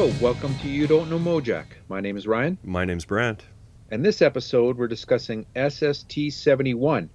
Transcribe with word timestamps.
Hello, 0.00 0.14
welcome 0.22 0.56
to 0.60 0.68
You 0.70 0.86
Don't 0.86 1.10
Know 1.10 1.18
Mojack. 1.18 1.66
My 1.90 2.00
name 2.00 2.16
is 2.16 2.26
Ryan, 2.26 2.56
My 2.64 2.86
name's 2.86 3.04
Brant. 3.04 3.44
and 3.90 4.02
this 4.02 4.22
episode 4.22 4.78
we're 4.78 4.88
discussing 4.88 5.44
SST 5.54 6.30
71, 6.30 7.10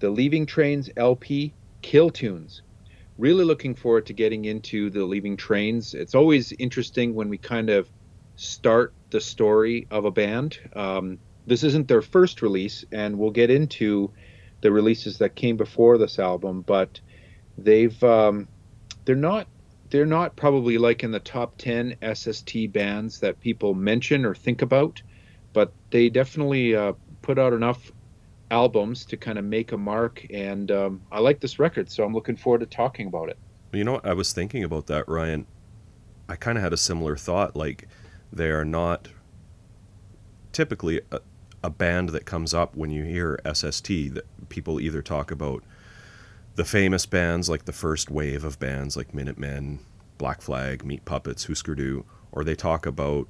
the 0.00 0.10
Leaving 0.10 0.44
Trains 0.44 0.90
LP 0.96 1.52
Kill 1.80 2.10
Tunes. 2.10 2.62
Really 3.18 3.44
looking 3.44 3.76
forward 3.76 4.06
to 4.06 4.12
getting 4.14 4.46
into 4.46 4.90
the 4.90 5.04
Leaving 5.04 5.36
Trains. 5.36 5.94
It's 5.94 6.16
always 6.16 6.50
interesting 6.50 7.14
when 7.14 7.28
we 7.28 7.38
kind 7.38 7.70
of 7.70 7.88
start 8.34 8.92
the 9.10 9.20
story 9.20 9.86
of 9.92 10.04
a 10.04 10.10
band. 10.10 10.58
Um, 10.74 11.20
this 11.46 11.62
isn't 11.62 11.86
their 11.86 12.02
first 12.02 12.42
release, 12.42 12.84
and 12.90 13.16
we'll 13.16 13.30
get 13.30 13.52
into 13.52 14.10
the 14.60 14.72
releases 14.72 15.18
that 15.18 15.36
came 15.36 15.56
before 15.56 15.98
this 15.98 16.18
album, 16.18 16.62
but 16.62 16.98
they've 17.56 18.02
um, 18.02 18.48
they're 19.04 19.14
not 19.14 19.46
they're 19.94 20.04
not 20.04 20.34
probably 20.34 20.76
like 20.76 21.04
in 21.04 21.12
the 21.12 21.20
top 21.20 21.56
10 21.56 21.94
SST 22.14 22.72
bands 22.72 23.20
that 23.20 23.38
people 23.38 23.74
mention 23.74 24.24
or 24.24 24.34
think 24.34 24.60
about, 24.60 25.00
but 25.52 25.72
they 25.90 26.08
definitely 26.08 26.74
uh, 26.74 26.94
put 27.22 27.38
out 27.38 27.52
enough 27.52 27.92
albums 28.50 29.04
to 29.04 29.16
kind 29.16 29.38
of 29.38 29.44
make 29.44 29.70
a 29.70 29.76
mark. 29.76 30.26
And 30.30 30.72
um, 30.72 31.00
I 31.12 31.20
like 31.20 31.38
this 31.38 31.60
record, 31.60 31.92
so 31.92 32.02
I'm 32.02 32.12
looking 32.12 32.34
forward 32.34 32.58
to 32.58 32.66
talking 32.66 33.06
about 33.06 33.28
it. 33.28 33.38
You 33.72 33.84
know 33.84 33.92
what? 33.92 34.04
I 34.04 34.14
was 34.14 34.32
thinking 34.32 34.64
about 34.64 34.88
that, 34.88 35.08
Ryan. 35.08 35.46
I 36.28 36.34
kind 36.34 36.58
of 36.58 36.64
had 36.64 36.72
a 36.72 36.76
similar 36.76 37.16
thought. 37.16 37.54
Like, 37.54 37.86
they 38.32 38.50
are 38.50 38.64
not 38.64 39.10
typically 40.50 41.02
a, 41.12 41.20
a 41.62 41.70
band 41.70 42.08
that 42.08 42.24
comes 42.24 42.52
up 42.52 42.74
when 42.74 42.90
you 42.90 43.04
hear 43.04 43.38
SST. 43.48 43.86
That 43.86 44.24
people 44.48 44.80
either 44.80 45.02
talk 45.02 45.30
about 45.30 45.62
the 46.56 46.64
famous 46.64 47.06
bands, 47.06 47.48
like 47.48 47.64
the 47.64 47.72
first 47.72 48.10
wave 48.10 48.44
of 48.44 48.58
bands, 48.58 48.96
like 48.96 49.14
Minutemen, 49.14 49.80
Black 50.18 50.40
Flag, 50.40 50.84
Meat 50.84 51.04
Puppets, 51.04 51.46
Husker 51.46 51.74
Du, 51.74 52.04
or 52.32 52.44
they 52.44 52.54
talk 52.54 52.86
about 52.86 53.28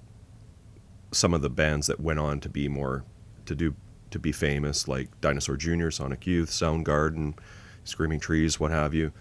some 1.13 1.33
of 1.33 1.43
the 1.43 1.51
bands 1.51 1.87
that 1.87 2.01
went 2.01 2.19
on 2.19 2.41
to 2.41 2.49
be 2.49 2.69
more 2.69 3.05
to 3.47 3.55
do 3.55 3.75
to 4.11 4.19
be 4.19 4.33
famous, 4.33 4.87
like 4.87 5.09
Dinosaur 5.21 5.57
Jr., 5.57 5.91
Sonic 5.91 6.27
Youth, 6.27 6.51
Soundgarden, 6.51 7.37
Screaming 7.83 8.21
Trees, 8.21 8.61
what 8.61 8.71
have 8.71 8.95
you. 8.95 9.13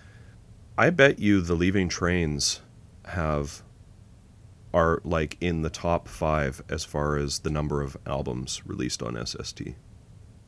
I 0.78 0.92
bet 0.92 1.20
you 1.20 1.42
the 1.42 1.56
Leaving 1.56 1.90
Trains 1.90 2.62
have 3.06 3.64
are 4.74 5.02
like 5.04 5.38
in 5.40 5.62
the 5.62 5.70
top 5.70 6.08
five 6.08 6.62
as 6.70 6.84
far 6.84 7.18
as 7.18 7.40
the 7.40 7.50
number 7.50 7.82
of 7.82 7.98
albums 8.06 8.66
released 8.66 9.02
on 9.04 9.24
SST. 9.26 9.62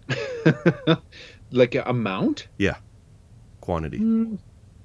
like 1.51 1.75
amount? 1.75 2.47
Yeah, 2.57 2.77
quantity. 3.65 3.99
Mm, 3.99 4.37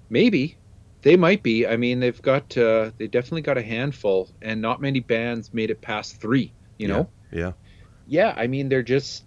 maybe. 0.08 0.56
They 1.02 1.16
might 1.16 1.42
be. 1.42 1.66
I 1.66 1.76
mean, 1.76 2.00
they've 2.00 2.20
got 2.20 2.56
uh, 2.58 2.90
they 2.98 3.06
definitely 3.06 3.42
got 3.42 3.56
a 3.56 3.62
handful, 3.62 4.28
and 4.42 4.60
not 4.60 4.80
many 4.80 5.00
bands 5.00 5.54
made 5.54 5.70
it 5.70 5.80
past 5.80 6.20
three. 6.20 6.52
You 6.78 6.88
know? 6.88 7.08
Yeah. 7.30 7.52
Yeah. 8.06 8.34
I 8.36 8.46
mean, 8.46 8.68
they're 8.68 8.82
just. 8.82 9.24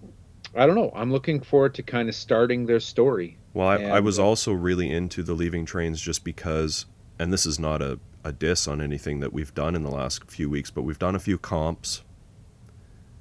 I 0.55 0.67
don't 0.67 0.75
know. 0.75 0.91
I'm 0.93 1.11
looking 1.11 1.41
forward 1.41 1.73
to 1.75 1.83
kind 1.83 2.09
of 2.09 2.15
starting 2.15 2.67
their 2.67 2.79
story. 2.79 3.37
Well, 3.53 3.67
I, 3.67 3.77
I 3.77 3.99
was 3.99 4.19
uh, 4.19 4.25
also 4.25 4.51
really 4.51 4.91
into 4.91 5.23
the 5.23 5.33
Leaving 5.33 5.65
Trains 5.65 6.01
just 6.01 6.23
because, 6.23 6.85
and 7.17 7.31
this 7.33 7.45
is 7.45 7.59
not 7.59 7.81
a, 7.81 7.99
a 8.23 8.31
diss 8.31 8.67
on 8.67 8.81
anything 8.81 9.19
that 9.19 9.33
we've 9.33 9.53
done 9.53 9.75
in 9.75 9.83
the 9.83 9.91
last 9.91 10.29
few 10.29 10.49
weeks, 10.49 10.69
but 10.71 10.83
we've 10.83 10.99
done 10.99 11.15
a 11.15 11.19
few 11.19 11.37
comps, 11.37 12.03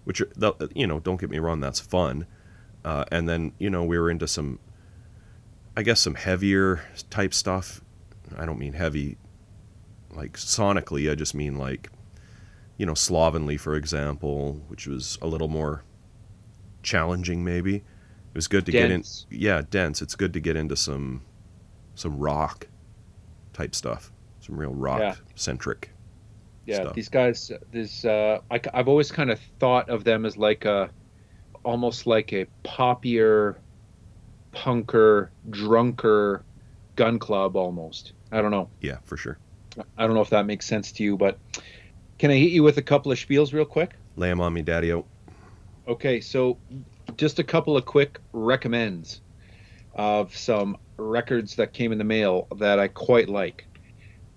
which, 0.04 0.20
are, 0.20 0.28
you 0.74 0.86
know, 0.86 1.00
don't 1.00 1.20
get 1.20 1.30
me 1.30 1.38
wrong, 1.38 1.60
that's 1.60 1.80
fun. 1.80 2.26
Uh, 2.84 3.04
and 3.10 3.28
then, 3.28 3.52
you 3.58 3.70
know, 3.70 3.84
we 3.84 3.98
were 3.98 4.10
into 4.10 4.26
some, 4.26 4.58
I 5.76 5.82
guess, 5.82 6.00
some 6.00 6.14
heavier 6.14 6.82
type 7.10 7.32
stuff. 7.34 7.80
I 8.36 8.44
don't 8.46 8.58
mean 8.58 8.72
heavy 8.74 9.16
like 10.10 10.34
sonically, 10.34 11.10
I 11.10 11.14
just 11.14 11.34
mean 11.34 11.56
like, 11.56 11.90
you 12.76 12.84
know, 12.86 12.92
Slovenly, 12.94 13.58
for 13.58 13.74
example, 13.74 14.60
which 14.68 14.86
was 14.86 15.18
a 15.22 15.26
little 15.26 15.48
more 15.48 15.82
challenging, 16.82 17.44
maybe. 17.44 17.76
It 17.76 18.34
was 18.34 18.48
good 18.48 18.66
to 18.66 18.72
Dense. 18.72 19.26
get 19.30 19.36
in. 19.36 19.42
Yeah, 19.42 19.62
dense. 19.68 20.02
It's 20.02 20.14
good 20.14 20.32
to 20.34 20.40
get 20.40 20.56
into 20.56 20.76
some, 20.76 21.22
some 21.94 22.18
rock 22.18 22.66
type 23.52 23.74
stuff, 23.74 24.12
some 24.40 24.56
real 24.58 24.72
rock 24.74 25.00
Yeah. 25.00 25.14
centric. 25.34 25.90
yeah 26.66 26.76
stuff. 26.76 26.94
these 26.94 27.08
guys 27.08 27.50
this 27.72 28.04
uh 28.04 28.38
I, 28.50 28.60
have 28.72 28.86
always 28.88 29.10
kind 29.10 29.30
of 29.32 29.40
thought 29.58 29.88
of 29.90 30.04
them 30.04 30.24
as 30.24 30.36
like 30.36 30.64
a 30.64 30.90
almost 31.64 32.06
like 32.06 32.32
a 32.32 32.46
poppier 32.64 33.56
punker 34.52 35.30
drunker 35.50 36.44
gun 36.96 37.18
club 37.18 37.56
almost 37.56 38.12
i 38.30 38.40
don't 38.42 38.50
know 38.50 38.68
Yeah, 38.80 38.98
for 39.04 39.16
sure. 39.16 39.38
i 39.96 40.06
don't 40.06 40.14
know 40.14 40.20
if 40.20 40.30
that 40.30 40.46
makes 40.46 40.66
sense 40.66 40.92
to 40.92 41.02
you 41.04 41.16
but 41.16 41.38
can 42.18 42.30
i 42.30 42.34
hit 42.36 42.50
you 42.50 42.62
with 42.62 42.76
a 42.78 42.82
couple 42.82 43.10
of 43.12 43.18
spiels 43.18 43.52
real 43.52 43.64
quick 43.64 43.94
Lay 44.14 44.30
'em 44.30 44.42
on 44.42 44.52
me, 44.52 44.60
daddy. 44.60 44.92
O. 44.92 45.06
Okay 45.88 46.20
so 46.20 46.58
just 47.16 47.38
a 47.38 47.44
couple 47.44 47.76
of 47.76 47.84
quick 47.86 48.20
recommends 48.32 49.22
of 49.94 50.36
some 50.36 50.76
records 50.98 51.56
that 51.56 51.72
came 51.72 51.92
in 51.92 51.98
the 51.98 52.04
mail 52.04 52.46
that 52.58 52.78
i 52.78 52.88
quite 52.88 53.28
like 53.28 53.66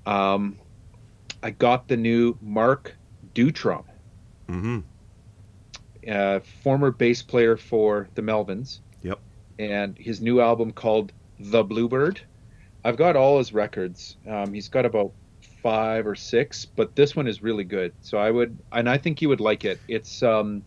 um 0.06 0.58
i 1.44 1.50
got 1.52 1.88
the 1.88 1.98
new 1.98 2.38
mark 2.42 2.98
Deutrom 3.34 3.84
Mm-hmm. 4.50 4.80
uh, 6.10 6.40
former 6.64 6.92
bass 6.92 7.22
player 7.24 7.58
for 7.58 8.10
the 8.16 8.22
Melvins. 8.22 8.80
And 9.58 9.98
his 9.98 10.22
new 10.22 10.42
album 10.42 10.72
called 10.72 11.12
The 11.40 11.64
Bluebird. 11.64 12.22
I've 12.84 12.98
got 12.98 13.16
all 13.16 13.38
his 13.38 13.54
records. 13.54 14.18
Um, 14.30 14.54
he's 14.54 14.68
got 14.68 14.86
about 14.86 15.12
five 15.64 16.06
or 16.06 16.16
six, 16.16 16.66
but 16.66 16.96
this 16.96 17.16
one 17.16 17.28
is 17.28 17.42
really 17.42 17.64
good. 17.64 17.94
So 18.02 18.18
I 18.18 18.30
would, 18.30 18.60
and 18.72 18.88
I 18.88 18.98
think 18.98 19.22
you 19.22 19.30
would 19.30 19.40
like 19.40 19.66
it. 19.66 19.80
It's 19.88 20.22
um, 20.22 20.64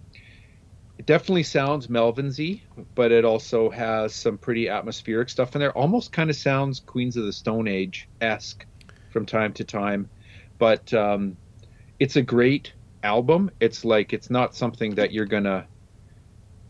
it 0.98 1.06
definitely 1.06 1.44
sounds 1.44 1.86
Melvinsy, 1.86 2.62
but 2.96 3.12
it 3.12 3.24
also 3.24 3.70
has 3.70 4.14
some 4.14 4.36
pretty 4.36 4.68
atmospheric 4.68 5.28
stuff 5.28 5.54
in 5.54 5.60
there. 5.60 5.76
Almost 5.76 6.10
kind 6.10 6.28
of 6.28 6.34
sounds 6.34 6.80
Queens 6.80 7.16
of 7.16 7.24
the 7.24 7.32
Stone 7.32 7.68
Age 7.68 8.08
esque 8.20 8.66
from 9.12 9.24
time 9.24 9.52
to 9.54 9.64
time, 9.64 10.10
but 10.58 10.92
um, 10.92 11.36
it's 12.00 12.16
a 12.16 12.22
great 12.22 12.72
album. 13.04 13.50
It's 13.60 13.84
like 13.84 14.12
it's 14.12 14.30
not 14.30 14.56
something 14.56 14.96
that 14.96 15.12
you're 15.12 15.26
gonna 15.26 15.68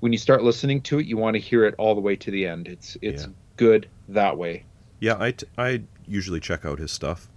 when 0.01 0.13
you 0.13 0.19
start 0.19 0.43
listening 0.43 0.81
to 0.83 0.99
it, 0.99 1.07
you 1.07 1.17
want 1.17 1.35
to 1.35 1.41
hear 1.41 1.65
it 1.65 1.75
all 1.79 1.95
the 1.95 2.01
way 2.01 2.17
to 2.17 2.31
the 2.31 2.47
end. 2.47 2.69
It's 2.69 2.97
it's 3.03 3.23
Yeah. 3.25 3.29
good 3.57 3.89
that 4.09 4.37
way. 4.39 4.65
Yeah, 5.01 5.17
I, 5.19 5.31
t- 5.33 5.47
I 5.57 5.83
usually 6.07 6.41
check 6.41 6.65
out 6.65 6.79
his 6.79 6.91
stuff, 6.93 7.29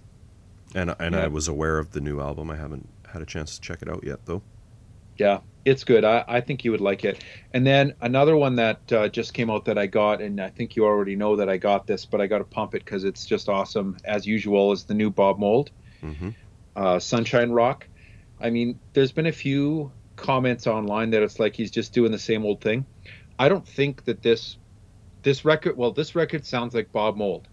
and 0.74 0.94
and 0.98 1.14
Yeah. 1.14 1.24
I 1.24 1.28
was 1.28 1.48
aware 1.48 1.78
of 1.78 1.92
the 1.92 2.00
new 2.00 2.20
album. 2.20 2.50
I 2.50 2.56
haven't 2.56 2.88
had 3.12 3.22
a 3.22 3.26
chance 3.26 3.54
to 3.56 3.60
check 3.60 3.82
it 3.82 3.88
out 3.88 4.02
yet, 4.04 4.20
though. 4.24 4.42
Yeah, 5.18 5.40
it's 5.66 5.84
good. 5.84 6.04
I, 6.04 6.24
I 6.26 6.40
think 6.40 6.64
you 6.64 6.70
would 6.70 6.80
like 6.80 7.04
it. 7.04 7.22
And 7.52 7.66
then 7.66 7.94
another 8.00 8.34
one 8.36 8.56
that 8.56 8.90
uh, 8.92 9.08
just 9.08 9.34
came 9.34 9.50
out 9.50 9.66
that 9.66 9.76
I 9.76 9.86
got, 9.86 10.22
and 10.22 10.40
I 10.40 10.48
think 10.48 10.74
you 10.74 10.84
already 10.86 11.14
know 11.16 11.36
that 11.36 11.48
I 11.50 11.58
got 11.58 11.86
this, 11.86 12.06
but 12.06 12.20
I 12.22 12.26
got 12.26 12.38
to 12.38 12.44
pump 12.44 12.74
it 12.74 12.84
because 12.84 13.04
it's 13.04 13.26
just 13.26 13.48
awesome 13.50 13.98
as 14.04 14.26
usual. 14.26 14.72
Is 14.72 14.84
the 14.84 14.94
new 14.94 15.10
Bob 15.10 15.38
Mould, 15.38 15.70
Mm-hmm. 16.02 16.30
uh, 16.74 16.98
Sunshine 16.98 17.50
Rock. 17.52 17.86
I 18.40 18.50
mean, 18.50 18.80
there's 18.94 19.12
been 19.12 19.26
a 19.26 19.32
few 19.32 19.92
comments 20.22 20.66
online 20.66 21.10
that 21.10 21.22
it's 21.22 21.38
like 21.38 21.54
he's 21.54 21.70
just 21.70 21.92
doing 21.92 22.12
the 22.12 22.18
same 22.18 22.44
old 22.44 22.60
thing. 22.60 22.86
I 23.38 23.48
don't 23.48 23.66
think 23.66 24.04
that 24.04 24.22
this 24.22 24.56
this 25.22 25.44
record. 25.44 25.76
Well, 25.76 25.90
this 25.92 26.14
record 26.14 26.44
sounds 26.46 26.74
like 26.74 26.90
Bob 26.92 27.16
Mould, 27.16 27.48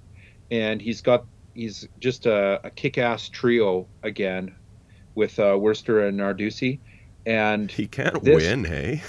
and 0.51 0.81
he's 0.81 1.01
got 1.01 1.25
he's 1.55 1.87
just 1.99 2.25
a, 2.25 2.61
a 2.63 2.69
kick-ass 2.69 3.29
trio 3.29 3.87
again 4.03 4.55
with 5.15 5.37
uh, 5.39 5.53
Wurster 5.53 6.07
and 6.07 6.19
Narducci, 6.19 6.79
and 7.25 7.69
He 7.71 7.87
can't 7.87 8.23
This- 8.23 8.35
win, 8.43 8.63
hey. 8.63 9.01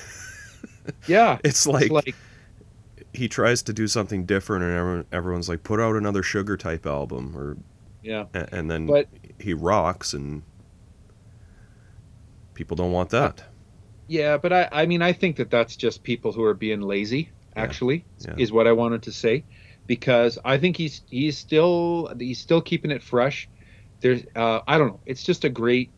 yeah, 1.07 1.39
It's 1.45 1.67
like, 1.67 1.85
it's 1.85 1.93
like 1.93 2.15
he 3.13 3.29
tries 3.29 3.63
to 3.65 3.73
do 3.73 3.87
something 3.87 4.25
different, 4.25 4.65
and 4.65 4.73
everyone, 4.73 5.05
everyone's 5.13 5.49
like, 5.49 5.63
"Put 5.63 5.79
out 5.81 5.95
another 5.97 6.23
Sugar 6.23 6.57
type 6.57 6.87
album," 6.87 7.37
or 7.37 7.57
yeah, 8.03 8.25
a- 8.35 8.49
and 8.55 8.71
then 8.71 8.87
But- 8.87 9.09
he 9.39 9.53
rocks, 9.55 10.13
and 10.15 10.43
people 12.55 12.77
don't 12.77 12.93
want 12.93 13.11
that. 13.11 13.45
Yeah. 14.11 14.37
But 14.37 14.53
I 14.53 14.69
I 14.73 14.87
mean 14.87 15.03
I 15.03 15.13
think 15.13 15.37
that 15.37 15.51
that's 15.51 15.77
just 15.77 16.03
people 16.03 16.33
who 16.33 16.43
are 16.43 16.55
being 16.55 16.81
lazy. 16.81 17.31
Yeah, 17.57 17.63
Actually, 17.63 18.05
yeah. 18.19 18.35
is 18.37 18.53
what 18.53 18.67
I 18.67 18.73
wanted 18.73 19.03
to 19.03 19.13
say, 19.13 19.45
because 19.87 20.39
I 20.45 20.59
think 20.59 20.77
he's 20.77 21.03
he's 21.09 21.39
still 21.39 22.13
he's 22.19 22.39
still 22.39 22.61
keeping 22.61 22.91
it 22.91 23.03
fresh. 23.03 23.49
There's 24.01 24.23
uh, 24.35 24.61
I 24.67 24.79
don't 24.79 24.89
know. 24.89 25.01
It's 25.07 25.23
just 25.23 25.45
a 25.45 25.49
great 25.49 25.91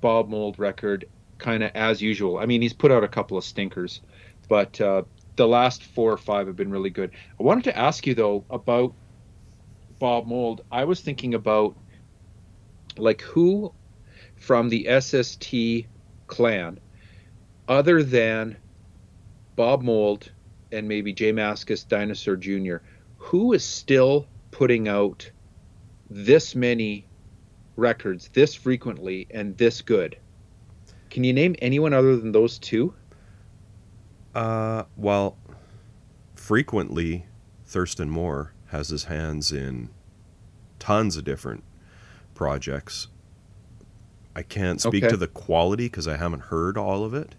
Bob 0.00 0.28
Mould 0.28 0.58
record, 0.58 1.06
kind 1.38 1.62
of 1.62 1.70
as 1.74 2.02
usual. 2.02 2.38
I 2.38 2.46
mean, 2.46 2.62
he's 2.62 2.72
put 2.72 2.90
out 2.90 3.04
a 3.04 3.08
couple 3.08 3.36
of 3.36 3.44
stinkers, 3.44 4.00
but 4.48 4.80
uh, 4.80 5.02
the 5.36 5.46
last 5.46 5.84
four 5.84 6.12
or 6.12 6.18
five 6.18 6.46
have 6.46 6.56
been 6.56 6.70
really 6.70 6.90
good. 6.90 7.10
I 7.38 7.42
wanted 7.42 7.64
to 7.64 7.78
ask 7.78 8.06
you 8.06 8.14
though 8.14 8.44
about 8.50 8.94
Bob 9.98 10.26
Mould. 10.26 10.64
I 10.72 10.84
was 10.84 11.00
thinking 11.00 11.34
about 11.34 11.76
like 12.96 13.20
who 13.20 13.72
from 14.36 14.68
the 14.68 15.00
SST 15.00 15.88
clan, 16.26 16.80
other 17.68 18.02
than 18.02 18.56
Bob 19.56 19.82
Mould 19.82 20.30
and 20.72 20.86
maybe 20.88 21.12
J 21.12 21.32
Mascis 21.32 21.86
Dinosaur 21.86 22.36
Jr., 22.36 22.76
who 23.16 23.52
is 23.52 23.64
still 23.64 24.26
putting 24.50 24.88
out 24.88 25.30
this 26.10 26.54
many 26.54 27.06
records 27.76 28.28
this 28.32 28.54
frequently 28.54 29.26
and 29.30 29.56
this 29.58 29.82
good. 29.82 30.16
Can 31.10 31.24
you 31.24 31.32
name 31.32 31.54
anyone 31.60 31.92
other 31.92 32.16
than 32.16 32.32
those 32.32 32.58
two? 32.58 32.94
Uh, 34.34 34.84
well, 34.96 35.36
frequently, 36.34 37.26
Thurston 37.64 38.10
Moore 38.10 38.52
has 38.66 38.88
his 38.88 39.04
hands 39.04 39.52
in 39.52 39.88
tons 40.78 41.16
of 41.16 41.24
different 41.24 41.64
projects. 42.34 43.08
I 44.34 44.42
can't 44.42 44.80
speak 44.80 45.04
Okay. 45.04 45.10
to 45.10 45.16
the 45.16 45.28
quality 45.28 45.86
because 45.86 46.06
I 46.06 46.16
haven't 46.18 46.44
heard 46.44 46.76
all 46.76 47.04
of 47.04 47.14
it. 47.14 47.34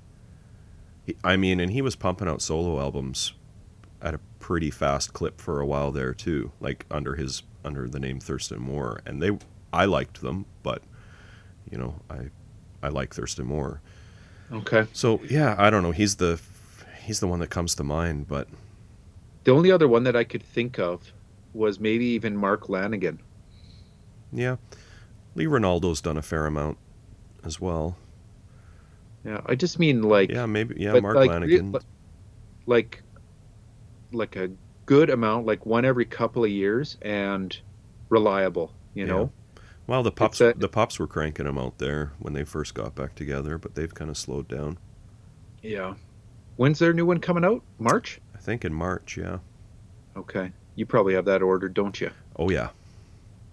I 1.24 1.38
mean, 1.38 1.60
and 1.60 1.72
he 1.72 1.82
was 1.82 1.96
pumping 1.96 2.28
out 2.28 2.42
solo 2.42 2.80
albums 2.80 3.34
at 4.02 4.14
a 4.14 4.20
pretty 4.40 4.70
fast 4.72 5.14
clip 5.14 5.40
for 5.42 5.60
a 5.60 5.66
while 5.66 5.92
there 5.92 6.14
too, 6.14 6.52
like 6.60 6.86
under 6.92 7.16
his 7.16 7.44
under 7.64 7.88
the 7.88 8.00
name 8.00 8.20
Thurston 8.20 8.60
Moore, 8.60 9.02
and 9.06 9.22
they 9.22 9.38
I 9.74 9.86
liked 9.86 10.22
them, 10.22 10.46
but 10.64 10.82
you 11.70 11.78
know 11.78 11.96
I 12.10 12.30
I 12.84 12.90
like 12.90 13.14
Thurston 13.14 13.46
Moore. 13.46 13.82
Okay. 14.52 14.88
So 14.94 15.22
yeah, 15.30 15.56
I 15.58 15.70
don't 15.70 15.84
know. 15.84 15.92
He's 15.92 16.16
the 16.18 16.40
he's 17.04 17.20
the 17.20 17.28
one 17.28 17.40
that 17.40 17.50
comes 17.50 17.76
to 17.76 17.84
mind, 17.84 18.28
but 18.28 18.48
The 19.44 19.52
only 19.52 19.72
other 19.72 19.88
one 19.88 20.04
that 20.04 20.16
I 20.16 20.24
could 20.24 20.44
think 20.44 20.78
of 20.80 21.12
was 21.54 21.80
maybe 21.80 22.06
even 22.06 22.36
Mark 22.38 22.68
Lanegan. 22.68 23.20
yeah, 24.32 24.58
Lee 25.36 25.46
Ranaldo's 25.46 26.02
done 26.02 26.18
a 26.18 26.22
fair 26.22 26.46
amount 26.46 26.78
as 27.44 27.60
well. 27.60 27.98
Yeah, 29.28 29.42
I 29.46 29.56
just 29.56 29.78
mean 29.78 30.04
like 30.04 30.32
Yeah, 30.32 30.46
maybe 30.46 30.76
yeah, 30.78 30.98
Mark 31.00 31.18
like, 31.18 31.30
Lanegan. 31.30 31.74
re- 31.74 31.80
like 32.66 33.04
like 34.14 34.38
a 34.38 34.50
good 34.86 35.10
amount, 35.10 35.46
like 35.46 35.66
one 35.66 35.84
every 35.84 36.06
couple 36.06 36.46
of 36.46 36.50
years 36.50 36.98
and 37.02 37.56
reliable, 38.10 38.72
you 38.94 39.06
Yeah. 39.06 39.12
know? 39.12 39.32
well, 39.86 40.02
the 40.02 40.12
pups 40.14 40.40
a- 40.40 40.54
the 40.58 40.70
pups 40.70 40.98
were 40.98 41.08
cranking 41.08 41.46
them 41.46 41.58
out 41.58 41.78
there 41.78 42.14
when 42.20 42.34
they 42.34 42.46
first 42.46 42.74
got 42.74 42.96
back 42.96 43.16
together, 43.16 43.58
but 43.58 43.76
they've 43.76 43.94
kind 43.94 44.10
of 44.10 44.18
slowed 44.18 44.48
down. 44.48 44.78
Yeah. 45.62 45.96
When's 46.56 46.80
their 46.80 46.94
new 46.94 47.06
one 47.06 47.20
coming 47.20 47.44
out? 47.44 47.62
March? 47.80 48.22
I 48.34 48.38
think 48.38 48.64
in 48.64 48.74
March, 48.74 49.18
yeah. 49.18 49.40
Okay. 50.16 50.52
You 50.76 50.86
probably 50.86 51.14
have 51.16 51.26
that 51.26 51.42
ordered, 51.42 51.74
don't 51.74 52.00
you? 52.00 52.12
Oh 52.38 52.50
yeah. 52.50 52.70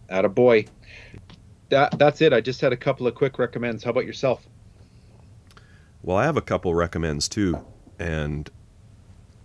At 0.08 0.24
a 0.24 0.28
boy. 0.28 0.66
That 1.70 1.98
that's 1.98 2.20
it. 2.20 2.32
I 2.32 2.40
just 2.40 2.60
had 2.60 2.72
a 2.72 2.76
couple 2.76 3.08
of 3.08 3.14
quick 3.16 3.40
recommends. 3.40 3.82
How 3.82 3.90
about 3.90 4.06
yourself? 4.06 4.46
Well, 6.04 6.18
I 6.18 6.24
have 6.24 6.36
a 6.36 6.42
couple 6.42 6.74
recommends 6.74 7.30
too, 7.30 7.64
and 7.98 8.50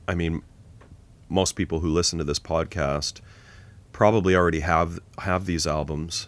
I 0.10 0.14
mean, 0.14 0.42
most 1.30 1.56
people 1.56 1.80
who 1.80 1.88
listen 1.88 2.20
to 2.20 2.26
this 2.26 2.38
podcast 2.38 3.22
probably 3.94 4.36
already 4.36 4.60
have 4.60 5.00
have 5.20 5.46
these 5.46 5.66
albums. 5.66 6.28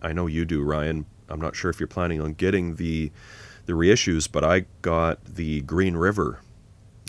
I 0.00 0.14
know 0.14 0.26
you 0.26 0.46
do, 0.46 0.62
Ryan. 0.62 1.04
I'm 1.28 1.42
not 1.42 1.56
sure 1.56 1.70
if 1.70 1.78
you're 1.78 1.88
planning 1.88 2.22
on 2.22 2.32
getting 2.32 2.76
the 2.76 3.12
the 3.66 3.74
reissues, 3.74 4.32
but 4.32 4.42
I 4.42 4.64
got 4.80 5.22
the 5.26 5.60
Green 5.60 5.94
River 5.94 6.40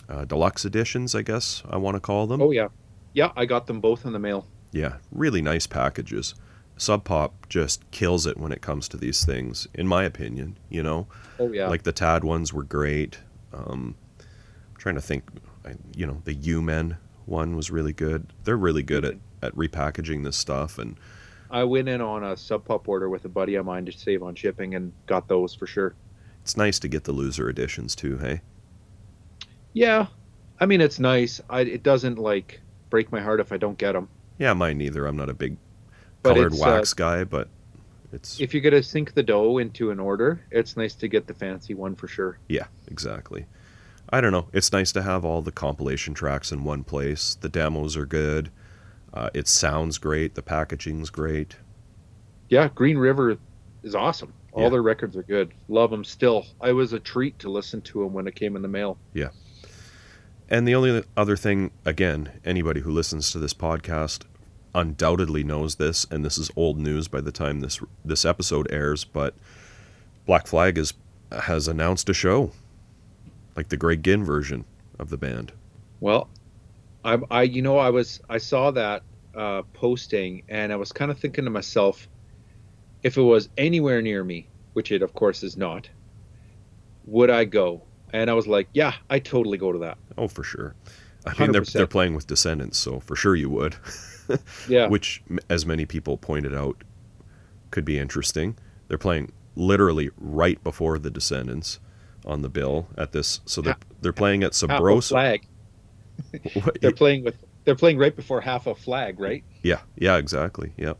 uh, 0.09 0.25
deluxe 0.25 0.65
editions, 0.65 1.15
I 1.15 1.21
guess 1.21 1.63
I 1.69 1.77
want 1.77 1.95
to 1.95 2.01
call 2.01 2.27
them. 2.27 2.41
Oh 2.41 2.51
yeah. 2.51 2.67
Yeah, 3.13 3.31
I 3.37 3.45
got 3.45 3.67
them 3.67 3.79
both 3.79 4.05
in 4.05 4.11
the 4.11 4.19
mail. 4.19 4.45
Yeah, 4.73 4.97
really 5.11 5.41
nice 5.41 5.67
packages. 5.67 6.35
Sub 6.77 7.03
Pop 7.03 7.49
just 7.49 7.89
kills 7.91 8.25
it 8.25 8.37
when 8.37 8.51
it 8.51 8.61
comes 8.61 8.87
to 8.89 8.97
these 8.97 9.25
things, 9.25 9.67
in 9.73 9.87
my 9.87 10.03
opinion. 10.03 10.57
You 10.69 10.83
know, 10.83 11.07
Oh 11.39 11.51
yeah. 11.51 11.67
like 11.67 11.83
the 11.83 11.91
Tad 11.91 12.23
ones 12.23 12.53
were 12.53 12.63
great. 12.63 13.19
Um, 13.53 13.95
I'm 14.19 14.75
trying 14.77 14.95
to 14.95 15.01
think, 15.01 15.23
I, 15.65 15.73
you 15.95 16.05
know, 16.05 16.21
the 16.25 16.33
U 16.33 16.61
Men 16.61 16.97
one 17.25 17.55
was 17.55 17.71
really 17.71 17.93
good. 17.93 18.31
They're 18.43 18.57
really 18.57 18.83
good 18.83 19.03
at, 19.05 19.15
at 19.41 19.55
repackaging 19.55 20.23
this 20.23 20.37
stuff, 20.37 20.77
and 20.77 20.97
I 21.49 21.63
went 21.63 21.89
in 21.89 22.01
on 22.01 22.23
a 22.23 22.35
sub 22.37 22.65
pop 22.65 22.87
order 22.87 23.09
with 23.09 23.25
a 23.25 23.29
buddy 23.29 23.55
of 23.55 23.65
mine 23.65 23.85
to 23.85 23.91
save 23.91 24.21
on 24.23 24.35
shipping 24.35 24.75
and 24.75 24.91
got 25.07 25.27
those 25.27 25.53
for 25.55 25.65
sure. 25.67 25.95
it's 26.41 26.55
nice 26.57 26.77
to 26.79 26.87
get 26.87 27.05
the 27.05 27.11
loser 27.11 27.49
editions 27.49 27.95
too. 27.95 28.17
Hey, 28.17 28.41
Yeah. 29.73 30.07
I 30.59 30.65
mean, 30.65 30.81
it's 30.81 30.99
nice. 30.99 31.39
I 31.49 31.61
it 31.61 31.83
doesn't 31.83 32.17
like 32.17 32.61
break 32.89 33.11
my 33.11 33.21
heart 33.21 33.39
if 33.39 33.51
I 33.51 33.57
don't 33.57 33.77
get 33.77 33.93
them. 33.93 34.09
yeah, 34.37 34.53
mine 34.53 34.77
neither. 34.77 35.05
I'm 35.05 35.15
not 35.17 35.29
a 35.29 35.33
big 35.33 35.57
colored 36.35 36.53
uh, 36.53 36.57
wax 36.57 36.93
guy, 36.93 37.23
but 37.23 37.49
it's 38.13 38.39
If 38.39 38.53
you're 38.53 38.61
gonna 38.63 38.83
sink 38.83 39.13
the 39.13 39.23
dough 39.23 39.57
into 39.57 39.91
an 39.91 39.99
order, 39.99 40.41
it's 40.51 40.77
nice 40.77 40.95
to 40.95 41.07
get 41.07 41.27
the 41.27 41.33
fancy 41.33 41.73
one 41.73 41.95
for 41.95 42.07
sure. 42.07 42.39
Yeah, 42.47 42.67
exactly. 42.87 43.45
I 44.09 44.21
don't 44.21 44.31
know. 44.31 44.47
It's 44.53 44.71
nice 44.71 44.91
to 44.93 45.01
have 45.01 45.25
all 45.25 45.41
the 45.41 45.51
compilation 45.51 46.13
tracks 46.13 46.51
in 46.51 46.63
one 46.63 46.83
place. 46.85 47.35
The 47.35 47.49
demos 47.49 47.97
are 47.97 48.05
good. 48.05 48.49
Uh, 49.13 49.29
it 49.33 49.47
sounds 49.47 49.97
great. 49.97 50.35
The 50.35 50.41
packaging's 50.41 51.09
great. 51.09 51.57
Yeah, 52.49 52.69
Green 52.73 52.97
River 52.97 53.37
is 53.83 53.95
awesome. 53.95 54.33
All 54.53 54.63
Yeah. 54.63 54.69
their 54.69 54.81
records 54.81 55.17
are 55.17 55.23
good. 55.23 55.51
Love 55.67 55.91
them 55.91 56.05
still. 56.05 56.45
I 56.61 56.71
was 56.71 56.93
a 56.93 56.99
treat 56.99 57.37
to 57.39 57.49
listen 57.49 57.81
to 57.81 58.03
them 58.03 58.13
when 58.13 58.27
it 58.27 58.35
came 58.35 58.55
in 58.55 58.61
the 58.61 58.67
mail. 58.69 58.97
Yeah. 59.13 59.29
And 60.49 60.65
the 60.65 60.75
only 60.75 61.03
other 61.17 61.35
thing, 61.35 61.71
again, 61.83 62.31
anybody 62.45 62.79
who 62.81 62.91
listens 62.91 63.31
to 63.31 63.39
this 63.39 63.53
podcast 63.53 64.23
undoubtedly 64.73 65.43
knows 65.43 65.75
this, 65.75 66.05
and 66.11 66.23
this 66.23 66.37
is 66.37 66.51
old 66.55 66.79
news 66.79 67.07
by 67.07 67.21
the 67.21 67.31
time 67.31 67.61
this 67.61 67.79
this 68.03 68.25
episode 68.25 68.67
airs. 68.71 69.03
But 69.03 69.33
Black 70.25 70.47
Flag 70.47 70.77
is 70.77 70.93
has 71.31 71.67
announced 71.67 72.09
a 72.09 72.13
show, 72.13 72.51
like 73.55 73.69
the 73.69 73.77
Greg 73.77 74.03
Ginn 74.03 74.23
version 74.23 74.65
of 74.99 75.09
the 75.09 75.17
band. 75.17 75.51
Well, 75.99 76.29
I, 77.03 77.17
I 77.29 77.43
you 77.43 77.61
know, 77.61 77.77
I 77.77 77.89
was 77.89 78.21
I 78.29 78.37
saw 78.37 78.71
that 78.71 79.03
uh, 79.35 79.63
posting 79.73 80.43
and 80.49 80.73
I 80.73 80.75
was 80.75 80.91
kind 80.91 81.11
of 81.11 81.19
thinking 81.19 81.45
to 81.45 81.49
myself, 81.51 82.07
if 83.03 83.17
it 83.17 83.21
was 83.21 83.49
anywhere 83.57 84.01
near 84.01 84.23
me, 84.23 84.47
which 84.73 84.91
it 84.91 85.01
of 85.01 85.13
course 85.13 85.43
is 85.43 85.57
not, 85.57 85.89
would 87.05 87.29
I 87.29 87.45
go? 87.45 87.81
And 88.13 88.29
I 88.29 88.33
was 88.33 88.47
like, 88.47 88.67
yeah, 88.73 88.93
I 89.09 89.19
totally 89.19 89.57
go 89.57 89.71
to 89.71 89.79
that. 89.79 89.97
Oh, 90.17 90.27
for 90.27 90.43
sure. 90.43 90.75
I 91.25 91.37
mean, 91.39 91.51
they're 91.51 91.61
they're 91.61 91.87
playing 91.87 92.15
with 92.15 92.27
Descendents, 92.27 92.77
so 92.77 92.99
for 92.99 93.15
sure 93.15 93.35
you 93.35 93.49
would. 93.49 93.75
Yeah, 94.67 94.87
which, 94.89 95.23
as 95.49 95.65
many 95.65 95.85
people 95.85 96.17
pointed 96.17 96.53
out, 96.53 96.83
could 97.71 97.85
be 97.85 97.97
interesting. 97.97 98.57
They're 98.87 98.97
playing 98.97 99.31
literally 99.55 100.09
right 100.17 100.63
before 100.63 100.99
the 100.99 101.09
Descendents 101.09 101.79
on 102.25 102.41
the 102.41 102.49
bill 102.49 102.87
at 102.97 103.11
this, 103.11 103.41
so 103.45 103.61
they're 103.61 103.77
they're 104.01 104.13
playing 104.13 104.43
at 104.43 104.51
Sabroso. 104.51 105.09
flag. 105.09 105.47
They're 106.81 106.91
playing 106.91 107.23
with. 107.23 107.37
They're 107.63 107.75
playing 107.75 107.99
right 107.99 108.15
before 108.15 108.41
half 108.41 108.65
a 108.65 108.73
flag, 108.73 109.19
right? 109.19 109.43
Yeah, 109.61 109.81
yeah, 109.95 110.17
exactly. 110.17 110.73
Yep. 110.77 110.97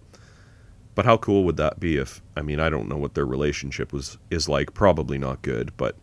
But 0.94 1.06
how 1.06 1.18
cool 1.18 1.44
would 1.46 1.58
that 1.58 1.80
be 1.80 1.98
if 1.98 2.22
I 2.36 2.42
mean 2.42 2.60
I 2.60 2.70
don't 2.70 2.88
know 2.88 2.98
what 2.98 3.14
their 3.16 3.26
relationship 3.26 3.92
was 3.94 4.18
is 4.30 4.48
like. 4.48 4.74
Probably 4.74 5.18
not 5.18 5.42
good. 5.42 5.72
But 5.78 5.96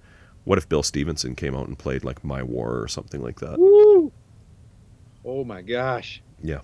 what 0.45 0.59
if 0.59 0.69
Bill 0.69 0.83
Stevenson 0.83 1.35
came 1.35 1.55
out 1.55 1.69
and 1.69 1.79
played 1.79 2.05
like 2.05 2.23
My 2.25 2.43
War 2.43 2.81
or 2.81 2.89
something 2.89 3.23
like 3.23 3.41
that? 3.41 3.59
Woo! 3.59 4.13
Oh 5.25 5.45
my 5.45 5.63
gosh. 5.63 6.23
Yeah. 6.43 6.61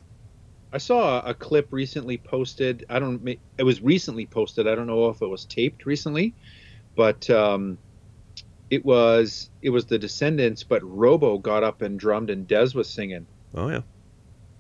I 0.73 0.79
saw 0.79 1.21
a, 1.23 1.35
clip 1.35 1.69
recently 1.73 2.17
posted. 2.17 2.85
I 2.89 2.99
don't. 2.99 3.39
It 3.59 3.65
was 3.65 3.83
recently 3.83 4.27
posted. 4.27 4.69
I 4.69 4.75
don't 4.75 4.87
know 4.87 5.09
if 5.09 5.21
it 5.21 5.27
was 5.27 5.45
taped 5.45 5.85
recently, 5.85 6.33
but 6.95 7.29
um, 7.29 7.77
it 8.71 8.85
was. 8.85 9.51
It 9.63 9.71
was 9.71 9.87
the 9.87 9.99
Descendents, 9.99 10.63
but 10.63 10.83
Robo 10.85 11.39
got 11.39 11.65
up 11.65 11.83
and 11.83 11.99
drummed, 11.99 12.31
and 12.31 12.47
Dez 12.47 12.75
was 12.75 12.89
singing 12.89 13.27
Oh 13.55 13.69
yeah. 13.69 13.81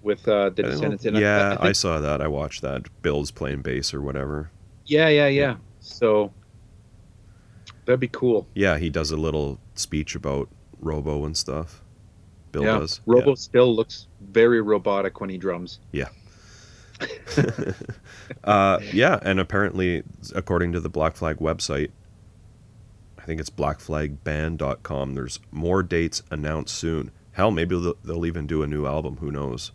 with 0.02 0.26
uh, 0.26 0.50
the 0.50 0.66
I. 0.66 0.70
Descendents. 0.70 1.04
And 1.04 1.16
yeah, 1.16 1.50
I, 1.50 1.54
I, 1.54 1.64
think, 1.66 1.76
saw 1.76 2.00
that. 2.00 2.20
I 2.20 2.26
watched 2.26 2.62
that. 2.62 2.86
Bill's 3.02 3.30
playing 3.30 3.62
bass 3.62 3.94
or 3.94 4.02
whatever. 4.02 4.50
yeah, 4.86 5.08
yeah, 5.08 5.28
yeah. 5.28 5.56
So 5.78 6.32
that'd 7.84 8.00
be 8.00 8.08
cool. 8.08 8.48
Yeah, 8.54 8.78
he 8.78 8.90
does 8.90 9.12
a 9.12 9.16
little 9.16 9.60
speech 9.74 10.16
about 10.16 10.48
Robo 10.80 11.24
and 11.24 11.36
stuff. 11.36 11.82
Bill 12.50 12.64
yeah, 12.64 12.78
does. 12.80 13.00
Robo 13.06 13.36
still 13.36 13.74
looks 13.74 14.08
very 14.20 14.60
robotic 14.60 15.20
when 15.20 15.30
he 15.30 15.38
drums. 15.38 15.80
Yeah. 15.92 16.08
uh, 18.44 18.78
yeah, 18.92 19.18
and 19.22 19.40
apparently, 19.40 20.02
according 20.34 20.72
to 20.72 20.80
the 20.80 20.90
Black 20.90 21.16
Flag 21.16 21.36
website, 21.36 21.90
I 23.18 23.22
think 23.22 23.40
it's 23.40 23.50
blackflagband.com, 23.50 25.14
there's 25.14 25.40
more 25.50 25.82
dates 25.82 26.22
announced 26.30 26.74
soon. 26.74 27.10
Hell, 27.32 27.50
maybe 27.50 27.78
they'll, 27.78 27.96
they'll 28.04 28.26
even 28.26 28.46
do 28.46 28.62
a 28.62 28.66
new 28.66 28.86
album. 28.86 29.18
Who 29.18 29.30
knows? 29.30 29.72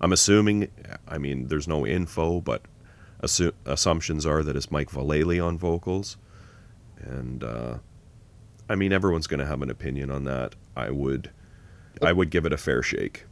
I'm 0.00 0.12
assuming, 0.12 0.68
I 1.06 1.18
mean, 1.18 1.48
there's 1.48 1.68
no 1.68 1.86
info, 1.86 2.40
but 2.40 2.62
assu- 3.22 3.54
assumptions 3.64 4.26
are 4.26 4.42
that 4.42 4.56
it's 4.56 4.70
Mike 4.70 4.90
Vallely 4.90 5.44
on 5.44 5.58
vocals. 5.58 6.16
And, 6.98 7.42
uh, 7.42 7.78
I 8.68 8.74
mean, 8.74 8.92
everyone's 8.92 9.26
going 9.26 9.40
to 9.40 9.46
have 9.46 9.62
an 9.62 9.70
opinion 9.70 10.10
on 10.10 10.24
that. 10.24 10.54
I 10.76 10.90
would. 10.90 11.30
I 12.02 12.12
would 12.12 12.30
give 12.30 12.46
it 12.46 12.52
a 12.52 12.56
fair 12.56 12.82
shake. 12.82 13.24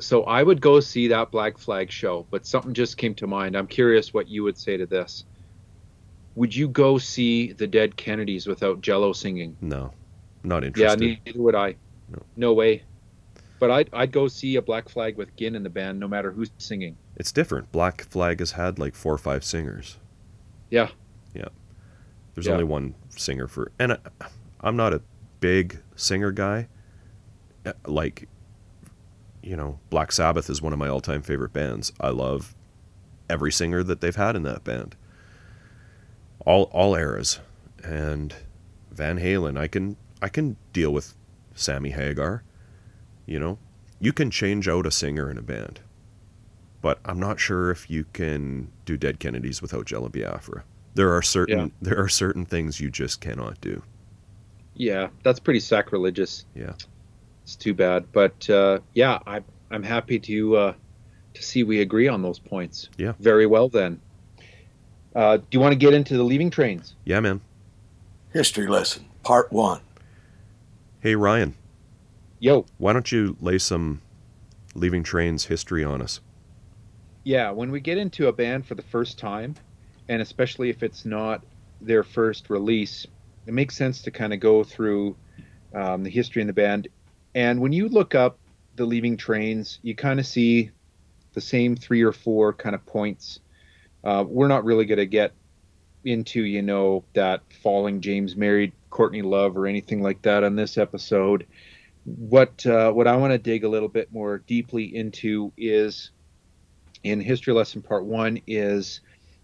So 0.00 0.24
I 0.24 0.42
would 0.42 0.60
go 0.60 0.80
see 0.80 1.08
that 1.08 1.30
Black 1.30 1.58
Flag 1.58 1.90
show, 1.90 2.26
but 2.30 2.46
something 2.46 2.72
just 2.74 2.96
came 2.96 3.14
to 3.16 3.26
mind. 3.26 3.56
I'm 3.56 3.66
curious 3.66 4.14
what 4.14 4.28
you 4.28 4.42
would 4.42 4.56
say 4.58 4.76
to 4.76 4.86
this. 4.86 5.24
Would 6.34 6.56
you 6.56 6.66
go 6.68 6.96
see 6.98 7.52
the 7.52 7.66
Dead 7.66 7.96
Kennedys 7.96 8.46
without 8.46 8.80
Jello 8.80 9.12
singing? 9.12 9.56
No, 9.60 9.92
not 10.42 10.64
interested. 10.64 11.00
Yeah, 11.02 11.16
neither 11.26 11.42
would 11.42 11.54
I. 11.54 11.76
No. 12.10 12.22
No 12.36 12.52
way. 12.54 12.82
But 13.58 13.70
I'd, 13.70 13.90
I'd 13.92 14.12
go 14.12 14.28
see 14.28 14.56
a 14.56 14.62
Black 14.62 14.88
Flag 14.88 15.16
with 15.16 15.36
Ginn 15.36 15.54
in 15.54 15.62
the 15.62 15.70
band, 15.70 16.00
no 16.00 16.08
matter 16.08 16.32
who's 16.32 16.50
singing. 16.58 16.96
It's 17.16 17.30
different. 17.30 17.70
Black 17.70 18.02
Flag 18.04 18.40
has 18.40 18.52
had 18.52 18.78
like 18.78 18.94
four 18.94 19.12
or 19.14 19.18
five 19.18 19.44
singers. 19.44 19.98
Yeah. 20.70 20.88
Yeah. 21.34 21.48
There's 22.34 22.46
Yeah. 22.46 22.52
only 22.54 22.64
one 22.64 22.94
singer 23.10 23.46
for, 23.46 23.70
and 23.78 23.92
I, 23.92 23.98
I'm 24.62 24.74
not 24.74 24.94
a 24.94 25.02
big 25.40 25.78
singer 25.96 26.32
guy. 26.32 26.66
Uh, 27.66 27.74
Like, 27.86 28.26
you 29.42 29.56
know, 29.56 29.78
Black 29.90 30.12
Sabbath 30.12 30.48
is 30.48 30.62
one 30.62 30.72
of 30.72 30.78
my 30.78 30.88
all-time 30.88 31.22
favorite 31.22 31.52
bands. 31.52 31.92
I 32.00 32.10
love 32.10 32.54
every 33.28 33.52
singer 33.52 33.82
that 33.82 34.00
they've 34.00 34.14
had 34.16 34.36
in 34.36 34.42
that 34.44 34.64
band. 34.64 34.94
All 36.44 36.64
all 36.72 36.94
eras, 36.96 37.38
and 37.84 38.34
Van 38.90 39.18
Halen. 39.18 39.58
I 39.58 39.68
can 39.68 39.96
I 40.20 40.28
can 40.28 40.56
deal 40.72 40.92
with 40.92 41.14
Sammy 41.54 41.90
Hagar. 41.90 42.42
You 43.26 43.38
know, 43.38 43.58
you 44.00 44.12
can 44.12 44.30
change 44.30 44.66
out 44.66 44.86
a 44.86 44.90
singer 44.90 45.30
in 45.30 45.38
a 45.38 45.42
band, 45.42 45.80
but 46.80 46.98
I'm 47.04 47.20
not 47.20 47.38
sure 47.38 47.70
if 47.70 47.88
you 47.88 48.06
can 48.12 48.72
do 48.84 48.96
Dead 48.96 49.20
Kennedys 49.20 49.62
without 49.62 49.86
Jello 49.86 50.08
Biafra. 50.08 50.64
There 50.94 51.12
are 51.12 51.22
certain 51.22 51.58
Yeah. 51.58 51.68
there 51.80 51.98
are 52.00 52.08
certain 52.08 52.44
things 52.44 52.80
you 52.80 52.90
just 52.90 53.20
cannot 53.20 53.60
do. 53.60 53.82
Yeah, 54.74 55.08
that's 55.22 55.38
pretty 55.38 55.60
sacrilegious. 55.60 56.44
Yeah. 56.56 56.72
It's 57.52 57.62
too 57.62 57.74
bad, 57.74 58.10
but 58.12 58.48
uh, 58.48 58.78
yeah, 58.94 59.18
I, 59.26 59.42
I'm 59.70 59.82
happy 59.82 60.18
to 60.20 60.56
uh, 60.56 60.74
to 61.34 61.42
see 61.42 61.64
we 61.64 61.82
agree 61.82 62.08
on 62.08 62.22
those 62.22 62.38
points. 62.38 62.88
Yeah. 62.96 63.12
Very 63.20 63.44
well 63.44 63.68
then. 63.68 64.00
Uh, 65.14 65.36
do 65.36 65.44
you 65.50 65.60
want 65.60 65.72
to 65.72 65.76
get 65.78 65.92
into 65.92 66.16
the 66.16 66.22
leaving 66.22 66.48
trains? 66.48 66.94
Yeah, 67.04 67.20
man. 67.20 67.42
History 68.32 68.66
lesson, 68.68 69.04
part 69.22 69.52
one. 69.52 69.82
Hey 71.00 71.14
Ryan, 71.14 71.54
Yo, 72.38 72.64
why 72.78 72.94
don't 72.94 73.12
you 73.12 73.36
lay 73.38 73.58
some 73.58 74.00
Leaving 74.74 75.02
Trains 75.02 75.44
history 75.44 75.84
on 75.84 76.00
us? 76.00 76.20
yeah. 77.24 77.50
When 77.50 77.70
we 77.70 77.80
get 77.80 77.98
into 77.98 78.28
a 78.28 78.32
band 78.32 78.66
for 78.66 78.76
the 78.76 78.82
first 78.82 79.18
time, 79.18 79.56
and 80.08 80.22
especially 80.22 80.70
if 80.70 80.82
it's 80.82 81.04
not 81.04 81.44
their 81.82 82.02
first 82.02 82.48
release, 82.48 83.06
it 83.46 83.52
makes 83.52 83.76
sense 83.76 84.00
to 84.02 84.10
kind 84.10 84.32
of 84.32 84.40
go 84.40 84.64
through 84.64 85.16
um, 85.74 86.02
the 86.02 86.08
history 86.10 86.40
in 86.40 86.46
the 86.46 86.54
band. 86.54 86.88
And 87.34 87.60
when 87.60 87.72
you 87.72 87.88
look 87.88 88.14
up 88.14 88.38
the 88.76 88.84
leaving 88.84 89.16
trains, 89.16 89.78
you 89.82 89.94
kind 89.94 90.20
of 90.20 90.26
see 90.26 90.70
the 91.34 91.40
same 91.40 91.76
three 91.76 92.02
or 92.02 92.12
four 92.12 92.52
kind 92.52 92.74
of 92.74 92.84
points. 92.84 93.40
Uh, 94.04 94.24
we're 94.26 94.48
not 94.48 94.64
really 94.64 94.84
going 94.84 94.98
to 94.98 95.06
get 95.06 95.32
into, 96.04 96.42
you 96.42 96.62
know, 96.62 97.04
that 97.14 97.42
falling 97.62 98.00
James 98.00 98.36
married 98.36 98.72
Courtney 98.90 99.22
Love 99.22 99.56
or 99.56 99.66
anything 99.66 100.02
like 100.02 100.22
that 100.22 100.44
on 100.44 100.56
this 100.56 100.76
episode. 100.76 101.46
What 102.04 102.66
uh, 102.66 102.90
what 102.90 103.06
I 103.06 103.16
want 103.16 103.32
to 103.32 103.38
dig 103.38 103.62
a 103.62 103.68
little 103.68 103.88
bit 103.88 104.12
more 104.12 104.38
deeply 104.38 104.84
into 104.84 105.52
is 105.56 106.10
in 107.04 107.20
history 107.20 107.54
lesson 107.54 107.80
part 107.82 108.04
one 108.04 108.40
is 108.46 109.00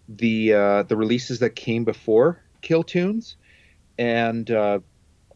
the 0.08 0.54
uh, 0.54 0.82
the 0.82 0.96
releases 0.96 1.38
that 1.38 1.50
came 1.50 1.84
before 1.84 2.42
Kill 2.60 2.82
Tunes 2.82 3.36
and 3.96 4.50
uh, 4.50 4.80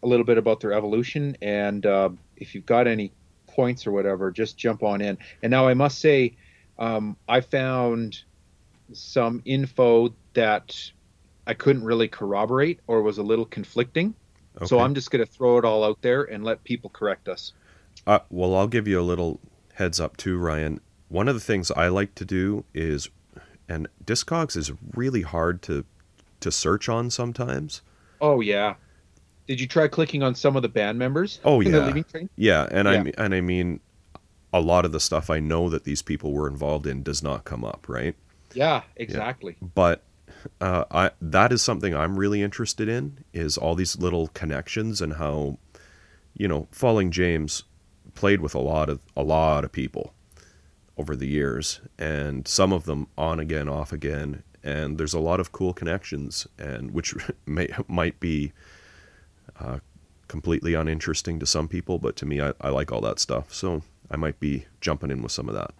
a 0.02 0.06
little 0.06 0.26
bit 0.26 0.38
about 0.38 0.60
their 0.60 0.72
evolution. 0.72 1.36
And 1.40 1.86
uh, 1.86 2.10
if 2.42 2.54
you've 2.54 2.66
got 2.66 2.86
any 2.86 3.12
points 3.46 3.86
or 3.86 3.92
whatever, 3.92 4.30
just 4.30 4.56
jump 4.58 4.82
on 4.82 5.00
in. 5.00 5.18
And 5.42 5.50
now 5.50 5.66
I 5.66 5.74
must 5.74 5.98
say, 5.98 6.36
um, 6.78 7.16
I 7.28 7.40
found 7.40 8.22
some 8.92 9.42
info 9.44 10.14
that 10.34 10.90
I 11.46 11.54
couldn't 11.54 11.84
really 11.84 12.08
corroborate 12.08 12.80
or 12.86 13.02
was 13.02 13.18
a 13.18 13.22
little 13.22 13.44
conflicting. 13.44 14.14
Okay. 14.56 14.66
So 14.66 14.80
I'm 14.80 14.94
just 14.94 15.10
going 15.10 15.24
to 15.24 15.30
throw 15.30 15.58
it 15.58 15.64
all 15.64 15.84
out 15.84 16.02
there 16.02 16.24
and 16.24 16.44
let 16.44 16.62
people 16.64 16.90
correct 16.90 17.28
us. 17.28 17.52
Uh, 18.06 18.20
well, 18.30 18.54
I'll 18.54 18.68
give 18.68 18.86
you 18.86 19.00
a 19.00 19.02
little 19.02 19.40
heads 19.74 20.00
up 20.00 20.16
too, 20.16 20.38
Ryan. 20.38 20.80
One 21.08 21.28
of 21.28 21.34
the 21.34 21.40
things 21.40 21.70
I 21.70 21.88
like 21.88 22.14
to 22.16 22.24
do 22.24 22.64
is, 22.74 23.08
and 23.68 23.88
Discogs 24.04 24.56
is 24.56 24.72
really 24.94 25.22
hard 25.22 25.62
to 25.62 25.84
to 26.40 26.50
search 26.50 26.88
on 26.88 27.10
sometimes. 27.10 27.82
Oh 28.20 28.40
yeah. 28.40 28.74
Did 29.46 29.60
you 29.60 29.66
try 29.66 29.88
clicking 29.88 30.22
on 30.22 30.34
some 30.34 30.56
of 30.56 30.62
the 30.62 30.68
band 30.68 30.98
members? 30.98 31.40
Oh, 31.44 31.60
yeah. 31.60 31.92
Yeah, 32.36 32.68
and 32.70 32.88
I 32.88 33.02
mean, 33.02 33.14
and 33.18 33.34
I 33.34 33.40
mean, 33.40 33.80
a 34.52 34.60
lot 34.60 34.84
of 34.84 34.92
the 34.92 35.00
stuff 35.00 35.30
I 35.30 35.40
know 35.40 35.68
that 35.68 35.84
these 35.84 36.02
people 36.02 36.32
were 36.32 36.46
involved 36.46 36.86
in 36.86 37.02
does 37.02 37.22
not 37.22 37.44
come 37.44 37.64
up, 37.64 37.88
right? 37.88 38.14
Yeah, 38.54 38.82
exactly. 38.96 39.56
But 39.74 40.02
uh, 40.60 40.84
I 40.90 41.10
that 41.20 41.52
is 41.52 41.62
something 41.62 41.94
I'm 41.94 42.18
really 42.18 42.42
interested 42.42 42.88
in 42.88 43.24
is 43.32 43.56
all 43.56 43.74
these 43.74 43.98
little 43.98 44.28
connections 44.28 45.00
and 45.00 45.14
how, 45.14 45.58
you 46.36 46.48
know, 46.48 46.68
Falling 46.70 47.10
James 47.10 47.64
played 48.14 48.40
with 48.40 48.54
a 48.54 48.60
lot 48.60 48.88
of 48.88 49.00
a 49.16 49.22
lot 49.22 49.64
of 49.64 49.72
people 49.72 50.14
over 50.98 51.16
the 51.16 51.26
years, 51.26 51.80
and 51.98 52.46
some 52.46 52.72
of 52.72 52.84
them 52.84 53.06
on 53.16 53.40
again, 53.40 53.68
off 53.68 53.92
again, 53.92 54.42
and 54.62 54.98
there's 54.98 55.14
a 55.14 55.20
lot 55.20 55.40
of 55.40 55.52
cool 55.52 55.72
connections, 55.72 56.46
and 56.58 56.90
which 56.92 57.14
may 57.46 57.68
might 57.88 58.20
be 58.20 58.52
uh, 59.58 59.78
completely 60.28 60.74
uninteresting 60.74 61.38
to 61.40 61.46
some 61.46 61.68
people, 61.68 61.98
but 61.98 62.16
to 62.16 62.26
me, 62.26 62.40
I, 62.40 62.52
I 62.60 62.70
like 62.70 62.92
all 62.92 63.00
that 63.02 63.18
stuff, 63.18 63.52
so 63.52 63.82
I 64.10 64.16
might 64.16 64.40
be 64.40 64.66
jumping 64.80 65.10
in 65.10 65.22
with 65.22 65.32
some 65.32 65.48
of 65.48 65.54
that. 65.54 65.72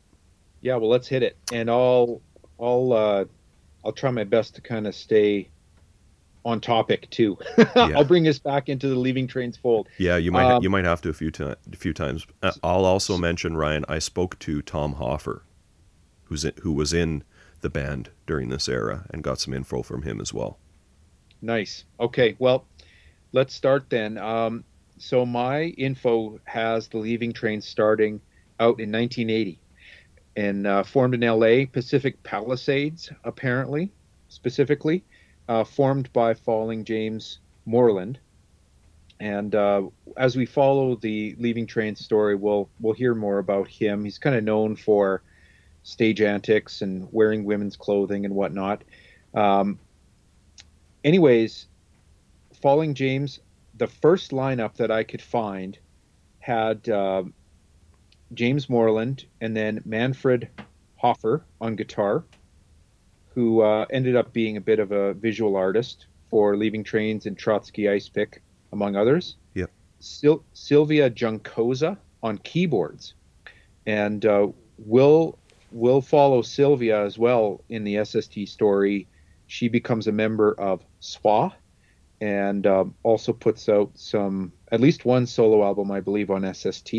Yeah, 0.61 0.77
well, 0.77 0.91
let's 0.91 1.09
hit 1.09 1.23
it, 1.23 1.37
and 1.53 1.71
I'll 1.71 2.21
I'll 2.61 2.93
uh, 2.93 3.25
I'll 3.85 3.93
try 3.93 4.11
my 4.11 4.25
best 4.25 4.55
to 4.57 4.61
kind 4.61 4.87
of 4.87 4.95
stay 4.95 5.49
on 6.45 6.61
topic 6.61 7.09
too. 7.11 7.39
I'll 7.77 8.05
bring 8.05 8.27
us 8.29 8.39
back 8.39 8.69
into 8.69 8.89
the 8.89 8.97
Leaving 8.97 9.27
Trains 9.27 9.57
fold. 9.57 9.89
Yeah, 9.99 10.17
you 10.17 10.33
might 10.33 10.51
Um, 10.51 10.63
you 10.63 10.71
might 10.71 10.85
have 10.85 11.01
to 11.03 11.09
a 11.09 11.13
few 11.13 11.31
ti- 11.31 11.45
a 11.45 11.77
few 11.77 11.93
times. 11.93 12.27
Uh, 12.43 12.53
I'll 12.63 12.85
also 12.85 13.17
mention 13.17 13.57
Ryan. 13.57 13.85
I 13.89 13.99
spoke 13.99 14.39
to 14.41 14.63
Tom 14.63 14.95
Hoffer, 14.95 15.45
who's 16.25 16.45
in, 16.45 16.53
who 16.63 16.73
was 16.73 16.93
in 16.93 17.25
the 17.61 17.71
band 17.71 18.11
during 18.27 18.49
this 18.49 18.69
era, 18.69 19.07
and 19.11 19.23
got 19.23 19.39
some 19.39 19.55
info 19.55 19.83
from 19.83 20.03
him 20.03 20.21
as 20.21 20.35
well. 20.35 20.59
Nice. 21.41 21.85
Okay, 21.99 22.37
well, 22.39 22.67
let's 23.33 23.55
start 23.55 23.91
then. 23.91 24.19
Um, 24.19 24.65
so 24.99 25.27
my 25.27 25.65
info 25.65 26.41
has 26.45 26.89
the 26.89 26.99
Leaving 26.99 27.33
Train 27.33 27.61
starting 27.61 28.21
out 28.61 28.79
in 28.79 28.93
1980 28.93 29.59
and 30.37 30.67
uh, 30.67 30.83
formed 30.83 31.15
in 31.15 31.21
LA, 31.21 31.67
Pacific 31.71 32.23
Palisades, 32.23 33.11
apparently, 33.25 33.91
specifically, 34.29 35.05
uh, 35.49 35.65
formed 35.65 36.13
by 36.13 36.35
Falling 36.35 36.85
James 36.85 37.39
Moreland. 37.67 38.19
And 39.21 39.55
uh, 39.55 39.89
as 40.17 40.37
we 40.37 40.47
follow 40.47 40.97
the 40.97 41.37
Leaving 41.39 41.67
Train 41.67 41.95
story, 41.95 42.35
we'll 42.35 42.69
we'll 42.81 42.95
hear 42.95 43.15
more 43.15 43.39
about 43.39 43.69
him. 43.69 44.05
He's 44.05 44.19
kind 44.19 44.35
of 44.35 44.43
known 44.43 44.75
for 44.75 45.23
stage 45.85 46.21
antics 46.21 46.83
and 46.83 47.09
wearing 47.13 47.45
women's 47.45 47.77
clothing 47.77 48.25
and 48.25 48.35
whatnot. 48.35 48.83
Um, 49.35 49.79
anyways, 51.05 51.67
Falling 52.63 52.95
James, 52.95 53.41
the 53.77 53.89
first 53.89 54.31
lineup 54.31 54.77
that 54.77 54.91
I 54.91 55.03
could 55.03 55.21
find 55.21 55.77
had 56.39 56.89
uh, 56.89 57.25
James 58.35 58.71
Moreland 58.71 59.27
and 59.41 59.57
then 59.57 59.83
Manfred 59.85 60.49
Hoffer 60.97 61.45
on 61.61 61.75
guitar, 61.75 62.25
who 63.35 63.63
uh, 63.63 63.87
ended 63.91 64.15
up 64.15 64.33
being 64.33 64.57
a 64.57 64.61
bit 64.61 64.79
of 64.79 64.93
a 64.93 65.13
visual 65.15 65.57
artist 65.57 66.07
for 66.31 66.57
Leaving 66.57 66.85
Trains 66.85 67.27
and 67.27 67.37
Trotsky 67.37 67.89
Ice 67.89 68.09
Pick, 68.09 68.41
among 68.73 68.95
others. 68.95 69.37
Yep. 69.55 69.71
Sil- 69.99 70.45
Sylvia 70.53 71.11
Juncosa 71.11 71.99
on 72.23 72.39
keyboards, 72.39 73.15
and 73.87 74.25
uh, 74.25 74.49
we'll 74.79 75.37
we'll 75.73 76.01
follow 76.01 76.43
Sylvia 76.43 77.05
as 77.05 77.19
well 77.19 77.65
in 77.69 77.83
the 77.83 78.05
SST 78.05 78.47
story. 78.47 79.09
She 79.49 79.69
becomes 79.69 80.07
a 80.07 80.13
member 80.13 80.55
of 80.55 80.85
SWA, 81.01 81.53
and 82.23 82.69
um, 82.69 82.95
also 83.03 83.33
puts 83.33 83.69
out 83.69 83.91
some 83.95 84.53
at 84.71 84.79
least 84.79 85.05
one 85.05 85.27
solo 85.27 85.65
album, 85.65 85.91
I 85.91 85.99
believe, 85.99 86.31
on 86.31 86.55
SST. 86.55 86.95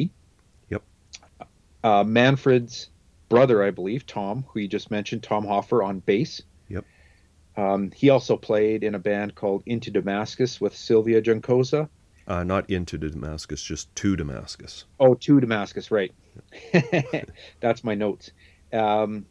Yep. 0.70 0.84
Uh, 1.82 2.04
Manfred's 2.04 2.90
brother, 3.30 3.64
I 3.64 3.72
believe, 3.72 4.06
Tom, 4.06 4.44
who 4.50 4.60
you 4.60 4.68
just 4.68 4.92
mentioned, 4.92 5.24
Tom 5.24 5.46
Hoffer 5.46 5.82
on 5.82 6.00
bass. 6.00 6.42
Yep. 6.68 6.86
Um, 7.56 7.92
he 7.92 8.10
also 8.10 8.36
played 8.36 8.84
in 8.84 8.96
a 8.96 9.00
band 9.00 9.34
called 9.34 9.64
Into 9.66 9.92
Damascus 9.92 10.60
with 10.60 10.76
Sylvia 10.76 11.22
Juncosa. 11.22 11.88
Uh, 12.28 12.44
not 12.44 12.70
into 12.70 12.98
Damascus, 12.98 13.64
just 13.64 13.96
to 13.96 14.18
Damascus. 14.18 14.84
Oh, 15.00 15.14
to 15.14 15.40
Damascus, 15.40 15.90
right. 15.90 16.12
That's 17.62 17.84
my 17.86 17.96
notes. 17.96 18.32
Um, 18.74 19.26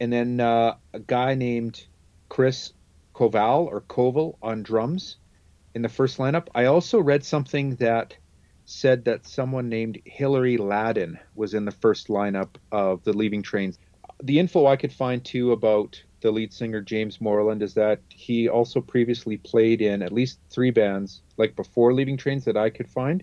and 0.00 0.12
then 0.12 0.40
uh, 0.40 0.74
a 0.92 0.98
guy 0.98 1.34
named 1.34 1.86
Chris 2.28 2.72
Koval 3.14 3.66
or 3.66 3.80
Koval 3.80 4.36
on 4.42 4.62
drums 4.62 5.16
in 5.74 5.82
the 5.82 5.88
first 5.88 6.18
lineup. 6.18 6.48
I 6.54 6.66
also 6.66 7.00
read 7.00 7.24
something 7.24 7.76
that 7.76 8.16
said 8.64 9.04
that 9.04 9.26
someone 9.26 9.68
named 9.68 10.00
Hillary 10.04 10.56
Ladin 10.56 11.18
was 11.34 11.54
in 11.54 11.64
the 11.64 11.70
first 11.70 12.08
lineup 12.08 12.56
of 12.72 13.04
the 13.04 13.12
Leaving 13.12 13.42
Trains. 13.42 13.78
The 14.22 14.38
info 14.38 14.66
I 14.66 14.76
could 14.76 14.92
find 14.92 15.24
too 15.24 15.52
about 15.52 16.02
the 16.20 16.30
lead 16.30 16.52
singer 16.52 16.80
James 16.80 17.20
Moreland 17.20 17.62
is 17.62 17.74
that 17.74 18.00
he 18.08 18.48
also 18.48 18.80
previously 18.80 19.36
played 19.36 19.82
in 19.82 20.00
at 20.00 20.12
least 20.12 20.40
three 20.48 20.70
bands, 20.70 21.20
like 21.36 21.54
before 21.54 21.92
Leaving 21.92 22.16
Trains, 22.16 22.44
that 22.46 22.56
I 22.56 22.70
could 22.70 22.88
find, 22.88 23.22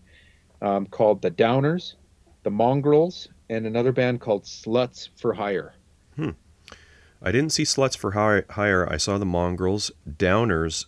um, 0.62 0.86
called 0.86 1.21
the 1.21 1.31
Downers, 1.31 1.95
the 2.43 2.51
Mongrels, 2.51 3.29
and 3.50 3.65
another 3.65 3.91
band 3.91 4.21
called 4.21 4.43
Sluts 4.43 5.10
for 5.17 5.33
Hire. 5.33 5.74
I 7.21 7.31
didn't 7.31 7.51
see 7.51 7.63
Sluts 7.63 7.95
for 7.95 8.11
Hire. 8.11 8.87
I 8.89 8.97
saw 8.97 9.17
the 9.17 9.25
Mongrels. 9.25 9.91
Downers, 10.09 10.87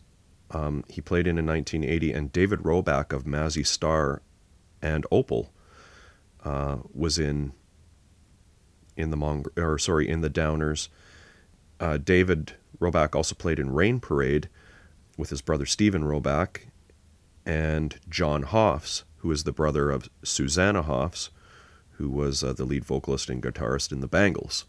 um, 0.49 0.83
he 0.87 0.99
played 0.99 1.27
in 1.27 1.37
in 1.37 1.45
1980, 1.45 2.11
and 2.11 2.31
David 2.31 2.59
Roback 2.59 3.13
of 3.13 3.25
Mazzy 3.25 3.65
Star 3.65 4.21
and 4.81 5.05
Opal 5.11 5.51
uh, 6.43 6.77
was 6.93 7.19
in 7.19 7.53
in 8.95 9.09
the 9.09 9.17
Mong 9.17 9.45
or 9.57 9.77
sorry 9.77 10.09
in 10.09 10.21
the 10.21 10.29
Downers. 10.29 10.89
Uh, 11.79 11.97
David 11.97 12.53
Roback 12.79 13.15
also 13.15 13.35
played 13.35 13.59
in 13.59 13.71
Rain 13.71 13.99
Parade 13.99 14.49
with 15.17 15.29
his 15.29 15.41
brother 15.41 15.65
Stephen 15.65 16.03
Roback 16.03 16.61
and 17.45 17.99
John 18.09 18.43
Hoffs, 18.43 19.03
who 19.17 19.31
is 19.31 19.43
the 19.43 19.51
brother 19.51 19.91
of 19.91 20.09
Susanna 20.23 20.81
Hoffs, 20.81 21.29
who 21.93 22.09
was 22.09 22.43
uh, 22.43 22.53
the 22.53 22.65
lead 22.65 22.85
vocalist 22.85 23.29
and 23.29 23.41
guitarist 23.41 23.91
in 23.91 23.99
the 23.99 24.07
Bangles. 24.07 24.65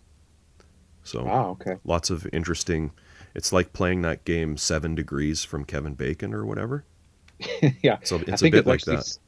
So 1.05 1.25
Wow. 1.25 1.51
Okay. 1.61 1.77
lots 1.85 2.11
of 2.11 2.27
interesting. 2.33 2.91
It's 3.35 3.53
like 3.53 3.73
playing 3.73 4.03
that 4.03 4.25
game 4.25 4.57
Seven 4.57 4.95
Degrees 4.95 5.45
from 5.45 5.65
Kevin 5.65 5.95
Bacon 5.95 6.35
or 6.35 6.45
whatever. 6.45 6.85
yeah. 7.83 7.99
So 8.03 8.21
it's 8.27 8.43
a 8.43 8.51
bit 8.51 8.59
it's 8.59 8.67
like 8.67 8.75
actually 8.77 8.97
that. 8.97 9.19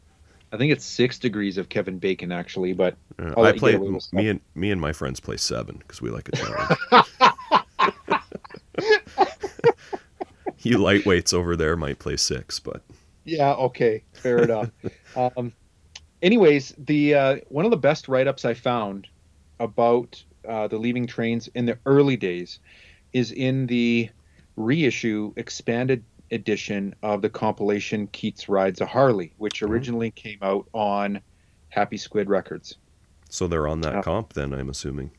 I 0.52 0.56
think 0.56 0.72
it's 0.72 0.84
six 0.84 1.18
degrees 1.18 1.58
of 1.58 1.68
Kevin 1.68 1.98
Bacon 1.98 2.32
actually, 2.32 2.72
but 2.72 2.96
Uh, 3.18 3.40
I 3.40 3.52
play 3.52 3.76
me 4.12 4.28
and 4.28 4.40
me 4.54 4.70
and 4.70 4.80
my 4.80 4.92
friends 4.92 5.20
play 5.20 5.36
seven 5.36 5.76
because 5.78 6.00
we 6.00 6.10
like 6.10 6.28
a 6.28 6.32
challenge. 6.32 6.78
you 10.60 10.78
lightweights 10.78 11.34
over 11.34 11.56
there 11.56 11.76
might 11.76 11.98
play 11.98 12.16
six, 12.16 12.60
but 12.60 12.82
Yeah, 13.24 13.52
okay, 13.54 14.02
fair 14.14 14.44
enough. 14.44 14.70
Um, 15.16 15.52
anyways, 16.22 16.74
the 16.78 17.14
uh, 17.14 17.36
one 17.48 17.64
of 17.64 17.70
the 17.70 17.76
best 17.76 18.08
write-ups 18.08 18.44
I 18.44 18.54
found 18.54 19.08
about 19.58 20.22
uh, 20.48 20.68
the 20.68 20.78
Leaving 20.78 21.06
Trains 21.06 21.48
in 21.48 21.66
the 21.66 21.78
early 21.86 22.16
days 22.16 22.60
is 23.12 23.32
in 23.32 23.66
the 23.66 24.08
reissue 24.56 25.32
expanded 25.36 26.04
edition 26.30 26.94
of 27.02 27.22
the 27.22 27.30
compilation 27.30 28.06
Keats 28.08 28.48
Rides 28.48 28.80
a 28.80 28.86
Harley, 28.86 29.32
which 29.36 29.60
Mhm. 29.60 29.68
originally 29.70 30.10
came 30.10 30.38
out 30.42 30.68
on 30.72 31.20
Happy 31.68 31.96
Squid 31.96 32.28
Records. 32.28 32.76
so 33.28 33.48
they're 33.48 33.66
on 33.66 33.80
that 33.80 33.94
Yeah. 33.94 34.02
comp 34.02 34.32
then. 34.34 34.54
I'm 34.54 34.68
assuming. 34.70 35.10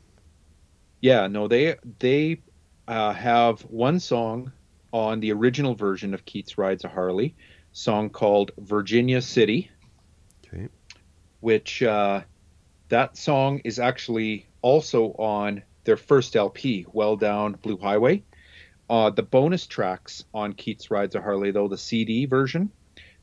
Yeah, 1.01 1.27
no, 1.27 1.47
they 1.47 1.75
they 1.99 2.41
uh, 2.87 3.11
have 3.13 3.61
one 3.63 3.99
song 3.99 4.51
on 4.93 5.19
the 5.19 5.31
original 5.33 5.75
version 5.75 6.13
of 6.13 6.23
Keats 6.25 6.57
Rides 6.57 6.85
a 6.85 6.87
Harley, 6.87 7.35
song 7.73 8.09
called 8.09 8.51
Virginia 8.59 9.21
City. 9.21 9.69
Okay. 10.47 10.69
which 11.41 11.83
uh, 11.83 12.23
that 12.89 13.15
song 13.17 13.59
is 13.65 13.77
actually 13.77 14.46
also 14.61 15.11
on 15.13 15.63
their 15.83 15.97
first 15.97 16.35
LP, 16.35 16.85
Well 16.91 17.15
Down 17.15 17.53
Blue 17.53 17.77
Highway. 17.77 18.23
Uh, 18.89 19.09
the 19.09 19.23
bonus 19.23 19.67
tracks 19.67 20.23
on 20.33 20.53
Keats 20.53 20.89
Rides 20.91 21.15
a 21.15 21.21
Harley, 21.21 21.51
though, 21.51 21.67
the 21.67 21.77
CD 21.77 22.25
version, 22.25 22.69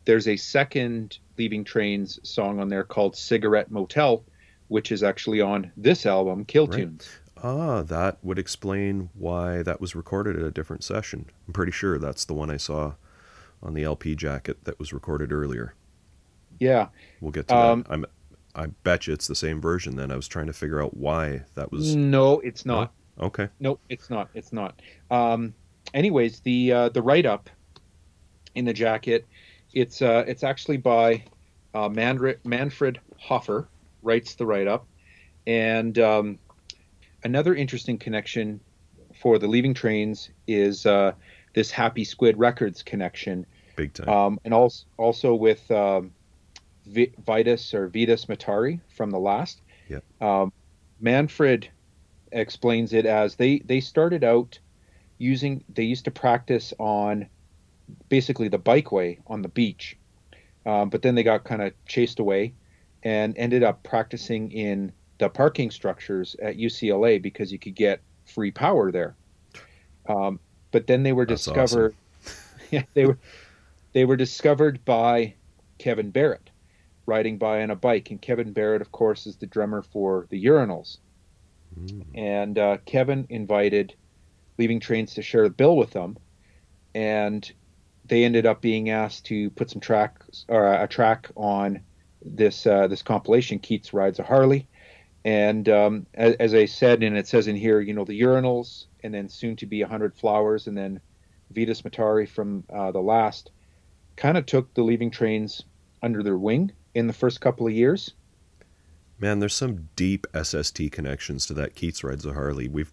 there's 0.04 0.28
a 0.28 0.36
second 0.36 1.18
Leaving 1.38 1.64
Trains 1.64 2.20
song 2.22 2.60
on 2.60 2.68
there 2.68 2.84
called 2.84 3.16
Cigarette 3.16 3.70
Motel, 3.70 4.22
which 4.68 4.92
is 4.92 5.02
actually 5.02 5.40
on 5.40 5.72
this 5.76 6.04
album, 6.06 6.44
Kill 6.44 6.66
Right. 6.66 6.80
Tunes. 6.80 7.08
Ah, 7.42 7.82
that 7.82 8.18
would 8.22 8.38
explain 8.38 9.08
why 9.14 9.62
that 9.62 9.80
was 9.80 9.94
recorded 9.94 10.36
at 10.36 10.42
a 10.42 10.50
different 10.50 10.84
session. 10.84 11.26
I'm 11.46 11.52
pretty 11.52 11.72
sure 11.72 11.98
that's 11.98 12.24
the 12.24 12.34
one 12.34 12.50
I 12.50 12.56
saw 12.58 12.94
on 13.62 13.74
the 13.74 13.82
LP 13.84 14.14
jacket 14.14 14.64
that 14.64 14.78
was 14.78 14.92
recorded 14.92 15.32
earlier. 15.32 15.74
Yeah, 16.60 16.88
We'll 17.20 17.32
get 17.32 17.48
to 17.48 17.56
Um, 17.56 17.82
that. 17.82 17.92
I'm, 17.92 18.06
I 18.54 18.66
bet 18.66 19.06
you 19.06 19.12
it's 19.12 19.26
the 19.26 19.34
same 19.34 19.60
version. 19.60 19.96
Then 19.96 20.10
I 20.10 20.16
was 20.16 20.28
trying 20.28 20.46
to 20.46 20.52
figure 20.52 20.82
out 20.82 20.96
why 20.96 21.42
that 21.54 21.72
was. 21.72 21.94
no, 21.96 22.40
it's 22.40 22.64
not. 22.64 22.92
Okay. 23.20 23.48
No, 23.60 23.78
it's 23.88 24.10
not. 24.10 24.28
It's 24.34 24.52
not. 24.52 24.80
Um, 25.10 25.54
anyways, 25.92 26.40
the 26.40 26.72
uh, 26.72 26.88
the 26.90 27.02
write 27.02 27.26
up 27.26 27.50
in 28.54 28.64
the 28.64 28.72
jacket, 28.72 29.26
it's 29.72 30.02
uh, 30.02 30.24
it's 30.26 30.42
actually 30.44 30.76
by 30.78 31.24
uh, 31.74 31.88
Manfred 31.88 32.40
Manfred 32.44 33.00
Hoffer 33.18 33.68
writes 34.02 34.34
the 34.34 34.46
write 34.46 34.66
up, 34.68 34.86
and 35.46 35.98
um, 35.98 36.38
another 37.24 37.54
interesting 37.54 37.98
connection 37.98 38.60
for 39.20 39.38
the 39.38 39.46
Leaving 39.46 39.74
Trains 39.74 40.30
is 40.46 40.86
uh, 40.86 41.12
this 41.54 41.70
Happy 41.70 42.04
Squid 42.04 42.36
Records 42.38 42.82
connection, 42.82 43.46
Big 43.76 43.92
time. 43.94 44.08
um, 44.08 44.40
and 44.44 44.52
also 44.52 44.84
also 44.96 45.34
with 45.34 45.68
um, 45.70 46.12
Vi- 46.86 47.12
Vitus 47.24 47.74
or 47.74 47.88
Vitus 47.88 48.26
Mataré 48.26 48.80
from 48.88 49.10
the 49.10 49.18
last. 49.18 49.60
Yep. 49.88 50.04
Um, 50.20 50.52
Manfred 51.00 51.68
explains 52.32 52.92
it 52.92 53.06
as 53.06 53.36
they 53.36 53.58
they 53.60 53.80
started 53.80 54.24
out 54.24 54.58
using 55.18 55.64
they 55.68 55.84
used 55.84 56.04
to 56.04 56.10
practice 56.10 56.74
on 56.78 57.28
basically 58.08 58.48
the 58.48 58.58
bikeway 58.58 59.18
on 59.26 59.42
the 59.42 59.48
beach, 59.48 59.96
um, 60.66 60.88
but 60.90 61.02
then 61.02 61.14
they 61.14 61.22
got 61.22 61.44
kind 61.44 61.62
of 61.62 61.72
chased 61.86 62.18
away 62.18 62.54
and 63.02 63.36
ended 63.36 63.62
up 63.62 63.82
practicing 63.82 64.50
in 64.50 64.92
the 65.18 65.28
parking 65.28 65.70
structures 65.70 66.34
at 66.42 66.56
UCLA 66.56 67.20
because 67.20 67.52
you 67.52 67.58
could 67.58 67.74
get 67.74 68.00
free 68.24 68.50
power 68.50 68.90
there. 68.90 69.14
Um, 70.08 70.40
but 70.70 70.86
then 70.86 71.02
they 71.02 71.12
were 71.12 71.26
That's 71.26 71.44
discovered. 71.44 71.94
yeah, 72.70 72.82
they 72.94 73.06
were 73.06 73.18
they 73.92 74.04
were 74.04 74.16
discovered 74.16 74.84
by 74.84 75.34
Kevin 75.78 76.10
Barrett 76.10 76.50
riding 77.06 77.38
by 77.38 77.62
on 77.62 77.70
a 77.70 77.76
bike, 77.76 78.10
and 78.10 78.20
Kevin 78.20 78.52
Barrett, 78.52 78.82
of 78.82 78.92
course, 78.92 79.26
is 79.26 79.36
the 79.36 79.46
drummer 79.46 79.82
for 79.82 80.26
the 80.30 80.44
Urinals. 80.44 80.98
Mm. 81.78 82.04
And 82.14 82.58
uh, 82.58 82.78
Kevin 82.86 83.26
invited 83.28 83.94
Leaving 84.58 84.80
Trains 84.80 85.14
to 85.14 85.22
share 85.22 85.44
the 85.44 85.50
bill 85.50 85.76
with 85.76 85.90
them, 85.90 86.16
and 86.94 87.50
they 88.06 88.24
ended 88.24 88.46
up 88.46 88.60
being 88.60 88.90
asked 88.90 89.26
to 89.26 89.50
put 89.50 89.70
some 89.70 89.80
tracks 89.80 90.44
or 90.48 90.72
a 90.72 90.86
track 90.86 91.30
on 91.36 91.80
this 92.24 92.66
uh, 92.66 92.86
this 92.86 93.02
compilation. 93.02 93.58
Keats 93.58 93.92
rides 93.92 94.18
a 94.18 94.22
Harley, 94.22 94.66
and 95.24 95.68
um, 95.68 96.06
as, 96.14 96.34
as 96.36 96.54
I 96.54 96.66
said, 96.66 97.02
and 97.02 97.16
it 97.16 97.26
says 97.26 97.48
in 97.48 97.56
here, 97.56 97.80
you 97.80 97.92
know, 97.92 98.04
the 98.04 98.20
Urinals, 98.20 98.86
and 99.02 99.12
then 99.12 99.28
soon 99.28 99.56
to 99.56 99.66
be 99.66 99.82
a 99.82 99.88
hundred 99.88 100.14
flowers, 100.14 100.66
and 100.66 100.76
then 100.76 101.00
Vitus 101.50 101.82
Mataré 101.82 102.28
from 102.28 102.64
uh, 102.72 102.92
the 102.92 103.00
last, 103.00 103.50
kind 104.16 104.38
of 104.38 104.46
took 104.46 104.72
the 104.74 104.82
Leaving 104.82 105.10
Trains 105.10 105.64
under 106.02 106.22
their 106.22 106.38
wing 106.38 106.70
in 106.94 107.06
the 107.06 107.12
first 107.12 107.40
couple 107.40 107.66
of 107.66 107.72
years. 107.72 108.12
Man, 109.18 109.38
there's 109.38 109.54
some 109.54 109.88
deep 109.96 110.26
SST 110.40 110.90
connections 110.90 111.46
to 111.46 111.54
that 111.54 111.74
Keats 111.74 112.02
rides 112.02 112.26
a 112.26 112.32
Harley. 112.32 112.68
We've 112.68 112.92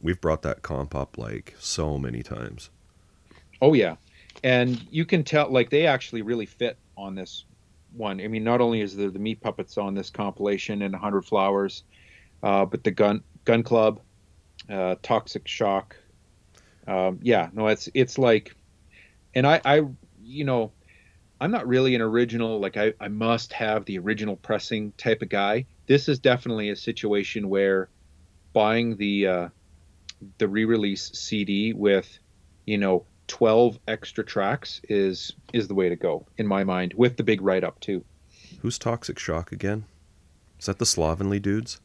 we've 0.00 0.20
brought 0.20 0.42
that 0.42 0.62
comp 0.62 0.94
up 0.94 1.16
like 1.16 1.54
so 1.58 1.98
many 1.98 2.22
times. 2.22 2.70
Oh 3.60 3.74
yeah, 3.74 3.96
and 4.42 4.84
you 4.90 5.04
can 5.04 5.22
tell 5.22 5.48
like 5.50 5.70
they 5.70 5.86
actually 5.86 6.22
really 6.22 6.46
fit 6.46 6.76
on 6.96 7.14
this 7.14 7.44
one. 7.92 8.20
I 8.20 8.28
mean, 8.28 8.44
not 8.44 8.60
only 8.60 8.80
is 8.80 8.96
the 8.96 9.08
the 9.08 9.18
meat 9.18 9.40
puppets 9.40 9.78
on 9.78 9.94
this 9.94 10.10
compilation 10.10 10.82
and 10.82 10.94
Hundred 10.94 11.22
Flowers, 11.22 11.84
uh, 12.42 12.64
but 12.64 12.82
the 12.82 12.90
gun 12.90 13.22
gun 13.44 13.62
club, 13.62 14.00
uh, 14.68 14.96
Toxic 15.02 15.46
Shock. 15.46 15.96
Um, 16.88 17.20
yeah, 17.22 17.50
no, 17.52 17.68
it's 17.68 17.88
it's 17.94 18.18
like, 18.18 18.56
and 19.34 19.46
I 19.46 19.60
I 19.64 19.82
you 20.24 20.44
know, 20.44 20.72
I'm 21.42 21.50
not 21.50 21.66
really 21.66 21.96
an 21.96 22.00
original 22.00 22.60
like 22.60 22.76
I 22.76 22.94
I 23.00 23.08
must 23.08 23.52
have 23.52 23.84
the 23.84 23.98
original 23.98 24.36
pressing 24.36 24.92
type 24.92 25.22
of 25.22 25.28
guy. 25.28 25.66
This 25.88 26.08
is 26.08 26.20
definitely 26.20 26.68
a 26.68 26.76
situation 26.76 27.48
where 27.48 27.88
buying 28.52 28.96
the 28.96 29.26
uh, 29.26 29.48
the 30.38 30.46
re-release 30.46 31.10
CD 31.14 31.72
with 31.72 32.16
you 32.64 32.78
know 32.78 33.06
12 33.26 33.80
extra 33.88 34.22
tracks 34.24 34.80
is 34.88 35.32
is 35.52 35.66
the 35.66 35.74
way 35.74 35.88
to 35.88 35.96
go 35.96 36.24
in 36.38 36.46
my 36.46 36.62
mind 36.62 36.94
with 36.94 37.16
the 37.16 37.24
big 37.24 37.42
write 37.42 37.64
up 37.64 37.80
too 37.80 38.04
Who's 38.60 38.78
Toxic 38.78 39.18
Shock 39.18 39.50
again? 39.50 39.86
Is 40.60 40.66
that 40.66 40.78
the 40.78 40.86
Slovenly 40.86 41.40
dudes? 41.40 41.80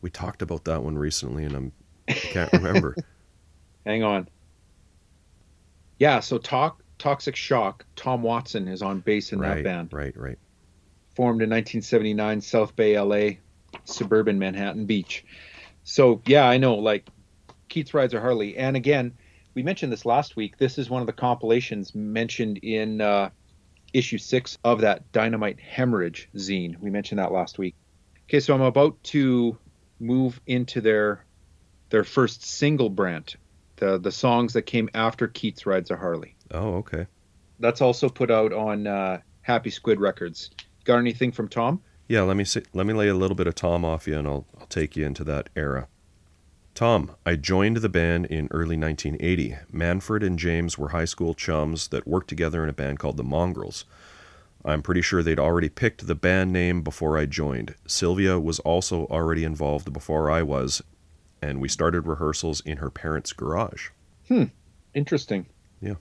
We 0.00 0.10
talked 0.10 0.42
about 0.42 0.64
that 0.64 0.82
one 0.82 0.98
recently, 0.98 1.44
and 1.44 1.54
I'm 1.54 1.72
I 2.08 2.14
can't 2.14 2.52
remember. 2.52 2.96
hang 3.86 4.02
on 4.02 4.28
yeah 6.00 6.18
so 6.18 6.36
talk 6.36 6.82
toxic 6.98 7.36
shock 7.36 7.84
tom 7.94 8.22
watson 8.22 8.68
is 8.68 8.82
on 8.82 9.00
bass 9.00 9.32
in 9.32 9.38
right, 9.38 9.56
that 9.56 9.64
band. 9.64 9.92
right, 9.92 10.16
right. 10.16 10.38
formed 11.14 11.42
in 11.42 11.50
1979 11.50 12.40
south 12.40 12.74
bay 12.76 12.98
la 12.98 13.36
suburban 13.84 14.38
manhattan 14.38 14.86
beach. 14.86 15.24
So 15.84 16.22
yeah 16.26 16.48
i 16.48 16.56
know 16.56 16.76
like 16.76 17.08
keats 17.68 17.94
rides 17.94 18.14
a 18.14 18.20
harley. 18.20 18.56
And 18.56 18.76
again 18.76 19.12
we 19.54 19.62
mentioned 19.62 19.90
this 19.90 20.04
last 20.04 20.36
week. 20.36 20.58
This 20.58 20.76
is 20.76 20.90
one 20.90 21.00
of 21.00 21.06
the 21.06 21.14
compilations 21.14 21.94
mentioned 21.94 22.58
in 22.58 23.00
uh, 23.00 23.30
issue 23.94 24.18
six 24.18 24.58
of 24.62 24.82
that 24.82 25.10
dynamite 25.12 25.58
hemorrhage 25.58 26.28
zine. 26.36 26.78
We 26.78 26.90
mentioned 26.90 27.18
that 27.20 27.32
last 27.32 27.58
week. 27.58 27.74
Okay 28.28 28.40
so 28.40 28.54
i'm 28.54 28.62
about 28.62 29.02
to 29.04 29.56
move 30.00 30.40
into 30.46 30.80
their 30.80 31.24
their 31.90 32.04
first 32.04 32.44
single 32.44 32.90
brand 32.90 33.36
the 33.76 33.98
the 33.98 34.12
songs 34.12 34.54
that 34.54 34.62
came 34.62 34.88
after 34.94 35.28
keats 35.28 35.66
rides 35.66 35.90
a 35.90 35.96
harley 35.96 36.35
Oh, 36.50 36.74
okay. 36.76 37.06
that's 37.58 37.80
also 37.80 38.08
put 38.08 38.30
out 38.30 38.52
on 38.52 38.86
uh, 38.86 39.20
happy 39.42 39.70
squid 39.70 40.00
records 40.00 40.50
got 40.84 40.98
anything 40.98 41.32
from 41.32 41.48
tom 41.48 41.80
Yeah, 42.08 42.22
let 42.22 42.36
me 42.36 42.44
see, 42.44 42.62
let 42.72 42.86
me 42.86 42.94
lay 42.94 43.08
a 43.08 43.14
little 43.14 43.34
bit 43.34 43.48
of 43.48 43.54
Tom 43.56 43.84
off 43.84 44.06
you, 44.06 44.16
and 44.16 44.28
I'll 44.28 44.46
I'll 44.60 44.66
take 44.66 44.96
you 44.96 45.04
into 45.04 45.24
that 45.24 45.48
era. 45.56 45.88
Tom, 46.74 47.16
I 47.24 47.36
joined 47.36 47.78
the 47.78 47.88
band 47.88 48.26
in 48.26 48.48
early 48.50 48.76
1980. 48.76 49.56
Manfred 49.72 50.22
and 50.22 50.38
James 50.38 50.76
were 50.78 50.90
high 50.90 51.06
school 51.06 51.32
chums 51.34 51.88
that 51.88 52.06
worked 52.06 52.28
together 52.28 52.62
in 52.62 52.68
a 52.68 52.74
band 52.74 52.98
called 52.98 53.16
the 53.16 53.24
Mongrels. 53.24 53.86
I'm 54.64 54.82
pretty 54.82 55.00
sure 55.00 55.22
they'd 55.22 55.38
already 55.38 55.68
picked 55.70 56.06
the 56.06 56.14
band 56.14 56.52
name 56.52 56.82
before 56.82 57.16
I 57.16 57.24
joined. 57.26 57.74
Sylvia 57.86 58.38
was 58.38 58.58
also 58.60 59.06
already 59.06 59.42
involved 59.42 59.92
before 59.92 60.30
I 60.30 60.42
was, 60.42 60.82
and 61.40 61.60
we 61.60 61.68
started 61.68 62.06
rehearsals 62.06 62.60
in 62.60 62.76
her 62.76 62.90
parents' 62.90 63.32
garage. 63.32 63.88
Hmm. 64.28 64.44
Interesting. 64.94 65.46
Yeah. 65.80 65.94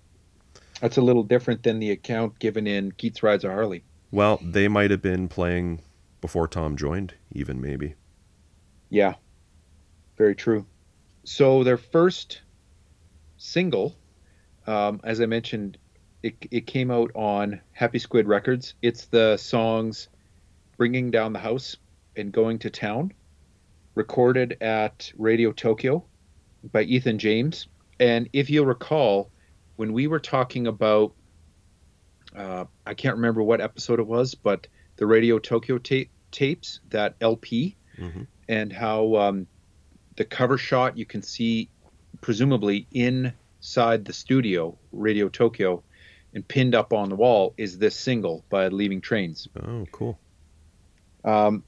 That's 0.81 0.97
a 0.97 1.01
little 1.01 1.23
different 1.23 1.63
than 1.63 1.79
the 1.79 1.91
account 1.91 2.39
given 2.39 2.67
in 2.67 2.91
Keats 2.91 3.23
Rides 3.23 3.43
a 3.43 3.49
Harley. 3.49 3.83
Well, 4.11 4.39
they 4.41 4.67
might 4.67 4.91
have 4.91 5.01
been 5.01 5.27
playing 5.27 5.81
before 6.21 6.47
Tom 6.47 6.77
joined, 6.77 7.13
even 7.31 7.61
maybe. 7.61 7.95
Yeah, 8.89 9.15
very 10.17 10.35
true. 10.35 10.65
So 11.23 11.63
their 11.63 11.77
first 11.77 12.41
single, 13.37 13.95
um, 14.67 15.01
as 15.03 15.21
I 15.21 15.25
mentioned, 15.25 15.77
it, 16.23 16.35
it 16.51 16.67
came 16.67 16.91
out 16.91 17.11
on 17.13 17.61
Happy 17.71 17.99
Squid 17.99 18.27
Records. 18.27 18.73
It's 18.81 19.05
the 19.05 19.37
songs 19.37 20.07
Bringing 20.77 21.11
Down 21.11 21.33
the 21.33 21.39
House 21.39 21.77
and 22.15 22.31
Going 22.31 22.59
to 22.59 22.69
Town, 22.69 23.13
recorded 23.95 24.57
at 24.61 25.11
Radio 25.17 25.51
Tokyo 25.51 26.03
by 26.71 26.83
Ethan 26.83 27.19
James. 27.19 27.67
And 27.99 28.29
if 28.33 28.49
you'll 28.49 28.65
recall, 28.65 29.29
when 29.75 29.93
we 29.93 30.07
were 30.07 30.19
talking 30.19 30.67
about, 30.67 31.13
uh, 32.35 32.65
I 32.85 32.93
can't 32.93 33.15
remember 33.15 33.41
what 33.43 33.61
episode 33.61 33.99
it 33.99 34.07
was, 34.07 34.35
but 34.35 34.67
the 34.97 35.05
Radio 35.05 35.39
Tokyo 35.39 35.77
tape 35.77 36.09
tapes, 36.31 36.79
that 36.89 37.15
LP, 37.21 37.75
hmm 37.97 38.23
and 38.47 38.71
how 38.71 39.15
um, 39.15 39.47
the 40.17 40.23
cover 40.23 40.55
shot 40.57 40.95
you 40.97 41.05
can 41.05 41.23
see 41.23 41.67
presumably 42.21 42.85
inside 42.91 44.05
the 44.05 44.13
studio 44.13 44.77
radio 44.91 45.29
tokyo 45.29 45.81
and 46.33 46.47
pinned 46.47 46.75
up 46.75 46.93
on 46.93 47.09
the 47.09 47.15
wall 47.15 47.55
is 47.57 47.79
this 47.79 47.95
single 47.95 48.45
by 48.49 48.67
leaving 48.67 49.01
trains. 49.01 49.47
Oh, 49.59 49.85
cool. 49.91 50.19
um, 51.23 51.63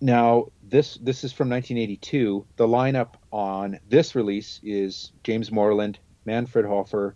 now 0.00 0.48
this 0.62 0.98
this 1.00 1.24
is 1.24 1.32
from 1.32 1.48
1982 1.48 2.44
the 2.56 2.66
lineup 2.66 3.14
on 3.30 3.78
this 3.88 4.14
release 4.14 4.60
is 4.62 5.12
james 5.24 5.50
moreland 5.50 5.98
manfred 6.24 6.64
hofer 6.64 7.14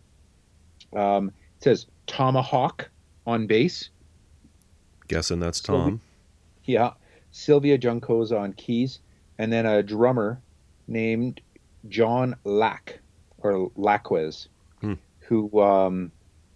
um, 0.95 1.29
it 1.59 1.65
says 1.65 1.87
tomahawk 2.07 2.89
on 3.27 3.47
bass 3.47 3.91
Guessing 5.09 5.39
that's 5.39 5.61
Tom. 5.61 6.01
Yeah, 6.65 6.95
Sylvia 7.31 7.79
Juncosa 7.79 8.41
on 8.41 8.53
keys, 8.55 8.99
and 9.39 9.53
then 9.53 9.65
a 9.65 9.81
drummer 9.81 10.41
named 10.89 11.41
John 11.89 12.35
Lack 12.43 12.99
or 13.39 13.71
Laquez, 13.77 14.49
Hmm. 14.81 14.95
who 15.21 15.61
um, 15.63 16.11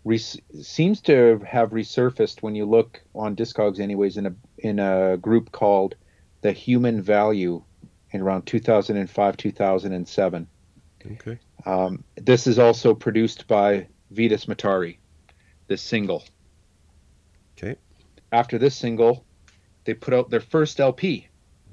res- 0.04 0.40
seems 0.62 1.00
to 1.02 1.38
have 1.46 1.70
resurfaced 1.70 2.42
when 2.42 2.56
you 2.56 2.64
look 2.66 3.00
on 3.14 3.36
Discogs, 3.36 3.78
anyways, 3.78 4.16
in 4.16 4.26
a 4.26 4.34
in 4.58 4.80
a 4.80 5.16
group 5.16 5.52
called 5.52 5.94
the 6.40 6.50
Human 6.50 7.00
Value 7.00 7.62
in 8.10 8.20
around 8.20 8.46
2005 8.46 9.36
2007. 9.36 10.46
Okay. 11.12 11.38
Um, 11.66 12.04
this 12.16 12.46
is 12.46 12.58
also 12.58 12.94
produced 12.94 13.46
by 13.46 13.88
Vitus 14.10 14.46
Mataré, 14.46 14.98
this 15.66 15.82
single. 15.82 16.24
Okay. 17.56 17.76
After 18.32 18.58
this 18.58 18.74
single, 18.76 19.24
they 19.84 19.94
put 19.94 20.14
out 20.14 20.30
their 20.30 20.40
first 20.40 20.80
LP, 20.80 21.28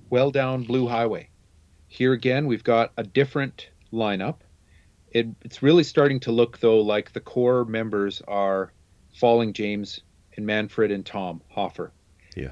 Well 0.09 0.31
Down 0.31 0.63
Blue 0.63 0.87
Highway. 0.87 1.29
Here 1.87 2.13
again, 2.13 2.47
we've 2.47 2.63
got 2.63 2.91
a 2.97 3.03
different 3.03 3.69
lineup. 3.93 4.37
It, 5.11 5.27
it's 5.43 5.63
really 5.63 5.83
starting 5.83 6.19
to 6.21 6.31
look, 6.31 6.59
though, 6.59 6.81
like 6.81 7.13
the 7.13 7.21
core 7.21 7.65
members 7.65 8.21
are 8.27 8.73
Falling 9.13 9.53
James 9.53 10.01
and 10.35 10.45
Manfred 10.45 10.91
and 10.91 11.05
Tom 11.05 11.41
Hoffer. 11.49 11.91
Yeah. 12.35 12.51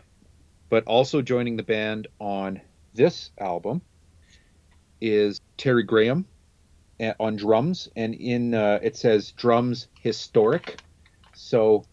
But 0.69 0.85
also 0.85 1.21
joining 1.21 1.57
the 1.57 1.63
band 1.63 2.07
on 2.19 2.61
this 2.93 3.31
album 3.37 3.81
is 5.01 5.41
Terry 5.57 5.83
Graham 5.83 6.25
on 7.19 7.35
drums, 7.35 7.89
and 7.95 8.13
in 8.15 8.53
uh, 8.53 8.79
it 8.81 8.95
says 8.95 9.31
drums 9.31 9.87
historic. 9.99 10.81
So 11.33 11.85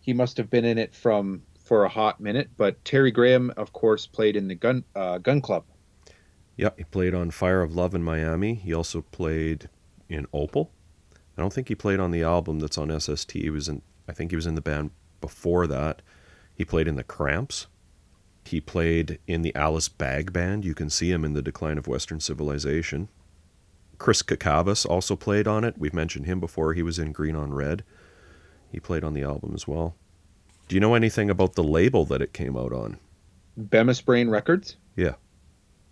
he 0.00 0.12
must 0.12 0.36
have 0.36 0.50
been 0.50 0.64
in 0.64 0.78
it 0.78 0.94
from 0.94 1.42
for 1.58 1.84
a 1.84 1.88
hot 1.88 2.20
minute. 2.20 2.50
But 2.56 2.84
Terry 2.84 3.10
Graham, 3.10 3.52
of 3.56 3.72
course, 3.72 4.06
played 4.06 4.36
in 4.36 4.48
the 4.48 4.54
Gun 4.54 4.84
uh, 4.94 5.18
Gun 5.18 5.40
Club. 5.40 5.64
Yeah, 6.56 6.70
he 6.76 6.84
played 6.84 7.14
on 7.14 7.30
Fire 7.30 7.62
of 7.62 7.74
Love 7.74 7.94
in 7.94 8.02
Miami. 8.02 8.54
He 8.54 8.72
also 8.72 9.02
played 9.02 9.68
in 10.08 10.26
Opal. 10.32 10.70
I 11.36 11.40
don't 11.40 11.52
think 11.52 11.66
he 11.68 11.74
played 11.74 11.98
on 11.98 12.12
the 12.12 12.22
album 12.22 12.60
that's 12.60 12.78
on 12.78 12.98
SST. 13.00 13.32
He 13.32 13.50
was 13.50 13.68
in 13.68 13.82
I 14.08 14.12
think 14.12 14.30
he 14.30 14.36
was 14.36 14.46
in 14.46 14.54
the 14.54 14.60
band 14.60 14.90
before 15.20 15.66
that. 15.66 16.02
He 16.54 16.64
played 16.64 16.86
in 16.86 16.96
the 16.96 17.04
Cramps. 17.04 17.66
He 18.44 18.60
played 18.60 19.18
in 19.26 19.42
the 19.42 19.54
Alice 19.54 19.88
Bag 19.88 20.32
Band. 20.32 20.64
You 20.64 20.74
can 20.74 20.90
see 20.90 21.10
him 21.10 21.24
in 21.24 21.32
The 21.32 21.42
Decline 21.42 21.78
of 21.78 21.88
Western 21.88 22.20
Civilization. 22.20 23.08
Chris 23.98 24.22
Cacavas 24.22 24.84
also 24.84 25.16
played 25.16 25.46
on 25.46 25.64
it. 25.64 25.78
We've 25.78 25.94
mentioned 25.94 26.26
him 26.26 26.40
before. 26.40 26.74
He 26.74 26.82
was 26.82 26.98
in 26.98 27.12
Green 27.12 27.36
on 27.36 27.52
Red. 27.52 27.84
He 28.70 28.80
played 28.80 29.04
on 29.04 29.14
the 29.14 29.22
album 29.22 29.52
as 29.54 29.68
well. 29.68 29.94
Do 30.68 30.74
you 30.74 30.80
know 30.80 30.94
anything 30.94 31.30
about 31.30 31.54
the 31.54 31.62
label 31.62 32.04
that 32.06 32.22
it 32.22 32.32
came 32.32 32.56
out 32.56 32.72
on? 32.72 32.98
Bemis 33.56 34.00
Brain 34.00 34.28
Records. 34.30 34.76
Yeah. 34.96 35.14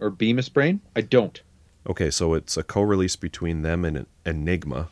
Or 0.00 0.10
Bemis 0.10 0.48
Brain. 0.48 0.80
I 0.96 1.02
don't. 1.02 1.40
Okay, 1.88 2.10
so 2.10 2.34
it's 2.34 2.56
a 2.56 2.62
co-release 2.62 3.16
between 3.16 3.62
them 3.62 3.84
and 3.84 4.06
Enigma. 4.24 4.88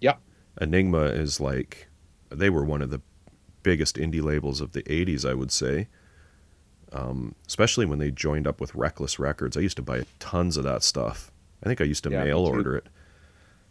Yeah. 0.00 0.16
Enigma 0.60 1.02
is 1.02 1.40
like 1.40 1.88
they 2.30 2.50
were 2.50 2.64
one 2.64 2.82
of 2.82 2.90
the 2.90 3.00
biggest 3.62 3.96
indie 3.96 4.22
labels 4.22 4.60
of 4.60 4.72
the 4.72 4.82
80s, 4.84 5.28
I 5.28 5.34
would 5.34 5.52
say. 5.52 5.88
Um, 6.92 7.34
especially 7.46 7.86
when 7.86 7.98
they 7.98 8.10
joined 8.12 8.46
up 8.46 8.60
with 8.60 8.74
Reckless 8.74 9.18
Records. 9.18 9.56
I 9.56 9.60
used 9.60 9.76
to 9.76 9.82
buy 9.82 10.04
tons 10.20 10.56
of 10.56 10.64
that 10.64 10.84
stuff. 10.84 11.32
I 11.62 11.66
think 11.66 11.80
I 11.80 11.84
used 11.84 12.04
to 12.04 12.10
Yeah, 12.10 12.24
mail 12.24 12.40
order 12.40 12.76
it. 12.76 12.86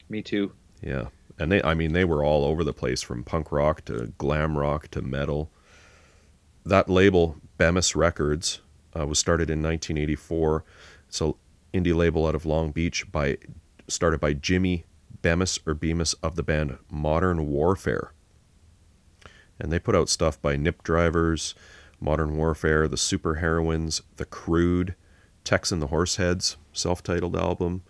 Me 0.10 0.22
too. 0.22 0.54
Yeah. 0.82 1.08
And 1.40 1.52
they 1.52 1.62
I 1.64 1.74
mean 1.74 1.94
they 1.94 2.06
were 2.06 2.24
all 2.24 2.46
over 2.46 2.64
the 2.64 2.74
place 2.74 3.02
from 3.02 3.24
punk 3.24 3.52
rock 3.52 3.86
to 3.86 4.14
glam 4.18 4.58
rock 4.58 4.90
to 4.90 5.02
metal. 5.02 5.52
That 6.66 6.90
label 6.90 7.38
Bemis 7.58 7.96
Records 7.96 8.62
uh, 8.98 9.06
was 9.06 9.20
started 9.20 9.50
in 9.50 9.62
1984. 9.62 10.64
It's 11.08 11.22
a 11.22 11.34
indie 11.74 11.96
label 11.96 12.28
out 12.28 12.36
of 12.36 12.46
Long 12.46 12.72
Beach 12.72 13.12
by 13.12 13.38
started 13.88 14.20
by 14.20 14.34
Jimmy 14.34 14.86
Bemis 15.22 15.60
or 15.66 15.74
Bemis 15.74 16.14
of 16.16 16.36
the 16.36 16.44
band 16.44 16.78
Modern 16.90 17.48
Warfare. 17.48 18.14
And 19.60 19.72
they 19.72 19.80
put 19.80 19.96
out 19.96 20.10
stuff 20.10 20.42
by 20.42 20.56
Nip 20.56 20.84
Drivers, 20.84 21.56
Modern 22.00 22.36
Warfare, 22.36 22.88
The 22.88 22.98
Super 22.98 23.36
Heroines, 23.36 24.02
The 24.18 24.26
Crude, 24.26 24.96
Tex 25.44 25.72
and 25.72 25.82
the 25.82 25.88
Horseheads, 25.88 26.56
self-titled 26.72 27.36
album, 27.36 27.84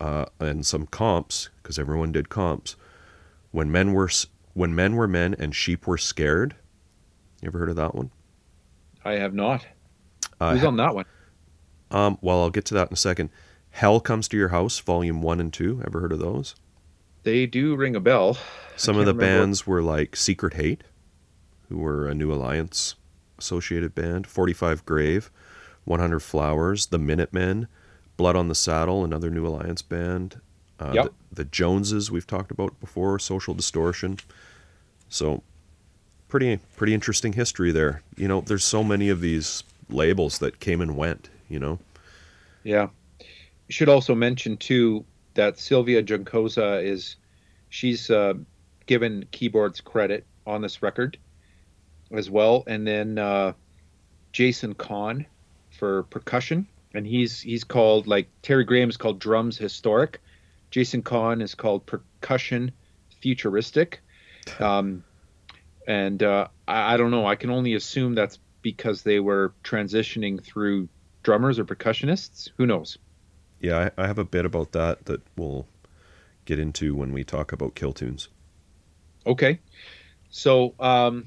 uh, 0.00 0.26
and 0.40 0.64
some 0.66 0.86
comps 0.86 1.48
because 1.62 1.78
everyone 1.78 2.12
did 2.12 2.28
comps. 2.28 2.76
When 3.50 3.70
men 3.70 3.92
were 3.92 4.10
when 4.54 4.74
men 4.74 4.96
were 4.96 5.08
men 5.08 5.34
and 5.38 5.54
sheep 5.54 5.86
were 5.86 5.98
scared. 5.98 6.54
You 7.40 7.48
ever 7.48 7.58
heard 7.58 7.70
of 7.70 7.76
that 7.76 7.94
one? 7.94 8.10
I 9.04 9.12
have 9.12 9.34
not. 9.34 9.66
Uh, 10.40 10.54
Who's 10.54 10.64
on 10.64 10.76
that 10.76 10.94
one? 10.94 11.04
um, 11.90 12.18
well, 12.20 12.40
I'll 12.42 12.50
get 12.50 12.64
to 12.66 12.74
that 12.74 12.88
in 12.88 12.94
a 12.94 12.96
second. 12.96 13.30
Hell 13.70 14.00
comes 14.00 14.28
to 14.28 14.36
your 14.36 14.48
house, 14.48 14.78
volume 14.78 15.22
one 15.22 15.40
and 15.40 15.52
two. 15.52 15.82
Ever 15.86 16.00
heard 16.00 16.12
of 16.12 16.18
those? 16.18 16.54
They 17.22 17.46
do 17.46 17.74
ring 17.76 17.94
a 17.96 18.00
bell. 18.00 18.36
Some 18.76 18.98
of 18.98 19.06
the 19.06 19.14
remember. 19.14 19.40
bands 19.40 19.66
were 19.66 19.82
like 19.82 20.16
Secret 20.16 20.54
Hate, 20.54 20.82
who 21.68 21.78
were 21.78 22.08
a 22.08 22.14
New 22.14 22.32
Alliance 22.32 22.96
associated 23.38 23.94
band. 23.94 24.26
Forty 24.26 24.52
Five 24.52 24.84
Grave, 24.84 25.30
One 25.84 26.00
Hundred 26.00 26.20
Flowers, 26.20 26.86
The 26.86 26.98
Minutemen, 26.98 27.68
Blood 28.16 28.36
on 28.36 28.48
the 28.48 28.54
Saddle, 28.54 29.04
another 29.04 29.30
New 29.30 29.46
Alliance 29.46 29.82
band. 29.82 30.40
Uh, 30.78 30.92
Yep. 30.94 31.04
the, 31.30 31.34
the 31.36 31.44
Joneses 31.44 32.10
we've 32.10 32.26
talked 32.26 32.50
about 32.50 32.78
before, 32.80 33.18
Social 33.18 33.54
Distortion. 33.54 34.18
So 35.08 35.42
pretty 36.28 36.58
pretty 36.76 36.94
interesting 36.94 37.34
history 37.34 37.70
there. 37.72 38.02
You 38.16 38.26
know, 38.28 38.40
there's 38.40 38.64
so 38.64 38.82
many 38.82 39.08
of 39.08 39.20
these 39.20 39.62
labels 39.88 40.38
that 40.38 40.60
came 40.60 40.80
and 40.80 40.96
went. 40.96 41.28
You 41.48 41.58
know. 41.58 41.78
Yeah. 42.64 42.88
Should 43.68 43.88
also 43.88 44.14
mention 44.14 44.56
too 44.56 45.04
that 45.34 45.58
Sylvia 45.58 46.02
Juncosa 46.02 46.82
is 46.84 47.16
she's 47.70 48.10
uh, 48.10 48.34
given 48.86 49.26
keyboards 49.32 49.80
credit 49.80 50.26
on 50.46 50.62
this 50.62 50.82
record 50.82 51.16
as 52.10 52.28
well, 52.30 52.64
and 52.66 52.86
then 52.86 53.18
uh, 53.18 53.52
Jason 54.32 54.74
Kahn 54.74 55.24
for 55.82 56.04
percussion, 56.04 56.68
and 56.94 57.04
he's 57.04 57.40
he's 57.40 57.64
called 57.64 58.06
like 58.06 58.28
Terry 58.40 58.62
Graham 58.62 58.88
is 58.88 58.96
called 58.96 59.18
drums 59.18 59.58
historic. 59.58 60.20
Jason 60.70 61.02
Kahn 61.02 61.42
is 61.42 61.56
called 61.56 61.84
percussion 61.86 62.70
futuristic. 63.20 64.00
Um, 64.60 65.04
and 65.86 66.20
uh, 66.22 66.48
I, 66.66 66.94
I 66.94 66.96
don't 66.96 67.10
know. 67.12 67.26
I 67.26 67.36
can 67.36 67.50
only 67.50 67.74
assume 67.74 68.14
that's 68.16 68.38
because 68.60 69.02
they 69.02 69.20
were 69.20 69.52
transitioning 69.62 70.42
through 70.42 70.88
drummers 71.22 71.58
or 71.60 71.64
percussionists. 71.64 72.50
Who 72.56 72.66
knows? 72.66 72.98
Yeah, 73.60 73.90
I, 73.96 74.02
I 74.02 74.06
have 74.08 74.18
a 74.18 74.24
bit 74.24 74.44
about 74.44 74.72
that 74.72 75.04
that 75.04 75.20
we'll 75.36 75.66
get 76.44 76.58
into 76.58 76.96
when 76.96 77.12
we 77.12 77.22
talk 77.22 77.52
about 77.52 77.76
kill 77.76 77.92
tunes. 77.92 78.28
Okay. 79.26 79.60
So, 80.30 80.74
um, 80.80 81.26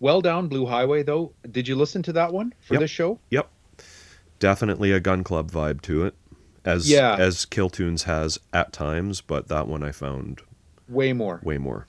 well 0.00 0.22
down 0.22 0.48
Blue 0.48 0.64
Highway 0.64 1.02
though. 1.02 1.32
Did 1.50 1.68
you 1.68 1.76
listen 1.76 2.02
to 2.04 2.12
that 2.14 2.32
one 2.32 2.54
for 2.60 2.74
Yep. 2.74 2.80
this 2.80 2.90
show? 2.90 3.18
Yep. 3.28 3.50
Definitely 4.42 4.90
a 4.90 4.98
gun 4.98 5.22
club 5.22 5.52
vibe 5.52 5.82
to 5.82 6.04
it. 6.04 6.16
As 6.64 6.90
Yeah. 6.90 7.14
as 7.16 7.44
Kill 7.44 7.70
Tunes 7.70 8.02
has 8.02 8.40
at 8.52 8.72
times, 8.72 9.20
but 9.20 9.46
that 9.46 9.68
one 9.68 9.84
I 9.84 9.92
found 9.92 10.42
Way 10.88 11.12
more. 11.12 11.40
way 11.44 11.58
more. 11.58 11.86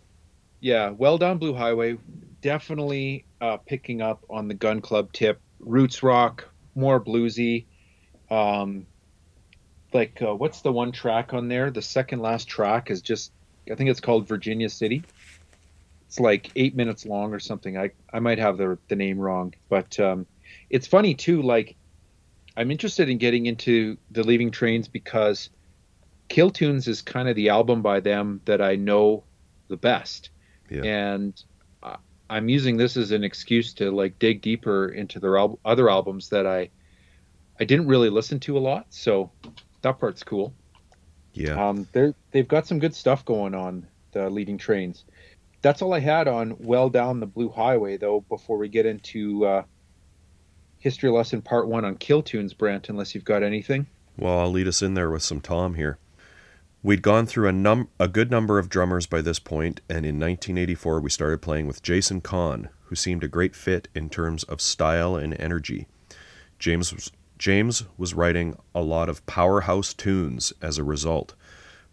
Yeah, 0.60 0.92
well 0.92 1.18
down 1.18 1.39
Blue 1.39 1.56
Highway. 1.56 1.98
Definitely 2.42 3.26
uh, 3.42 3.58
picking 3.58 4.04
up 4.04 4.24
on 4.30 4.48
the 4.48 4.54
gun 4.54 4.82
club 4.82 5.12
tip. 5.13 5.42
Roots 5.62 6.04
rock, 6.04 6.48
more 6.76 7.04
bluesy. 7.04 7.66
Um, 8.30 8.86
like 9.92 10.22
uh, 10.22 10.36
what's 10.36 10.62
the 10.62 10.72
one 10.72 10.92
track 10.92 11.34
on 11.34 11.48
there? 11.48 11.72
The 11.72 11.82
second 11.82 12.20
last 12.20 12.48
track 12.48 12.92
is 12.92 13.02
just 13.02 13.32
I 13.72 13.74
think 13.74 13.89
it's 13.89 14.00
called 14.00 14.28
Virginia 14.28 14.70
City. 14.70 15.02
It's 16.08 16.20
like 16.20 16.52
eight 16.56 16.76
minutes 16.76 17.04
long 17.08 17.34
or 17.34 17.39
something. 17.39 17.80
I 17.80 17.89
I 18.13 18.20
might 18.20 18.38
have 18.38 18.58
the 18.58 18.78
the 18.89 18.96
name 18.96 19.18
wrong, 19.18 19.56
but 19.70 20.00
um, 20.00 20.28
it's 20.70 20.86
funny 20.86 21.16
too. 21.16 21.42
Like 21.42 21.76
I'm 22.56 22.72
interested 22.72 23.10
in 23.10 23.18
getting 23.18 23.46
into 23.46 23.98
the 24.12 24.24
Leaving 24.24 24.52
Trains 24.52 24.88
because 24.88 25.50
Kill 26.30 26.50
Tunes 26.52 26.88
is 26.88 27.02
kind 27.02 27.28
of 27.28 27.36
the 27.36 27.50
album 27.50 27.82
by 27.82 28.00
them 28.00 28.42
that 28.46 28.62
I 28.62 28.76
know 28.76 29.24
the 29.68 29.78
best 29.78 30.30
Yeah. 30.70 30.84
and 30.84 31.44
I'm 32.30 32.50
using 32.50 32.78
this 32.78 32.98
as 32.98 33.12
an 33.12 33.24
excuse 33.24 33.74
to 33.76 33.92
like 33.92 34.18
dig 34.18 34.42
deeper 34.42 34.88
into 34.88 35.20
their 35.20 35.38
al- 35.38 35.60
other 35.66 35.89
albums 35.89 36.30
that 36.30 36.48
I 36.48 36.70
I 37.60 37.66
didn't 37.66 37.88
really 37.88 38.10
listen 38.10 38.39
to 38.42 38.58
a 38.58 38.60
lot. 38.60 38.88
So 38.89 39.30
that 39.82 40.00
part's 40.00 40.24
cool. 40.24 40.54
Yeah. 41.34 41.70
Um, 41.70 41.88
they're 41.92 42.16
they've 42.32 42.48
got 42.48 42.66
some 42.66 42.80
good 42.80 42.96
stuff 42.96 43.24
going 43.26 43.54
on. 43.54 43.86
The 44.13 44.30
leading 44.30 44.58
trains. 44.58 45.06
That's 45.62 45.82
all 45.82 45.94
I 45.94 46.00
had 46.00 46.28
on 46.28 46.56
well 46.60 46.89
down 46.89 47.20
the 47.20 47.28
blue 47.28 47.50
highway 47.50 47.98
though. 47.98 48.22
Before 48.22 48.58
we 48.58 48.68
get 48.70 48.86
into 48.88 49.46
uh, 49.46 49.63
history 50.84 51.10
lesson 51.10 51.41
part 51.41 51.65
one 51.65 51.86
on 51.86 51.96
kill 51.96 52.22
tunes, 52.22 52.54
Brent, 52.54 52.89
unless 52.89 53.15
you've 53.15 53.24
got 53.24 53.41
anything. 53.41 53.88
Well, 54.17 54.39
I'll 54.39 54.52
lead 54.52 54.67
us 54.67 54.82
in 54.82 54.96
there 54.96 55.10
with 55.10 55.24
some 55.24 55.39
Tom 55.39 55.76
here. 55.76 55.98
We'd 56.84 57.02
gone 57.02 57.26
through 57.26 57.48
a 57.48 57.54
num 57.54 57.88
a 57.98 58.10
good 58.10 58.30
number 58.30 58.60
of 58.60 58.67
drummers 58.67 59.06
by 59.06 59.22
this 59.22 59.39
point, 59.39 59.80
and 59.88 60.06
in 60.06 60.19
1984 60.19 61.00
we 61.00 61.10
started 61.10 61.41
playing 61.41 61.67
with 61.67 61.82
Jason 61.82 62.19
Kahn, 62.19 62.67
who 62.88 62.96
seemed 62.96 63.24
a 63.24 63.30
great 63.30 63.56
fit 63.56 63.88
in 63.96 64.10
terms 64.10 64.43
of 64.43 64.60
style 64.60 65.15
and 65.15 65.39
energy. 65.39 65.88
James 66.60 66.93
was, 66.93 67.13
James 67.38 67.86
was 67.98 68.13
writing 68.13 68.58
a 68.76 68.82
lot 68.82 69.08
of 69.08 69.26
powerhouse 69.26 69.93
tunes 69.93 70.52
as 70.62 70.78
a 70.78 70.84
result. 70.84 71.34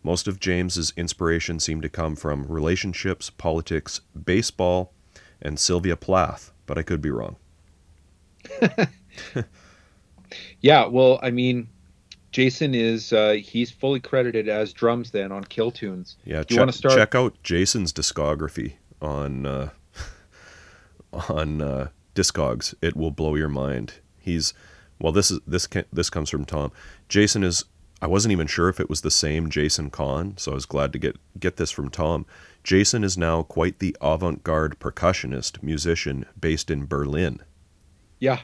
Most 0.03 0.27
of 0.27 0.41
James's 0.41 0.93
inspiration 0.97 1.61
seemed 1.61 1.83
to 1.83 1.89
come 1.89 2.17
from 2.17 2.49
relationships, 2.49 3.31
politics, 3.31 4.01
baseball, 4.25 4.93
and 5.41 5.61
Sylvia 5.61 5.95
Plath, 5.95 6.51
but 6.67 6.77
I 6.77 6.83
could 6.83 7.01
be 7.01 7.11
wrong. 7.11 7.37
Yeah, 10.61 10.87
well, 10.87 11.19
I 11.23 11.31
mean, 11.31 11.69
Jason 12.33 12.75
is 12.75 13.13
uh, 13.13 13.33
he's 13.43 13.71
fully 13.71 13.99
credited 14.01 14.49
as 14.49 14.73
drums 14.73 15.11
then 15.11 15.33
on 15.33 15.45
Kill 15.45 15.71
Tunes. 15.71 16.17
Yeah, 16.25 16.43
Do 16.47 16.55
you 16.55 16.65
check, 16.65 16.75
start- 16.75 16.95
check 16.97 17.15
out 17.15 17.43
Jason's 17.43 17.93
discography 17.93 18.75
on 19.01 19.47
uh, 19.47 19.71
on 21.29 21.63
uh, 21.63 21.89
Discogs. 22.15 22.75
It 22.83 22.97
will 22.97 23.11
blow 23.11 23.35
your 23.35 23.49
mind. 23.49 23.95
He's 24.19 24.53
well. 24.99 25.13
This 25.13 25.31
is 25.31 25.41
this 25.47 25.67
can, 25.67 25.85
this 25.93 26.11
comes 26.11 26.31
from 26.31 26.45
Tom. 26.45 26.73
Jason 27.09 27.43
is. 27.43 27.65
I 28.03 28.07
wasn't 28.07 28.33
even 28.33 28.47
sure 28.47 28.71
if 28.71 28.81
it 28.81 28.89
was 28.89 29.03
the 29.03 29.11
same 29.11 29.51
Jason 29.51 29.91
Kahn, 29.91 30.35
so 30.39 30.53
I 30.53 30.55
was 30.55 30.65
glad 30.65 30.93
to 30.95 30.99
get 30.99 31.17
get 31.39 31.57
this 31.57 31.71
from 31.71 31.91
Tom. 31.91 32.25
Jason 32.65 33.03
is 33.05 33.19
now 33.19 33.43
quite 33.43 33.79
the 33.79 33.97
avant-garde 34.01 34.79
percussionist 34.79 35.63
musician 35.63 36.25
based 36.39 36.71
in 36.71 36.87
Berlin. 36.87 37.41
Yeah, 38.21 38.41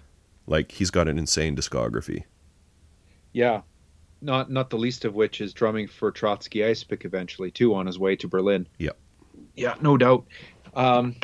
Like 0.46 0.72
he's 0.72 0.90
got 0.90 1.06
an 1.06 1.18
insane 1.18 1.54
discography. 1.54 2.24
Yeah, 3.32 3.60
not 4.20 4.50
not 4.50 4.70
the 4.70 4.78
least 4.78 5.04
of 5.04 5.14
which 5.14 5.40
is 5.40 5.52
drumming 5.52 5.86
for 5.88 6.10
Trotsky 6.10 6.60
Icepick 6.60 7.04
eventually 7.04 7.50
too 7.50 7.74
on 7.74 7.86
his 7.86 7.98
way 7.98 8.16
to 8.16 8.28
Berlin. 8.28 8.66
Yep. 8.78 8.96
Yeah, 9.54 9.74
no 9.80 9.96
doubt. 9.96 10.26
Um, 10.74 11.16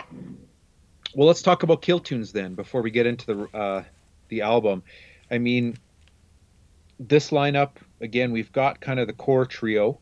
well, 1.14 1.26
let's 1.26 1.42
talk 1.42 1.62
about 1.62 1.82
Kill 1.82 2.00
Tunes 2.00 2.32
then 2.32 2.54
before 2.54 2.82
we 2.82 2.90
get 2.90 3.06
into 3.06 3.26
the 3.26 3.56
uh, 3.58 3.84
the 4.28 4.42
album. 4.42 4.82
I 5.30 5.38
mean, 5.38 5.76
this 7.00 7.30
lineup 7.30 7.70
again, 8.00 8.32
we've 8.32 8.52
got 8.52 8.80
kind 8.80 9.00
of 9.00 9.06
the 9.06 9.12
core 9.12 9.46
trio 9.46 9.98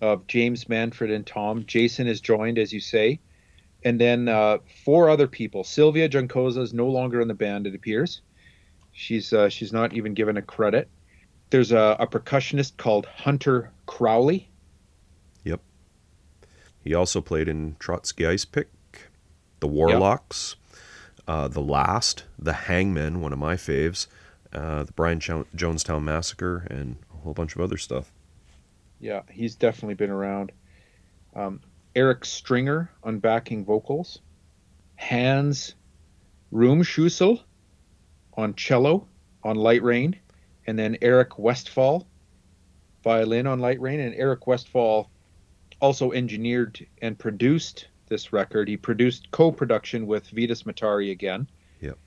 of 0.00 0.26
James, 0.26 0.68
Manfred, 0.68 1.10
and 1.10 1.26
Tom. 1.26 1.64
Jason 1.66 2.06
is 2.06 2.20
joined, 2.20 2.58
as 2.58 2.72
you 2.72 2.80
say, 2.80 3.20
and 3.84 4.00
then 4.00 4.28
uh, 4.28 4.58
four 4.84 5.08
other 5.08 5.26
people. 5.26 5.64
Sylvia 5.64 6.08
Juncosa 6.08 6.62
is 6.62 6.72
no 6.72 6.86
longer 6.86 7.20
in 7.20 7.28
the 7.28 7.34
band. 7.34 7.66
It 7.66 7.74
appears 7.74 8.22
she's 8.94 9.32
uh, 9.32 9.48
she's 9.50 9.72
not 9.72 9.92
even 9.92 10.14
given 10.14 10.38
a 10.38 10.42
credit. 10.42 10.88
There's 11.50 11.72
a, 11.72 11.96
a 12.00 12.06
percussionist 12.06 12.78
called 12.78 13.06
Hunter 13.06 13.70
Crowley. 13.86 14.48
Yep. 15.44 15.60
He 16.82 16.94
also 16.94 17.20
played 17.20 17.48
in 17.48 17.76
Trotsky 17.78 18.26
Ice 18.26 18.44
Pick, 18.44 18.70
The 19.60 19.68
Warlocks, 19.68 20.56
uh, 21.28 21.48
The 21.48 21.60
Last, 21.60 22.24
The 22.38 22.54
Hangmen, 22.54 23.20
one 23.20 23.32
of 23.32 23.38
my 23.38 23.54
faves, 23.54 24.06
uh, 24.52 24.84
the 24.84 24.92
Brian 24.92 25.20
jo- 25.20 25.46
Jonestown 25.54 26.02
Massacre, 26.02 26.66
and 26.70 26.96
a 27.12 27.18
whole 27.18 27.34
bunch 27.34 27.54
of 27.54 27.60
other 27.60 27.76
stuff. 27.76 28.10
Yeah, 29.00 29.22
he's 29.30 29.54
definitely 29.54 29.94
been 29.94 30.10
around. 30.10 30.50
Um, 31.36 31.60
Eric 31.94 32.24
Stringer 32.24 32.90
on 33.02 33.18
backing 33.18 33.64
vocals. 33.64 34.20
Hans 34.96 35.74
Ruhmschusel 36.52 37.42
on 38.36 38.54
cello 38.54 39.06
on 39.42 39.56
Light 39.56 39.82
Rain. 39.82 40.16
And 40.66 40.78
then 40.78 40.96
Eric 41.02 41.38
Westfall, 41.38 42.06
violin 43.02 43.46
on 43.46 43.60
Light 43.60 43.80
Rain. 43.80 44.00
And 44.00 44.14
Eric 44.14 44.46
Westfall 44.46 45.10
also 45.80 46.12
engineered 46.12 46.86
and 47.02 47.18
produced 47.18 47.88
this 48.08 48.32
record. 48.32 48.68
He 48.68 48.76
produced 48.76 49.30
co 49.30 49.52
production 49.52 50.06
with 50.06 50.28
Vitus 50.28 50.62
Mataré 50.62 51.10
again. 51.10 51.48
Yep. 51.80 51.98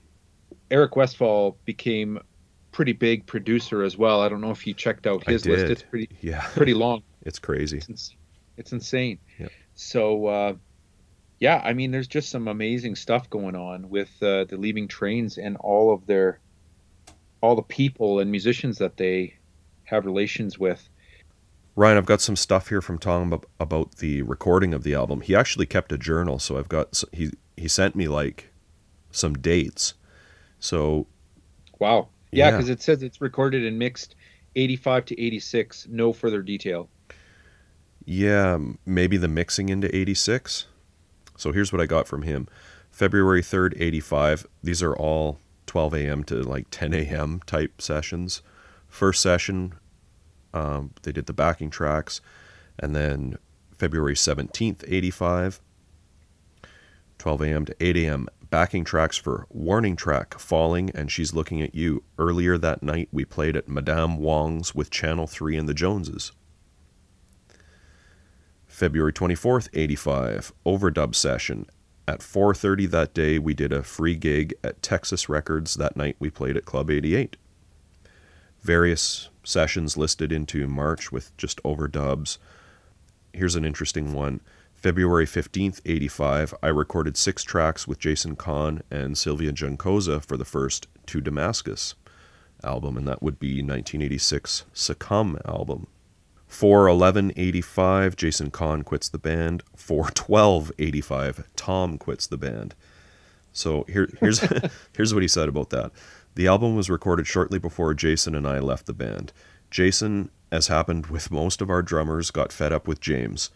Eric 0.72 0.96
Westfall 0.96 1.58
became 1.66 2.20
pretty 2.72 2.94
big 2.94 3.26
producer 3.26 3.84
as 3.84 3.98
well. 3.98 4.22
I 4.22 4.30
don't 4.30 4.42
know 4.42 4.52
if 4.52 4.66
you 4.68 4.74
checked 4.74 5.08
out 5.08 5.28
his 5.28 5.46
list. 5.46 5.66
It's 5.66 5.84
pretty 5.84 6.10
Yeah, 6.22 6.42
pretty 6.54 6.74
long. 6.74 7.04
it's 7.24 7.40
crazy. 7.40 7.82
It's, 7.90 8.16
it's 8.58 8.72
insane. 8.72 9.20
Yep. 9.40 9.52
So, 9.78 10.26
uh, 10.26 10.54
yeah, 11.40 11.62
I 11.64 11.74
mean, 11.74 11.92
there's 11.92 12.08
just 12.08 12.30
some 12.30 12.48
amazing 12.48 12.96
stuff 12.96 13.30
going 13.30 13.56
on 13.56 13.90
with 13.90 14.10
uh, 14.22 14.46
the 14.46 14.58
Leaving 14.58 14.88
Trains 14.88 15.38
and 15.38 15.56
all 15.58 15.94
of 15.94 16.08
their, 16.08 16.40
all 17.42 17.56
the 17.56 17.62
people 17.62 18.20
and 18.20 18.32
musicians 18.32 18.80
that 18.80 18.98
they 18.98 19.36
have 19.84 20.06
relations 20.06 20.58
with. 20.58 20.90
Ryan, 21.76 21.98
I've 21.98 22.08
got 22.08 22.22
some 22.22 22.36
stuff 22.36 22.70
here 22.70 22.82
from 22.82 22.98
Tom 22.98 23.40
about 23.60 23.98
the 23.98 24.24
recording 24.24 24.74
of 24.74 24.82
the 24.82 24.96
album. 24.96 25.22
He 25.22 25.36
actually 25.36 25.68
kept 25.68 25.92
a 25.92 25.98
journal, 25.98 26.40
so 26.40 26.58
I've 26.58 26.70
got 26.70 27.04
he 27.14 27.30
he 27.56 27.68
sent 27.68 27.96
me 27.96 28.08
like 28.08 28.50
some 29.12 29.36
dates. 29.36 29.94
So 30.60 31.06
Wow. 31.78 32.10
Yeah, 32.32 32.46
Yeah. 32.46 32.58
because 32.58 32.70
it 32.70 32.82
says 32.82 33.04
it's 33.04 33.22
recorded 33.22 33.64
and 33.64 33.78
mixed 33.78 34.16
85 34.56 35.06
to 35.06 35.22
86. 35.22 35.88
No 35.88 36.14
further 36.14 36.42
detail. 36.42 36.90
Yeah, 38.10 38.58
maybe 38.86 39.18
the 39.18 39.28
mixing 39.28 39.68
into 39.68 39.94
86. 39.94 40.66
So 41.36 41.52
here's 41.52 41.74
what 41.74 41.82
I 41.82 41.86
got 41.86 42.08
from 42.08 42.22
him 42.22 42.48
February 42.90 43.42
3rd, 43.42 43.74
85. 43.78 44.48
These 44.64 44.82
are 44.82 44.96
all 44.96 45.42
12 45.66 45.94
a.m. 45.94 46.24
to 46.24 46.36
like 46.42 46.68
10 46.72 46.94
a.m. 46.94 47.42
type 47.46 47.82
sessions. 47.82 48.42
First 48.88 49.22
session, 49.22 49.74
um, 50.54 50.92
they 51.02 51.12
did 51.12 51.26
the 51.26 51.34
backing 51.34 51.70
tracks. 51.70 52.22
And 52.80 52.96
then 52.96 53.38
February 53.78 54.16
17th, 54.16 54.86
85, 54.88 55.60
12 57.18 57.42
a.m. 57.42 57.66
to 57.66 57.76
8 57.82 57.98
a.m. 57.98 58.30
Backing 58.50 58.86
tracks 58.86 59.18
for 59.18 59.48
Warning 59.50 59.98
Track, 59.98 60.40
Falling, 60.40 60.92
and 60.92 61.12
She's 61.12 61.34
Looking 61.34 61.62
at 61.62 61.76
You. 61.76 62.04
Earlier 62.18 62.58
that 62.58 62.82
night, 62.82 63.10
we 63.12 63.26
played 63.26 63.58
at 63.58 63.68
Madame 63.68 64.16
Wong's 64.16 64.74
with 64.74 64.90
Channel 64.90 65.28
3 65.28 65.58
and 65.58 65.68
the 65.68 65.74
Joneses. 65.74 66.32
February 68.78 69.12
24th, 69.12 69.70
85, 69.74 70.54
overdub 70.64 71.16
session. 71.16 71.66
At 72.08 72.22
4:30 72.22 72.86
that 72.92 73.12
day, 73.12 73.40
we 73.40 73.56
did 73.56 73.74
a 73.74 73.82
free 73.82 74.14
gig 74.14 74.54
at 74.64 74.84
Texas 74.84 75.28
Records. 75.28 75.74
That 75.74 75.98
night 75.98 76.16
we 76.20 76.30
played 76.30 76.56
at 76.56 76.66
Club 76.66 76.92
88. 76.92 77.38
Various 78.62 79.30
sessions 79.44 79.98
listed 79.98 80.32
into 80.32 80.68
March 80.68 81.12
with 81.12 81.36
just 81.38 81.60
overdubs. 81.64 82.38
Here's 83.34 83.56
an 83.56 83.66
interesting 83.66 84.14
one. 84.14 84.42
February 84.76 85.26
15th, 85.26 85.82
85, 85.84 86.54
I 86.62 86.68
recorded 86.68 87.18
six 87.18 87.42
tracks 87.42 87.88
with 87.88 87.98
Jason 87.98 88.36
Kahn 88.36 88.84
and 88.92 89.18
Sylvia 89.18 89.54
Juncosa 89.54 90.24
for 90.24 90.38
the 90.38 90.46
first 90.46 90.86
To 91.08 91.20
Damascus. 91.20 91.96
album, 92.64 92.96
and 92.96 93.08
that 93.08 93.24
would 93.24 93.40
be 93.40 93.64
1986 93.64 94.66
Succumb 94.72 95.40
album. 95.46 95.88
41185, 96.48 98.16
Jason 98.16 98.52
Kahn 98.52 98.84
quits 98.84 99.10
the 99.10 99.18
band. 99.18 99.64
41285, 99.76 101.48
Tom 101.56 101.98
quits 101.98 102.28
the 102.28 102.38
band. 102.38 102.74
So 103.52 103.84
here, 103.88 104.10
here's 104.20 104.40
here's 104.96 105.14
what 105.14 105.24
he 105.24 105.28
said 105.28 105.50
about 105.50 105.70
that. 105.72 105.92
The 106.36 106.48
album 106.48 106.76
was 106.76 106.90
recorded 106.90 107.28
shortly 107.28 107.60
before 107.60 107.94
Jason 107.94 108.36
and 108.36 108.48
I 108.48 108.60
left 108.60 108.86
the 108.86 108.94
band. 108.94 109.34
Jason, 109.70 110.30
as 110.52 110.68
happened 110.68 111.08
with 111.08 111.32
most 111.32 111.62
of 111.62 111.70
our 111.70 111.82
drummers, 111.82 112.32
got 112.32 112.54
fed 112.54 112.72
up 112.72 112.88
with 112.88 113.02
James. 113.02 113.50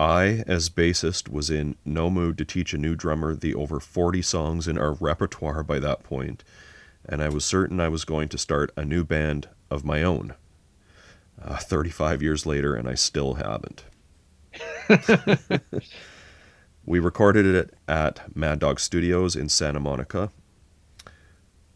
I, 0.00 0.44
as 0.46 0.68
bassist, 0.68 1.28
was 1.28 1.50
in 1.50 1.76
no 1.84 2.10
mood 2.10 2.38
to 2.38 2.44
teach 2.44 2.72
a 2.72 2.78
new 2.78 2.94
drummer 2.94 3.34
the 3.34 3.54
over 3.54 3.80
40 3.80 4.22
songs 4.22 4.68
in 4.68 4.78
our 4.78 4.92
repertoire 4.92 5.64
by 5.64 5.80
that 5.80 6.04
point, 6.04 6.44
and 7.08 7.22
I 7.22 7.28
was 7.30 7.44
certain 7.44 7.80
I 7.80 7.88
was 7.88 8.04
going 8.04 8.28
to 8.28 8.38
start 8.38 8.70
a 8.76 8.84
new 8.84 9.02
band 9.02 9.48
of 9.70 9.84
my 9.84 10.02
own 10.02 10.34
uh, 11.42 11.56
35 11.56 12.22
years 12.22 12.46
later, 12.46 12.74
and 12.74 12.88
I 12.88 12.94
still 12.94 13.34
haven't. 13.34 13.84
we 16.84 16.98
recorded 16.98 17.46
it 17.46 17.74
at 17.86 18.34
Mad 18.34 18.58
Dog 18.58 18.80
Studios 18.80 19.36
in 19.36 19.48
Santa 19.48 19.80
Monica, 19.80 20.30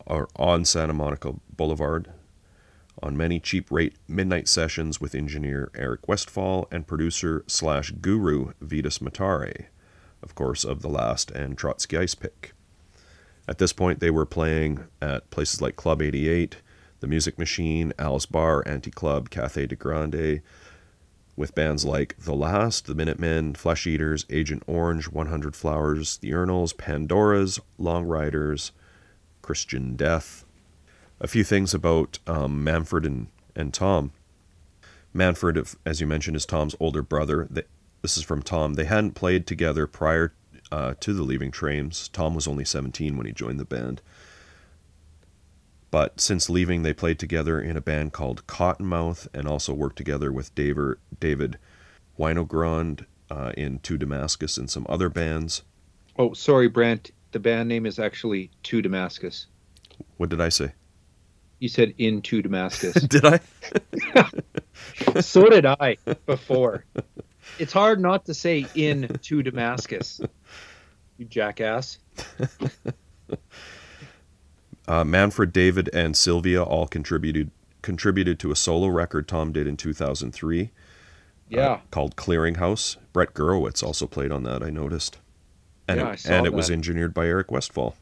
or 0.07 0.29
on 0.37 0.64
Santa 0.64 0.92
Monica 0.92 1.35
Boulevard, 1.55 2.11
on 3.03 3.16
many 3.16 3.40
cheap 3.40 3.70
rate 3.70 3.96
midnight 4.09 4.48
sessions 4.48 5.01
with 5.01 5.14
engineer 5.14 5.70
Eric 5.75 6.09
Westfall 6.09 6.68
and 6.70 6.87
producer 6.87 7.44
slash 7.46 7.90
guru 7.90 8.53
Vitus 8.61 8.98
Mataré, 8.98 9.66
of 10.22 10.35
course, 10.35 10.64
of 10.64 10.83
The 10.83 10.88
Last 10.88 11.31
and 11.31 11.57
Trotsky 11.57 11.98
Ice 11.98 12.14
Pick. 12.14 12.53
At 13.48 13.59
this 13.59 13.72
point, 13.72 14.01
they 14.01 14.11
were 14.11 14.27
playing 14.27 14.85
at 15.01 15.31
places 15.31 15.61
like 15.61 15.77
Club 15.77 16.01
88, 16.01 16.57
the 17.02 17.08
Music 17.08 17.36
Machine, 17.36 17.92
Al's 17.98 18.26
Bar, 18.26 18.62
Anti 18.64 18.92
Club, 18.92 19.28
Cathay 19.28 19.66
de 19.66 19.74
Grande, 19.74 20.40
with 21.36 21.52
bands 21.52 21.84
like 21.84 22.14
The 22.16 22.32
Last, 22.32 22.86
The 22.86 22.94
Minutemen, 22.94 23.56
Flesh 23.56 23.88
Eaters, 23.88 24.24
Agent 24.30 24.62
Orange, 24.68 25.10
100 25.10 25.56
Flowers, 25.56 26.18
The 26.18 26.30
Urinals, 26.30 26.72
Pandoras, 26.72 27.58
Long 27.76 28.04
Ryders, 28.04 28.70
Christian 29.42 29.96
Death. 29.96 30.44
A 31.20 31.26
few 31.26 31.42
things 31.42 31.74
about 31.74 32.20
um, 32.28 32.62
Manfred 32.62 33.04
and, 33.04 33.26
and 33.56 33.74
Tom. 33.74 34.12
Manfred, 35.12 35.60
as 35.84 36.00
you 36.00 36.06
mentioned, 36.06 36.36
is 36.36 36.46
Tom's 36.46 36.76
older 36.78 37.02
brother. 37.02 37.48
This 38.02 38.16
is 38.16 38.22
from 38.22 38.42
Tom. 38.42 38.74
They 38.74 38.84
hadn't 38.84 39.16
played 39.16 39.48
together 39.48 39.88
prior 39.88 40.34
uh, 40.70 40.94
to 41.00 41.12
the 41.12 41.24
Leaving 41.24 41.50
Trains. 41.50 42.06
Tom 42.08 42.36
was 42.36 42.46
only 42.46 42.64
17 42.64 43.16
when 43.16 43.26
he 43.26 43.32
joined 43.32 43.58
the 43.58 43.64
band. 43.64 44.00
But 45.92 46.22
since 46.22 46.48
leaving, 46.48 46.83
they 46.83 46.94
played 46.94 47.18
together 47.18 47.61
in 47.61 47.76
a 47.76 47.83
band 47.83 48.14
called 48.14 48.46
Cottonmouth 48.46 49.28
and 49.35 49.46
also 49.46 49.74
worked 49.74 49.96
together 49.96 50.33
with 50.33 50.52
David, 50.55 50.96
David 51.20 51.59
Winogrand 52.18 53.05
uh, 53.31 53.52
in 53.59 53.78
To 53.81 53.98
Damascus 53.98 54.57
and 54.57 54.70
some 54.70 54.87
other 54.88 55.11
bands. 55.11 55.62
Oh, 56.18 56.33
sorry, 56.33 56.66
Brent. 56.68 57.11
The 57.33 57.40
band 57.40 57.68
name 57.68 57.85
is 57.85 57.98
actually 57.98 58.50
To 58.64 58.81
Damascus. 58.81 59.46
What 60.16 60.31
did 60.31 60.40
I 60.40 60.48
say? 60.48 60.72
You 61.59 61.68
said 61.68 61.92
Into 61.98 62.40
Damascus. 62.40 62.94
did 63.09 63.26
I? 63.26 63.40
so 65.20 65.44
did 65.50 65.66
I 65.66 65.98
before. 66.24 66.87
It's 67.59 67.72
hard 67.74 68.00
not 68.00 68.24
to 68.26 68.35
say 68.35 68.66
in 68.74 69.09
to 69.09 69.42
Damascus. 69.42 70.22
You 71.18 71.26
jackass. 71.26 71.98
Uh, 74.88 75.04
Manfred, 75.04 75.52
David, 75.52 75.88
and 75.92 76.16
Sylvia 76.16 76.62
all 76.62 76.86
contributed 76.86 77.50
contributed 77.82 78.38
to 78.38 78.50
a 78.50 78.56
solo 78.56 78.86
record 78.86 79.26
Tom 79.26 79.52
did 79.52 79.66
in 79.66 79.76
2003. 79.76 80.62
Uh, 80.62 80.66
yeah. 81.48 81.60
Uh, 81.60 81.80
called 81.90 82.16
Clearinghouse. 82.16 82.96
Brett 83.12 83.34
Gurewitz 83.34 83.82
also 83.82 84.06
played 84.06 84.32
on 84.32 84.44
that, 84.44 84.62
I 84.62 84.70
noticed. 84.70 85.18
And 85.88 86.00
yeah, 86.00 86.12
it, 86.12 86.26
and 86.26 86.46
it 86.46 86.52
was 86.52 86.70
engineered 86.70 87.12
by 87.12 87.26
Eric 87.26 87.50
Westfall. 87.50 87.96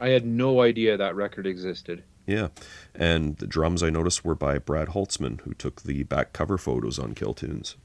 I 0.00 0.08
had 0.08 0.26
no 0.26 0.60
idea 0.60 0.96
that 0.96 1.14
record 1.14 1.46
existed. 1.46 2.02
Yeah. 2.26 2.48
And 2.94 3.36
the 3.38 3.46
drums 3.46 3.82
I 3.82 3.90
noticed 3.90 4.24
were 4.24 4.34
by 4.34 4.58
Brad 4.58 4.88
Holtzman, 4.88 5.40
who 5.42 5.54
took 5.54 5.82
the 5.82 6.02
back 6.02 6.32
cover 6.32 6.58
photos 6.58 6.98
on 6.98 7.14
Kill 7.14 7.34
Tunes. 7.34 7.76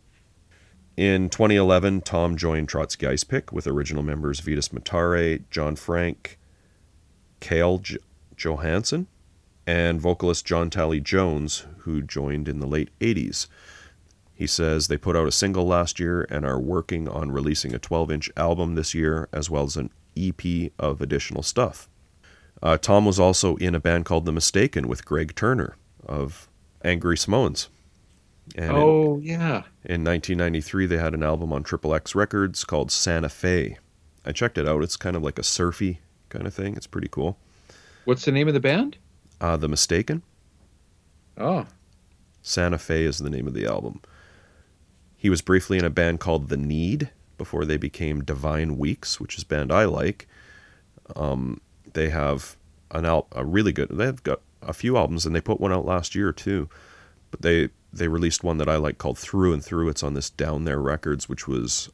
In 0.97 1.29
2011, 1.29 2.01
Tom 2.01 2.37
joined 2.37 2.69
Trotsky 2.69 3.07
Ice 3.07 3.23
Pick 3.23 3.51
with 3.51 3.65
original 3.65 4.03
members 4.03 4.41
Vitus 4.41 4.69
Mataré, 4.69 5.43
John 5.49 5.75
Frank, 5.75 6.37
Kjehl 7.43 7.81
J- 7.81 7.97
Johansen, 8.37 9.07
and 9.67 10.01
vocalist 10.01 10.45
John 10.45 10.69
Tally 10.69 10.99
Jones, 10.99 11.65
who 11.79 12.01
joined 12.01 12.47
in 12.47 12.59
the 12.59 12.67
late 12.67 12.89
80s. 12.99 13.47
He 14.33 14.47
says 14.47 14.87
they 14.87 14.97
put 14.97 15.15
out 15.15 15.27
a 15.27 15.31
single 15.31 15.65
last 15.65 15.99
year 15.99 16.25
and 16.29 16.45
are 16.45 16.59
working 16.59 17.07
on 17.07 17.31
releasing 17.31 17.75
a 17.75 17.79
12 17.79 18.11
inch 18.11 18.31
album 18.35 18.75
this 18.75 18.93
year, 18.93 19.27
as 19.31 19.49
well 19.49 19.63
as 19.63 19.77
an 19.77 19.91
EP 20.17 20.71
of 20.79 21.01
additional 21.01 21.43
stuff. 21.43 21.89
Uh, 22.61 22.77
Tom 22.77 23.05
was 23.05 23.19
also 23.19 23.57
in 23.57 23.75
a 23.75 23.79
band 23.79 24.05
called 24.05 24.25
The 24.25 24.31
Mistaken 24.31 24.87
with 24.87 25.05
Greg 25.05 25.35
Turner 25.35 25.75
of 26.05 26.49
Angry 26.83 27.17
Samoans. 27.17 27.69
And 28.55 28.71
oh, 28.71 29.15
in, 29.17 29.23
yeah. 29.23 29.63
In 29.83 30.03
1993, 30.03 30.85
they 30.85 30.97
had 30.97 31.13
an 31.13 31.23
album 31.23 31.53
on 31.53 31.63
Triple 31.63 31.93
X 31.93 32.15
Records 32.15 32.63
called 32.63 32.91
Santa 32.91 33.29
Fe. 33.29 33.77
I 34.25 34.31
checked 34.31 34.57
it 34.57 34.67
out. 34.67 34.81
It's 34.81 34.97
kind 34.97 35.15
of 35.15 35.23
like 35.23 35.37
a 35.37 35.43
surfy 35.43 35.99
kind 36.33 36.47
of 36.47 36.53
thing. 36.53 36.75
It's 36.75 36.87
pretty 36.87 37.07
cool. 37.07 37.37
What's 38.05 38.25
the 38.25 38.31
name 38.31 38.47
of 38.47 38.53
the 38.53 38.59
band? 38.59 38.97
Uh, 39.39 39.55
the 39.55 39.69
Mistaken. 39.69 40.23
Oh. 41.37 41.67
Santa 42.41 42.77
Fe 42.77 43.03
is 43.03 43.19
the 43.19 43.29
name 43.29 43.47
of 43.47 43.53
the 43.53 43.65
album. 43.65 44.01
He 45.15 45.29
was 45.29 45.41
briefly 45.41 45.77
in 45.77 45.85
a 45.85 45.89
band 45.89 46.19
called 46.19 46.49
The 46.49 46.57
Need 46.57 47.09
before 47.37 47.63
they 47.63 47.77
became 47.77 48.23
Divine 48.23 48.77
Weeks, 48.77 49.19
which 49.19 49.37
is 49.37 49.43
a 49.43 49.47
band 49.47 49.71
I 49.71 49.85
like. 49.85 50.27
Um, 51.15 51.61
they 51.93 52.09
have 52.09 52.57
an 52.91 53.05
al- 53.05 53.27
a 53.31 53.45
really 53.45 53.71
good. 53.71 53.89
They've 53.89 54.21
got 54.23 54.41
a 54.61 54.73
few 54.73 54.97
albums, 54.97 55.25
and 55.25 55.35
they 55.35 55.41
put 55.41 55.61
one 55.61 55.71
out 55.71 55.85
last 55.85 56.15
year 56.15 56.33
too. 56.33 56.67
But 57.31 57.41
they 57.41 57.69
they 57.93 58.07
released 58.07 58.43
one 58.43 58.57
that 58.57 58.67
I 58.67 58.75
like 58.75 58.97
called 58.97 59.17
Through 59.17 59.53
and 59.53 59.63
Through. 59.63 59.89
It's 59.89 60.03
on 60.03 60.13
this 60.13 60.29
Down 60.29 60.65
There 60.65 60.81
Records, 60.81 61.29
which 61.29 61.47
was 61.47 61.89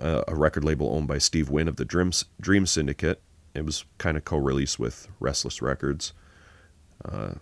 uh, 0.00 0.24
a 0.28 0.34
record 0.34 0.64
label 0.64 0.94
owned 0.94 1.08
by 1.08 1.18
Steve 1.18 1.50
Wynn 1.50 1.68
of 1.68 1.76
the 1.76 1.84
Dream, 1.84 2.12
Dream 2.40 2.66
Syndicate. 2.66 3.20
It 3.54 3.64
was 3.64 3.84
kind 3.98 4.16
of 4.16 4.24
co-released 4.24 4.78
with 4.78 5.08
Restless 5.20 5.60
Records. 5.60 6.12
Uh, 7.04 7.34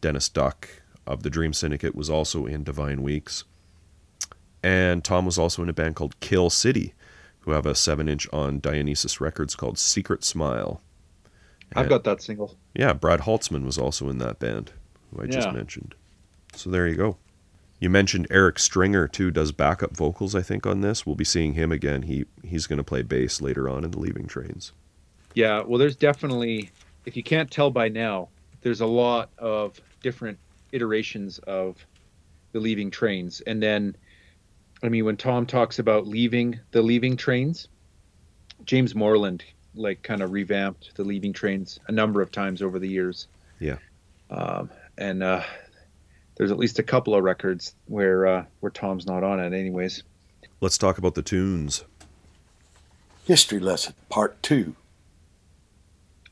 Dennis 0.00 0.28
Duck 0.28 0.68
of 1.06 1.22
the 1.22 1.30
Dream 1.30 1.52
Syndicate 1.52 1.94
was 1.94 2.10
also 2.10 2.46
in 2.46 2.64
Divine 2.64 3.02
Weeks. 3.02 3.44
And 4.62 5.04
Tom 5.04 5.24
was 5.24 5.38
also 5.38 5.62
in 5.62 5.68
a 5.68 5.72
band 5.72 5.94
called 5.94 6.18
Kill 6.20 6.50
City, 6.50 6.94
who 7.40 7.52
have 7.52 7.66
a 7.66 7.74
7 7.74 8.08
inch 8.08 8.26
on 8.32 8.58
Dionysus 8.58 9.20
Records 9.20 9.54
called 9.54 9.78
Secret 9.78 10.24
Smile. 10.24 10.80
And, 11.70 11.80
I've 11.80 11.88
got 11.88 12.04
that 12.04 12.22
single. 12.22 12.56
Yeah, 12.74 12.92
Brad 12.92 13.20
Holtzman 13.20 13.64
was 13.64 13.78
also 13.78 14.08
in 14.08 14.18
that 14.18 14.38
band, 14.38 14.72
who 15.10 15.22
I 15.22 15.24
yeah. 15.24 15.30
just 15.32 15.52
mentioned. 15.52 15.94
So 16.54 16.70
there 16.70 16.88
you 16.88 16.94
go. 16.94 17.16
You 17.78 17.90
mentioned 17.90 18.26
Eric 18.30 18.58
Stringer 18.58 19.06
too 19.06 19.30
does 19.30 19.52
backup 19.52 19.96
vocals 19.96 20.34
I 20.34 20.42
think 20.42 20.66
on 20.66 20.80
this. 20.80 21.04
We'll 21.04 21.16
be 21.16 21.24
seeing 21.24 21.52
him 21.54 21.72
again. 21.72 22.02
He 22.02 22.26
he's 22.42 22.66
going 22.66 22.78
to 22.78 22.84
play 22.84 23.02
bass 23.02 23.40
later 23.40 23.68
on 23.68 23.84
in 23.84 23.90
the 23.90 23.98
Leaving 23.98 24.26
Trains. 24.26 24.72
Yeah, 25.34 25.62
well 25.62 25.78
there's 25.78 25.96
definitely 25.96 26.70
if 27.04 27.16
you 27.16 27.22
can't 27.22 27.50
tell 27.50 27.70
by 27.70 27.88
now, 27.88 28.28
there's 28.62 28.80
a 28.80 28.86
lot 28.86 29.30
of 29.38 29.80
different 30.02 30.38
iterations 30.72 31.38
of 31.40 31.84
the 32.52 32.60
Leaving 32.60 32.90
Trains. 32.90 33.40
And 33.42 33.62
then 33.62 33.96
I 34.82 34.88
mean 34.88 35.04
when 35.04 35.16
Tom 35.16 35.46
talks 35.46 35.78
about 35.78 36.06
leaving 36.06 36.58
the 36.70 36.82
Leaving 36.82 37.16
Trains, 37.16 37.68
James 38.64 38.94
Moreland 38.94 39.44
like 39.74 40.02
kind 40.02 40.22
of 40.22 40.32
revamped 40.32 40.94
the 40.94 41.04
Leaving 41.04 41.34
Trains 41.34 41.78
a 41.88 41.92
number 41.92 42.22
of 42.22 42.32
times 42.32 42.62
over 42.62 42.78
the 42.78 42.88
years. 42.88 43.28
Yeah. 43.60 43.76
Um, 44.30 44.70
and 44.98 45.22
uh, 45.22 45.42
there's 46.36 46.50
at 46.50 46.58
least 46.58 46.78
a 46.78 46.82
couple 46.82 47.14
of 47.14 47.24
records 47.24 47.74
where 47.86 48.26
uh, 48.26 48.44
where 48.60 48.70
Tom's 48.70 49.06
not 49.06 49.24
on 49.24 49.40
it, 49.40 49.52
anyways. 49.52 50.02
Let's 50.60 50.78
talk 50.78 50.98
about 50.98 51.14
the 51.14 51.22
tunes. 51.22 51.84
History 53.26 53.58
lesson 53.58 53.94
part 54.08 54.40
two. 54.42 54.76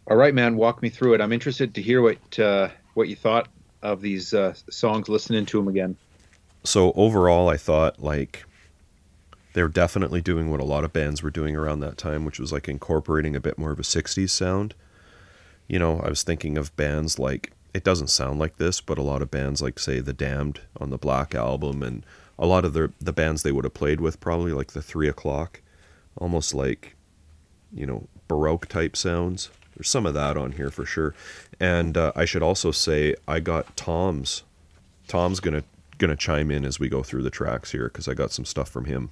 All 0.06 0.16
right, 0.16 0.34
man, 0.34 0.56
walk 0.56 0.82
me 0.82 0.90
through 0.90 1.14
it. 1.14 1.20
I'm 1.20 1.32
interested 1.32 1.74
to 1.74 1.82
hear 1.82 2.02
what 2.02 2.38
uh, 2.38 2.68
what 2.92 3.08
you 3.08 3.16
thought 3.16 3.48
of 3.82 4.00
these 4.00 4.34
uh, 4.34 4.54
songs, 4.70 5.08
listening 5.08 5.46
to 5.46 5.58
them 5.58 5.68
again. 5.68 5.96
So 6.62 6.92
overall, 6.92 7.48
I 7.48 7.56
thought 7.56 8.02
like 8.02 8.44
they're 9.54 9.68
definitely 9.68 10.20
doing 10.20 10.50
what 10.50 10.60
a 10.60 10.64
lot 10.64 10.84
of 10.84 10.92
bands 10.92 11.22
were 11.22 11.30
doing 11.30 11.56
around 11.56 11.80
that 11.80 11.96
time, 11.96 12.24
which 12.24 12.38
was 12.38 12.52
like 12.52 12.68
incorporating 12.68 13.34
a 13.34 13.40
bit 13.40 13.58
more 13.58 13.70
of 13.70 13.78
a 13.78 13.82
'60s 13.82 14.30
sound. 14.30 14.74
You 15.66 15.78
know, 15.78 16.00
I 16.00 16.10
was 16.10 16.22
thinking 16.22 16.58
of 16.58 16.76
bands 16.76 17.18
like 17.18 17.53
it 17.74 17.84
doesn't 17.84 18.08
sound 18.08 18.38
like 18.38 18.56
this, 18.56 18.80
but 18.80 18.98
a 18.98 19.02
lot 19.02 19.20
of 19.20 19.30
bands 19.30 19.60
like 19.60 19.78
say 19.78 19.98
The 20.00 20.12
Damned 20.12 20.60
on 20.80 20.90
the 20.90 20.96
Black 20.96 21.34
album 21.34 21.82
and 21.82 22.06
a 22.38 22.46
lot 22.46 22.64
of 22.64 22.72
the 22.72 22.92
the 23.00 23.12
bands 23.12 23.42
they 23.42 23.52
would 23.52 23.64
have 23.64 23.74
played 23.74 24.00
with 24.00 24.20
probably 24.20 24.52
like 24.52 24.72
the 24.72 24.82
three 24.82 25.08
o'clock, 25.08 25.60
almost 26.16 26.54
like, 26.54 26.94
you 27.72 27.84
know, 27.84 28.06
baroque 28.28 28.68
type 28.68 28.96
sounds. 28.96 29.50
there's 29.76 29.88
some 29.88 30.06
of 30.06 30.14
that 30.14 30.36
on 30.36 30.52
here 30.52 30.70
for 30.70 30.86
sure. 30.86 31.14
And 31.60 31.96
uh, 31.96 32.12
I 32.16 32.24
should 32.24 32.42
also 32.42 32.70
say 32.70 33.14
I 33.28 33.40
got 33.40 33.76
Tom's. 33.76 34.44
Tom's 35.08 35.40
gonna 35.40 35.64
gonna 35.98 36.16
chime 36.16 36.50
in 36.50 36.64
as 36.64 36.80
we 36.80 36.88
go 36.88 37.02
through 37.02 37.22
the 37.22 37.30
tracks 37.30 37.72
here 37.72 37.88
because 37.88 38.08
I 38.08 38.14
got 38.14 38.32
some 38.32 38.44
stuff 38.44 38.68
from 38.68 38.84
him. 38.86 39.10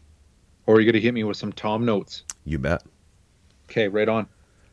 Or 0.67 0.81
you're 0.81 0.91
gonna 0.91 1.03
hit 1.03 1.15
me 1.15 1.25
with 1.25 1.37
some 1.37 1.53
Tom 1.53 1.85
notes. 1.85 2.23
You 2.45 2.59
bet. 2.59 2.83
Okay, 3.69 3.89
right 3.89 4.09
on. 4.09 4.29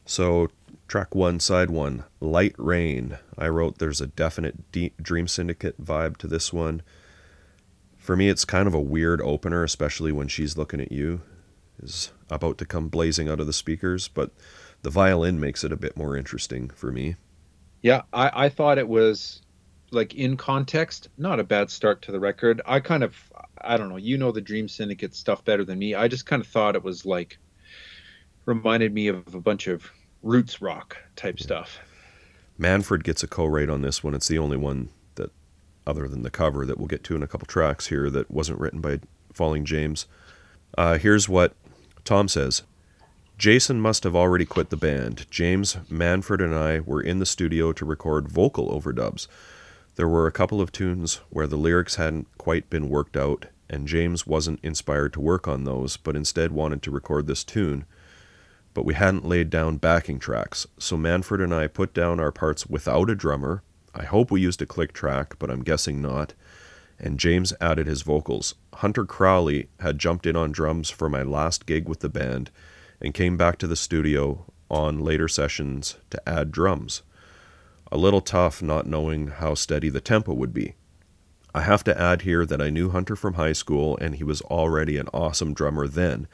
So 0.05 0.49
track 0.89 1.13
one, 1.13 1.39
side 1.39 1.69
one, 1.69 2.03
Light 2.19 2.55
Rain. 2.57 3.19
I 3.37 3.47
wrote 3.47 3.77
there's 3.77 4.01
a 4.01 4.07
definite 4.07 4.71
deep 4.71 5.01
Dream 5.01 5.27
Syndicate 5.27 5.81
vibe 5.81 6.17
to 6.17 6.27
this 6.27 6.51
one. 6.51 6.81
For 7.97 8.17
me, 8.17 8.27
it's 8.27 8.43
kind 8.43 8.67
of 8.67 8.73
a 8.73 8.81
weird 8.81 9.21
opener, 9.21 9.63
especially 9.63 10.11
when 10.11 10.27
she's 10.27 10.57
looking 10.57 10.81
at 10.81 10.91
you, 10.91 11.21
is 11.81 12.11
about 12.29 12.57
to 12.57 12.65
come 12.65 12.89
blazing 12.89 13.29
out 13.29 13.39
of 13.39 13.45
the 13.45 13.53
speakers. 13.53 14.07
But 14.07 14.31
the 14.81 14.89
violin 14.89 15.39
makes 15.39 15.63
it 15.63 15.71
a 15.71 15.77
bit 15.77 15.95
more 15.95 16.17
interesting 16.17 16.69
for 16.71 16.91
me. 16.91 17.15
Yeah, 17.81 18.01
I, 18.11 18.45
I 18.45 18.49
thought 18.49 18.79
it 18.79 18.87
was 18.87 19.41
like 19.91 20.15
in 20.15 20.37
context, 20.37 21.09
not 21.17 21.39
a 21.39 21.43
bad 21.43 21.69
start 21.69 22.01
to 22.03 22.11
the 22.11 22.19
record. 22.19 22.61
I 22.65 22.79
kind 22.79 23.03
of, 23.03 23.15
I 23.61 23.77
don't 23.77 23.89
know, 23.89 23.97
you 23.97 24.17
know 24.17 24.31
the 24.31 24.41
Dream 24.41 24.67
Syndicate 24.67 25.13
stuff 25.13 25.45
better 25.45 25.63
than 25.63 25.79
me. 25.79 25.93
I 25.93 26.07
just 26.07 26.25
kind 26.25 26.41
of 26.41 26.47
thought 26.47 26.75
it 26.75 26.83
was 26.83 27.05
like, 27.05 27.37
reminded 28.45 28.91
me 28.91 29.07
of 29.07 29.35
a 29.35 29.39
bunch 29.39 29.67
of 29.67 29.91
roots 30.24 30.61
rock 30.61 30.97
type 31.15 31.39
yeah. 31.39 31.43
stuff. 31.43 31.80
Manfred 32.57 33.03
gets 33.03 33.24
a 33.24 33.28
co-write 33.28 33.70
on 33.70 33.82
this 33.82 34.03
one. 34.03 34.13
It's 34.13 34.28
the 34.28 34.38
only 34.38 34.57
one 34.57 34.89
that, 35.15 35.32
other 35.88 36.07
than 36.07 36.24
the 36.24 36.30
cover, 36.30 36.65
that 36.65 36.78
we'll 36.78 36.88
get 36.88 37.03
to 37.05 37.15
in 37.15 37.24
a 37.24 37.28
couple 37.28 37.45
tracks 37.45 37.88
here 37.88 38.09
that 38.09 38.30
wasn't 38.30 38.59
written 38.59 38.82
by 38.82 38.99
Falling 39.34 39.63
James. 39.63 40.07
Uh, 40.78 40.97
here's 40.97 41.30
what 41.30 41.55
Tom 42.03 42.28
says. 42.28 42.63
Jason 43.38 43.80
must 43.80 44.03
have 44.03 44.17
already 44.17 44.43
quit 44.43 44.70
the 44.70 44.76
band. 44.76 45.26
James, 45.32 45.78
Manfred, 45.89 46.41
and 46.41 46.53
I 46.53 46.82
were 46.82 47.01
in 47.01 47.20
the 47.20 47.26
studio 47.26 47.72
to 47.72 47.86
record 47.86 48.28
vocal 48.28 48.70
overdubs. 48.70 49.28
There 49.95 50.09
were 50.09 50.28
a 50.28 50.32
couple 50.32 50.59
of 50.59 50.74
tunes 50.74 51.22
where 51.30 51.47
the 51.47 51.55
lyrics 51.55 51.95
hadn't 51.95 52.28
quite 52.38 52.70
been 52.70 52.89
worked 52.89 53.15
out, 53.15 53.45
and 53.70 53.88
James 53.88 54.28
wasn't 54.28 54.59
inspired 54.61 55.13
to 55.13 55.22
work 55.22 55.47
on 55.47 55.63
those, 55.63 55.95
but 55.95 56.17
instead 56.17 56.51
wanted 56.51 56.82
to 56.84 56.91
record 56.91 57.28
this 57.28 57.45
tune. 57.45 57.86
But 58.74 58.86
we 58.86 58.93
hadn't 58.93 59.26
laid 59.26 59.49
down 59.49 59.78
backing 59.78 60.20
tracks, 60.20 60.67
so 60.78 60.95
Manfred 60.95 61.41
and 61.41 61.53
I 61.53 61.67
put 61.67 61.93
down 61.93 62.20
our 62.20 62.32
parts 62.32 62.67
without 62.67 63.09
a 63.09 63.15
drummer. 63.15 63.63
I 63.93 64.03
hope 64.03 64.32
we 64.32 64.41
used 64.41 64.61
a 64.61 64.65
click 64.65 64.93
track, 64.93 65.38
but 65.39 65.49
I'm 65.49 65.63
guessing 65.63 66.01
not. 66.01 66.34
And 66.99 67.20
James 67.20 67.53
added 67.59 67.88
his 67.88 68.03
vocals. 68.03 68.55
Hunter 68.76 69.05
Crowley 69.05 69.70
had 69.80 69.99
jumped 69.99 70.26
in 70.26 70.36
on 70.36 70.51
drums 70.51 70.89
for 70.89 71.09
my 71.09 71.24
last 71.24 71.65
gig 71.65 71.88
with 71.88 72.01
the 72.01 72.09
band 72.09 72.51
and 73.01 73.13
came 73.13 73.38
back 73.38 73.57
to 73.59 73.67
the 73.67 73.76
studio 73.76 74.45
on 74.70 74.99
later 74.99 75.28
sessions 75.28 75.97
to 76.09 76.30
add 76.30 76.51
drums. 76.51 77.01
A 77.91 77.97
little 77.97 78.22
tough 78.22 78.61
not 78.61 78.86
knowing 78.86 79.28
how 79.28 79.55
steady 79.55 79.89
the 79.89 80.01
tempo 80.01 80.34
would 80.34 80.53
be. 80.53 80.76
I 81.55 81.61
have 81.61 81.84
to 81.86 81.99
add 81.99 82.22
here 82.22 82.45
that 82.45 82.61
I 82.61 82.70
knew 82.70 82.91
Hunter 82.91 83.15
from 83.15 83.34
high 83.34 83.53
school 83.53 83.97
and 83.97 84.15
he 84.15 84.24
was 84.24 84.41
already 84.43 84.97
an 84.97 85.07
awesome 85.13 85.53
drummer 85.53 85.88
then, 85.88 86.28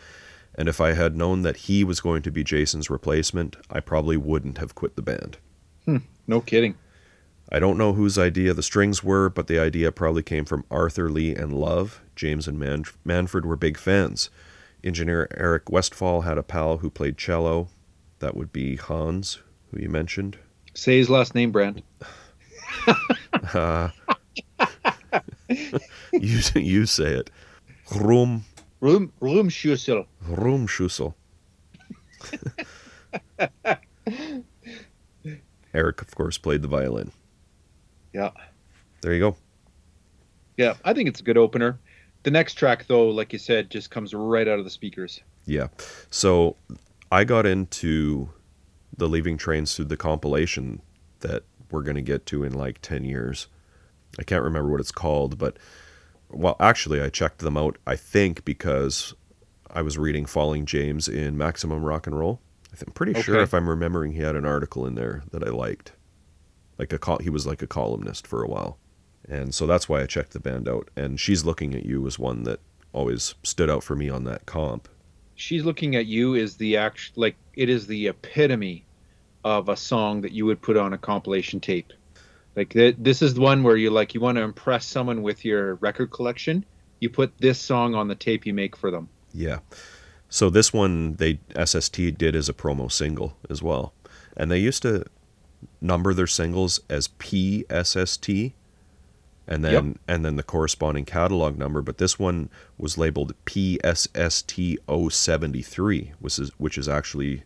and 0.58 0.68
if 0.68 0.80
I 0.80 0.94
had 0.94 1.16
known 1.16 1.42
that 1.44 1.58
he 1.58 1.84
was 1.84 2.00
going 2.00 2.22
to 2.24 2.32
be 2.32 2.44
Jason's 2.44 2.90
replacement, 2.90 3.58
I 3.70 3.80
probably 3.80 4.18
wouldn't 4.18 4.58
have 4.58 4.76
quit 4.76 4.96
the 4.96 5.02
band. 5.02 5.38
Hmm, 5.86 5.98
no 6.28 6.42
kidding. 6.42 6.76
I 7.52 7.60
don't 7.60 7.78
know 7.78 7.94
whose 7.94 8.18
idea 8.18 8.54
the 8.54 8.64
strings 8.64 9.04
were, 9.04 9.30
but 9.30 9.48
the 9.48 9.60
idea 9.60 9.92
probably 9.92 10.24
came 10.24 10.46
from 10.46 10.66
Arthur 10.72 11.10
Lee 11.10 11.36
and 11.36 11.54
Love. 11.54 12.02
James 12.16 12.48
and 12.48 12.58
Man- 12.58 12.86
Manfred 13.04 13.46
were 13.46 13.56
big 13.56 13.78
fans. 13.78 14.30
Engineer 14.84 15.28
Eric 15.36 15.70
Westfall 15.70 16.22
had 16.22 16.38
a 16.38 16.44
pal 16.44 16.78
who 16.78 16.90
played 16.90 17.18
cello. 17.18 17.68
That 18.20 18.36
would 18.36 18.52
be 18.52 18.78
Hans, 18.78 19.40
who 19.72 19.82
you 19.82 19.90
mentioned. 19.90 20.38
Say 20.74 20.98
his 20.98 21.10
last 21.10 21.36
name, 21.36 21.52
Brand. 21.52 21.84
uh, 23.54 23.90
you 26.12 26.40
you 26.56 26.86
say 26.86 27.14
it. 27.14 27.30
Rum. 27.96 28.44
Rum 28.86 29.12
Rumschüssel. 29.20 30.06
Rumschüssel. 30.30 31.16
Eric, 35.74 36.02
of 36.04 36.14
course, 36.14 36.38
played 36.38 36.62
the 36.62 36.68
violin. 36.68 37.12
Yeah. 38.14 38.30
There 39.02 39.14
you 39.14 39.20
go. 39.20 39.36
Yeah, 40.58 40.76
I 40.86 40.94
think 40.94 41.10
it's 41.10 41.20
a 41.20 41.24
good 41.24 41.38
opener. 41.38 41.80
The 42.22 42.30
next 42.30 42.54
track, 42.54 42.86
though, 42.86 43.10
like 43.10 43.34
you 43.34 43.40
said, 43.40 43.72
just 43.72 43.90
comes 43.90 44.14
right 44.14 44.48
out 44.48 44.60
of 44.60 44.66
the 44.66 44.72
speakers. 44.72 45.20
Yeah. 45.46 45.70
So 46.12 46.56
I 47.12 47.24
got 47.24 47.48
into 47.48 48.30
the 48.96 49.08
Leaving 49.08 49.38
Trains 49.38 49.76
through 49.76 49.86
the 49.86 49.98
compilation 49.98 50.84
that 51.22 51.42
we're 51.72 51.82
going 51.82 51.96
to 51.96 52.04
get 52.04 52.28
to 52.28 52.44
in 52.44 52.54
like 52.54 52.84
10 52.84 53.04
years. 53.04 53.48
I 54.20 54.24
can't 54.24 54.44
remember 54.44 54.70
what 54.70 54.80
it's 54.80 54.92
called, 54.92 55.40
but 55.40 55.58
well, 56.30 56.56
actually, 56.60 57.02
I 57.02 57.10
checked 57.10 57.40
them 57.40 57.58
out, 57.58 57.78
I 57.86 57.96
think, 57.96 58.46
because 58.46 59.14
I 59.70 59.82
was 59.82 59.98
reading 59.98 60.26
Falling 60.26 60.66
James 60.66 61.08
in 61.08 61.38
Maximum 61.38 61.84
Rock 61.84 62.08
and 62.08 62.18
Roll. 62.18 62.40
I'm 62.86 62.94
pretty 62.94 63.14
okay. 63.14 63.22
sure 63.22 63.40
if 63.40 63.54
I'm 63.54 63.70
remembering, 63.70 64.14
he 64.14 64.22
had 64.22 64.36
an 64.36 64.46
article 64.46 64.86
in 64.86 64.96
there 64.96 65.24
that 65.32 65.44
I 65.44 65.50
liked. 65.50 65.94
Like 66.78 66.92
a 66.92 67.00
col- 67.00 67.20
he 67.20 67.30
was 67.30 67.48
like 67.48 67.62
a 67.62 67.68
columnist 67.68 68.28
for 68.28 68.44
a 68.44 68.50
while 68.50 68.78
and 69.28 69.54
so 69.54 69.66
that's 69.66 69.90
why 69.90 70.02
I 70.02 70.06
checked 70.06 70.34
the 70.34 70.40
band 70.40 70.68
out. 70.68 70.90
And 70.96 71.20
she's 71.20 71.46
looking 71.46 71.74
at 71.74 71.86
you 71.86 72.02
was 72.02 72.20
one 72.20 72.44
that 72.44 72.60
always 72.94 73.36
stood 73.44 73.70
out 73.70 73.84
for 73.84 73.96
me 73.96 74.10
on 74.10 74.24
that 74.26 74.46
comp. 74.46 74.88
She's 75.36 75.66
looking 75.66 75.96
at 75.96 76.06
you 76.06 76.36
is 76.36 76.58
the 76.58 76.78
act 76.78 77.12
like 77.16 77.36
it 77.56 77.70
is 77.70 77.88
the 77.88 78.08
epitome 78.08 78.86
of 79.44 79.70
a 79.70 79.76
song 79.76 80.22
that 80.22 80.32
you 80.32 80.46
would 80.46 80.62
put 80.62 80.78
on 80.78 80.94
a 80.94 80.98
compilation 80.98 81.60
tape. 81.60 81.92
Like 82.56 82.74
this 82.74 83.22
is 83.22 83.34
the 83.34 83.42
one 83.42 83.64
where 83.64 83.76
you 83.76 83.90
like 83.90 84.14
you 84.14 84.22
want 84.22 84.38
to 84.38 84.42
impress 84.42 84.86
someone 84.86 85.22
with 85.22 85.44
your 85.44 85.76
record 85.76 86.12
collection. 86.12 86.66
You 87.00 87.10
put 87.10 87.38
this 87.40 87.60
song 87.60 87.96
on 87.96 88.08
the 88.08 88.16
tape 88.16 88.46
you 88.46 88.54
make 88.54 88.78
for 88.78 88.92
them. 88.92 89.10
Yeah. 89.34 89.60
So 90.30 90.50
this 90.50 90.74
one 90.74 91.16
they 91.16 91.40
SST 91.62 92.18
did 92.18 92.36
as 92.36 92.48
a 92.48 92.54
promo 92.54 92.92
single 92.92 93.38
as 93.50 93.62
well. 93.62 93.94
And 94.38 94.50
they 94.50 94.60
used 94.60 94.82
to 94.84 95.06
number 95.82 96.14
their 96.14 96.28
singles 96.28 96.80
as 96.90 97.10
PSST 97.20 98.30
and 99.48 99.64
then 99.64 99.74
yep. 99.74 99.86
and 100.08 100.26
then 100.26 100.36
the 100.36 100.44
corresponding 100.44 101.06
catalog 101.06 101.58
number. 101.58 101.82
But 101.82 101.98
this 101.98 102.20
one 102.20 102.50
was 102.78 102.98
labeled 102.98 103.34
PSST073, 103.46 106.12
which 106.20 106.38
is 106.40 106.52
which 106.58 106.78
is 106.78 106.90
actually 106.90 107.44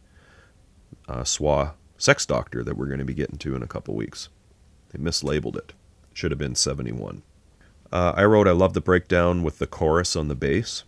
uh, 1.07 1.21
SWA 1.23 1.73
Sex 1.97 2.25
Doctor 2.25 2.63
that 2.63 2.75
we're 2.77 2.87
going 2.87 2.99
to 2.99 3.05
be 3.05 3.13
getting 3.13 3.37
to 3.39 3.55
in 3.55 3.63
a 3.63 3.67
couple 3.67 3.95
weeks. 3.95 4.29
They 4.89 4.99
mislabeled 4.99 5.55
it. 5.55 5.73
Should 6.13 6.31
have 6.31 6.37
been 6.37 6.55
71. 6.55 7.21
Uh, 7.91 8.13
I 8.15 8.23
wrote 8.25 8.47
I 8.47 8.51
love 8.51 8.73
the 8.73 8.81
breakdown 8.81 9.43
with 9.43 9.59
the 9.59 9.67
chorus 9.67 10.15
on 10.15 10.27
the 10.27 10.35
bass. 10.35 10.83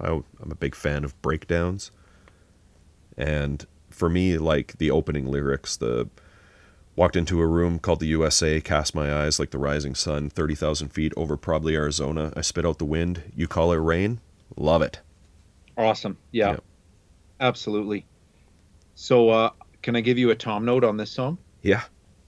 I, 0.00 0.08
I'm 0.08 0.50
a 0.50 0.54
big 0.54 0.74
fan 0.74 1.04
of 1.04 1.20
breakdowns, 1.22 1.90
and 3.16 3.64
for 3.88 4.08
me, 4.08 4.36
like 4.36 4.78
the 4.78 4.90
opening 4.90 5.26
lyrics, 5.26 5.76
the 5.76 6.08
Walked 6.94 7.16
into 7.16 7.40
a 7.40 7.46
room 7.46 7.78
called 7.78 8.00
the 8.00 8.06
USA, 8.08 8.60
cast 8.60 8.94
my 8.94 9.14
eyes 9.14 9.38
like 9.38 9.50
the 9.50 9.58
rising 9.58 9.94
sun, 9.94 10.28
30,000 10.28 10.90
feet 10.90 11.14
over 11.16 11.38
probably 11.38 11.74
Arizona. 11.74 12.34
I 12.36 12.42
spit 12.42 12.66
out 12.66 12.78
the 12.78 12.84
wind. 12.84 13.22
You 13.34 13.48
call 13.48 13.72
it 13.72 13.76
rain? 13.76 14.20
Love 14.58 14.82
it. 14.82 15.00
Awesome. 15.78 16.18
Yeah. 16.32 16.50
yeah. 16.50 16.56
Absolutely. 17.40 18.04
So, 18.94 19.30
uh, 19.30 19.50
can 19.80 19.96
I 19.96 20.02
give 20.02 20.18
you 20.18 20.30
a 20.30 20.34
Tom 20.34 20.66
note 20.66 20.84
on 20.84 20.98
this 20.98 21.10
song? 21.10 21.38
Yeah. 21.62 21.82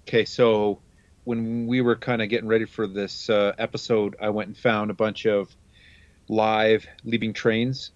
Okay. 0.07 0.25
So, 0.25 0.81
when 1.25 1.67
we 1.67 1.81
were 1.81 1.97
kind 1.97 2.23
of 2.23 2.29
getting 2.29 2.49
ready 2.49 2.67
for 2.67 2.87
this 2.87 3.31
uh, 3.31 3.55
episode, 3.59 4.17
I 4.21 4.29
went 4.29 4.49
and 4.49 4.57
found 4.57 4.91
a 4.91 4.95
bunch 4.95 5.27
of 5.27 5.55
live 6.29 6.87
leaving 7.05 7.33
trains 7.33 7.93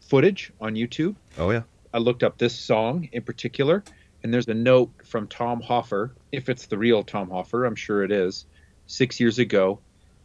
footage 0.00 0.52
on 0.60 0.74
YouTube. 0.74 1.14
Oh, 1.38 1.50
yeah. 1.50 1.62
I 1.92 1.98
looked 1.98 2.22
up 2.22 2.38
this 2.38 2.58
song 2.58 3.08
in 3.12 3.22
particular 3.22 3.84
and 4.22 4.32
there's 4.32 4.48
a 4.48 4.54
note 4.54 4.90
from 5.04 5.28
Tom 5.28 5.60
Hoffer, 5.60 6.12
if 6.32 6.48
it's 6.48 6.66
the 6.66 6.76
real 6.76 7.02
Tom 7.02 7.30
Hoffer, 7.30 7.64
I'm 7.64 7.74
sure 7.74 8.04
it 8.04 8.12
is, 8.12 8.44
six 8.86 9.18
years 9.18 9.38
ago. 9.38 9.80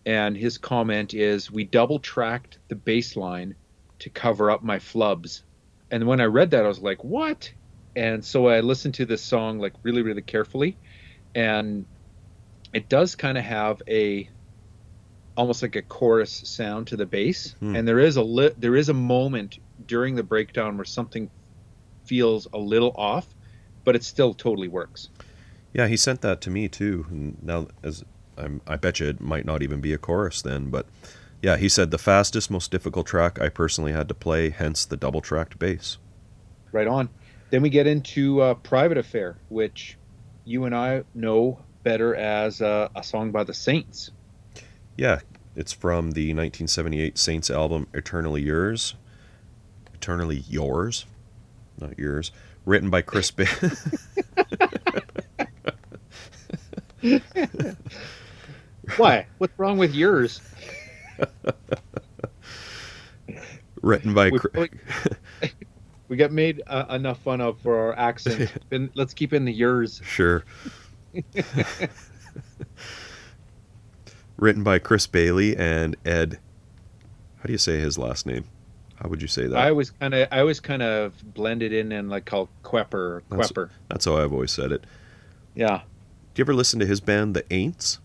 And 0.06 0.36
his 0.36 0.58
comment 0.58 1.14
is, 1.14 1.50
We 1.50 1.64
double 1.64 2.00
tracked 2.00 2.58
the 2.68 2.76
bass 2.76 3.16
line 3.16 3.56
to 4.00 4.10
cover 4.10 4.52
up 4.52 4.64
my 4.64 4.78
flubs. 4.78 5.44
And 5.92 6.06
when 6.08 6.20
I 6.20 6.26
read 6.26 6.52
that, 6.52 6.66
I 6.66 6.68
was 6.68 6.80
like, 6.80 7.04
What? 7.04 7.52
And 7.96 8.24
so 8.24 8.48
I 8.48 8.60
listened 8.60 8.96
to 8.96 9.06
this 9.06 9.22
song 9.22 9.60
like 9.60 9.74
really, 9.84 10.02
really 10.02 10.22
carefully. 10.22 10.78
And 11.36 11.86
it 12.74 12.90
does 12.90 13.16
kind 13.16 13.38
of 13.38 13.44
have 13.44 13.82
a 13.88 14.28
almost 15.38 15.62
like 15.62 15.76
a 15.76 15.82
chorus 15.82 16.32
sound 16.32 16.88
to 16.88 16.96
the 16.96 17.06
bass. 17.06 17.56
Hmm. 17.60 17.76
And 17.76 17.88
there 17.88 18.00
is 18.00 18.16
a 18.16 18.24
li- 18.24 18.54
there 18.58 18.76
is 18.76 18.90
a 18.90 18.94
moment 18.94 19.60
during 19.86 20.16
the 20.16 20.24
breakdown 20.24 20.78
where 20.78 20.86
something 20.86 21.30
feels 22.06 22.48
a 22.54 22.58
little 22.58 22.94
off 22.96 23.28
but 23.86 23.96
it 23.96 24.04
still 24.04 24.34
totally 24.34 24.68
works. 24.68 25.08
Yeah, 25.72 25.88
he 25.88 25.96
sent 25.96 26.22
that 26.22 26.42
to 26.42 26.50
me 26.50 26.68
too. 26.68 27.06
And 27.10 27.38
now, 27.42 27.68
as 27.84 28.04
I'm, 28.38 28.60
I 28.68 28.76
bet 28.76 29.00
you 29.00 29.08
it 29.08 29.22
might 29.22 29.46
not 29.46 29.62
even 29.62 29.80
be 29.80 29.94
a 29.94 29.98
chorus 29.98 30.42
then, 30.42 30.70
but 30.70 30.88
yeah, 31.42 31.56
he 31.56 31.70
said 31.70 31.92
the 31.92 31.98
fastest, 31.98 32.52
most 32.52 32.72
difficult 32.72 33.06
track 33.06 33.40
I 33.40 33.50
personally 33.50 33.94
had 33.94 34.10
to 34.10 34.14
play, 34.14 34.50
hence 34.50 34.84
the 34.84 34.98
double 34.98 35.22
tracked 35.22 35.60
bass. 35.60 35.98
Right 36.72 36.88
on. 36.88 37.10
Then 37.52 37.62
we 37.62 37.70
get 37.70 37.88
into 37.88 38.42
uh, 38.42 38.56
Private 38.56 38.98
Affair, 38.98 39.38
which 39.50 39.98
you 40.46 40.66
and 40.66 40.76
I 40.76 41.04
know 41.14 41.60
better 41.84 42.16
as 42.16 42.62
uh, 42.62 42.90
a 42.96 43.04
song 43.04 43.32
by 43.32 43.44
the 43.44 43.54
Saints. 43.54 44.12
Yeah, 44.98 45.20
it's 45.56 45.74
from 45.74 46.12
the 46.12 46.28
1978 46.34 47.18
Saints 47.18 47.50
album 47.50 47.88
Eternally 47.94 48.42
Yours. 48.42 48.96
Eternally 49.94 50.44
Yours, 50.48 51.06
not 51.80 51.98
yours. 52.00 52.32
Written 52.66 52.90
by 52.90 53.02
Chris 53.02 53.32
Ba- 53.32 53.46
Why? 58.98 59.26
What's 59.38 59.58
wrong 59.58 59.78
with 59.78 59.94
yours? 59.94 60.42
written 63.82 64.14
by 64.14 64.30
We, 64.30 64.40
Chri- 64.40 64.52
probably- 64.54 64.80
we 66.08 66.18
got 66.18 66.32
made 66.32 66.62
uh, 66.68 66.86
enough 66.90 67.20
fun 67.20 67.42
of 67.42 67.60
for 67.62 67.78
our 67.78 67.98
accent. 67.98 68.52
Been- 68.70 68.92
let's 68.96 69.14
keep 69.14 69.34
in 69.34 69.46
the 69.46 69.54
yours. 69.54 70.02
Sure. 70.06 70.44
Written 74.38 74.64
by 74.64 74.80
Chris 74.80 75.08
Bailey 75.08 75.56
and 75.56 75.96
Ed. 76.06 76.40
How 77.38 77.44
do 77.46 77.52
you 77.54 77.58
say 77.58 77.80
his 77.80 77.98
last 77.98 78.26
name? 78.26 78.46
How 78.96 79.10
would 79.10 79.22
you 79.22 79.28
say 79.28 79.48
that? 79.48 79.58
I 79.58 79.72
was 79.72 79.92
kind 79.92 80.14
of, 80.14 80.28
I 80.32 80.44
was 80.44 80.60
kind 80.60 80.82
of 80.82 81.14
blended 81.34 81.74
in 81.74 81.92
and 81.92 82.10
like 82.10 82.26
called 82.26 82.50
Quepper, 82.64 83.22
That's- 83.30 83.52
Quepper. 83.52 83.70
That's 83.90 84.06
how 84.06 84.18
I've 84.18 84.34
always 84.34 84.52
said 84.52 84.72
it. 84.72 84.84
Yeah. 85.54 85.82
Do 86.34 86.42
you 86.42 86.44
ever 86.44 86.54
listen 86.54 86.80
to 86.82 86.86
his 86.86 87.00
band, 87.00 87.34
The 87.36 87.44
Aints? 87.44 88.00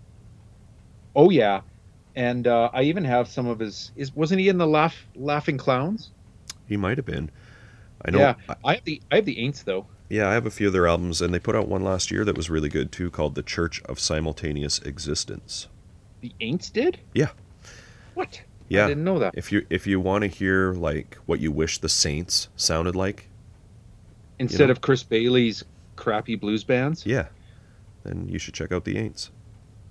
Oh 1.16 1.30
yeah. 1.30 1.62
And 2.14 2.46
uh, 2.46 2.70
I 2.72 2.82
even 2.82 3.04
have 3.04 3.28
some 3.28 3.46
of 3.46 3.58
his. 3.58 3.90
Is 3.96 4.14
wasn't 4.14 4.40
he 4.40 4.48
in 4.48 4.58
the 4.58 4.66
Laugh 4.66 5.06
Laughing 5.16 5.58
Clowns? 5.58 6.10
He 6.66 6.76
might 6.76 6.96
have 6.98 7.06
been. 7.06 7.30
I 8.04 8.10
know. 8.10 8.18
Yeah. 8.18 8.34
I- 8.64 8.74
have 8.74 8.84
the 8.84 9.00
I 9.10 9.16
have 9.16 9.24
the 9.24 9.36
Aints 9.36 9.64
though. 9.64 9.86
yeah, 10.08 10.28
I 10.28 10.32
have 10.34 10.46
a 10.46 10.50
few 10.50 10.66
of 10.68 10.72
their 10.72 10.86
albums, 10.86 11.20
and 11.20 11.32
they 11.34 11.38
put 11.38 11.54
out 11.54 11.68
one 11.68 11.82
last 11.84 12.10
year 12.10 12.24
that 12.24 12.36
was 12.36 12.48
really 12.50 12.68
good 12.68 12.90
too, 12.92 13.10
called 13.10 13.34
The 13.34 13.42
Church 13.42 13.82
of 13.84 13.98
Simultaneous 14.00 14.78
Existence. 14.80 15.68
The 16.20 16.32
Aints 16.40 16.72
did. 16.72 16.98
Yeah. 17.14 17.30
What? 18.14 18.40
Yeah, 18.68 18.84
I 18.84 18.88
didn't 18.88 19.04
know 19.04 19.18
that. 19.18 19.34
If 19.36 19.50
you 19.52 19.66
if 19.70 19.86
you 19.86 19.98
want 20.00 20.22
to 20.22 20.28
hear 20.28 20.72
like 20.72 21.18
what 21.26 21.40
you 21.40 21.50
wish 21.50 21.78
the 21.78 21.88
Saints 21.88 22.48
sounded 22.56 22.94
like, 22.94 23.28
Instead 24.38 24.66
know. 24.66 24.72
of 24.72 24.80
Chris 24.80 25.02
Bailey's 25.02 25.64
crappy 25.96 26.34
blues 26.36 26.64
bands. 26.64 27.04
yeah, 27.04 27.26
then 28.04 28.28
you 28.28 28.38
should 28.38 28.54
check 28.54 28.72
out 28.72 28.84
the 28.84 28.94
Aints. 28.94 29.30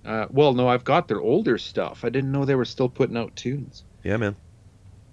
Uh, 0.06 0.26
well, 0.32 0.54
no, 0.54 0.68
I've 0.68 0.86
got 0.86 1.08
their 1.08 1.20
older 1.20 1.58
stuff. 1.58 2.04
I 2.06 2.10
didn't 2.10 2.32
know 2.32 2.46
they 2.46 2.56
were 2.56 2.66
still 2.66 2.90
putting 2.90 3.18
out 3.18 3.36
tunes. 3.36 3.84
Yeah, 4.04 4.18
man. 4.18 4.36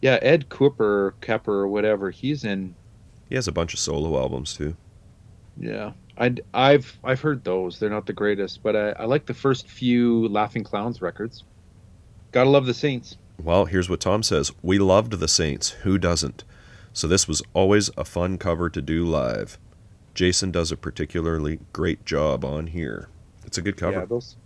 Yeah, 0.01 0.19
Ed 0.23 0.49
Cooper, 0.49 1.15
Kepper, 1.21 1.49
or 1.49 1.69
whatever. 1.69 2.11
He's 2.11 2.45
in. 2.45 2.75
He 3.29 3.35
has 3.35 3.49
a 3.49 3.53
bunch 3.53 3.75
of 3.75 3.81
solo 3.81 4.19
albums 4.19 4.55
too. 4.55 4.77
Yeah, 5.59 5.93
I 6.19 6.35
I've 6.55 6.99
I've 7.03 7.21
heard 7.21 7.45
those. 7.45 7.79
They're 7.79 7.91
not 7.91 8.07
the 8.07 8.13
greatest, 8.13 8.63
but 8.63 8.77
I, 8.77 8.91
I 8.91 9.05
like 9.05 9.27
the 9.27 9.35
first 9.35 9.69
few 9.69 10.29
Laughing 10.29 10.65
Clowns 10.65 11.01
records. 11.03 11.45
Gotta 12.33 12.51
love 12.51 12.67
the 12.67 12.75
Saints. 12.75 13.17
Well, 13.43 13.65
here's 13.67 13.89
what 13.89 14.01
Tom 14.01 14.23
says. 14.23 14.53
We 14.63 14.79
loved 14.79 15.13
the 15.13 15.29
Saints. 15.29 15.71
Who 15.71 15.99
doesn't? 15.99 16.45
So 16.93 17.07
this 17.07 17.29
was 17.29 17.43
always 17.55 17.91
a 17.97 18.05
fun 18.05 18.39
cover 18.39 18.71
to 18.71 18.81
do 18.81 19.05
live. 19.05 19.59
Jason 20.15 20.51
does 20.51 20.73
a 20.73 20.77
particularly 20.79 21.59
great 21.73 22.05
job 22.07 22.45
on 22.45 22.69
here. 22.69 23.09
It's 23.45 23.59
a 23.59 23.63
good 23.63 23.77
cover. 23.77 23.99
Yeah, 24.01 24.05
those 24.07 24.37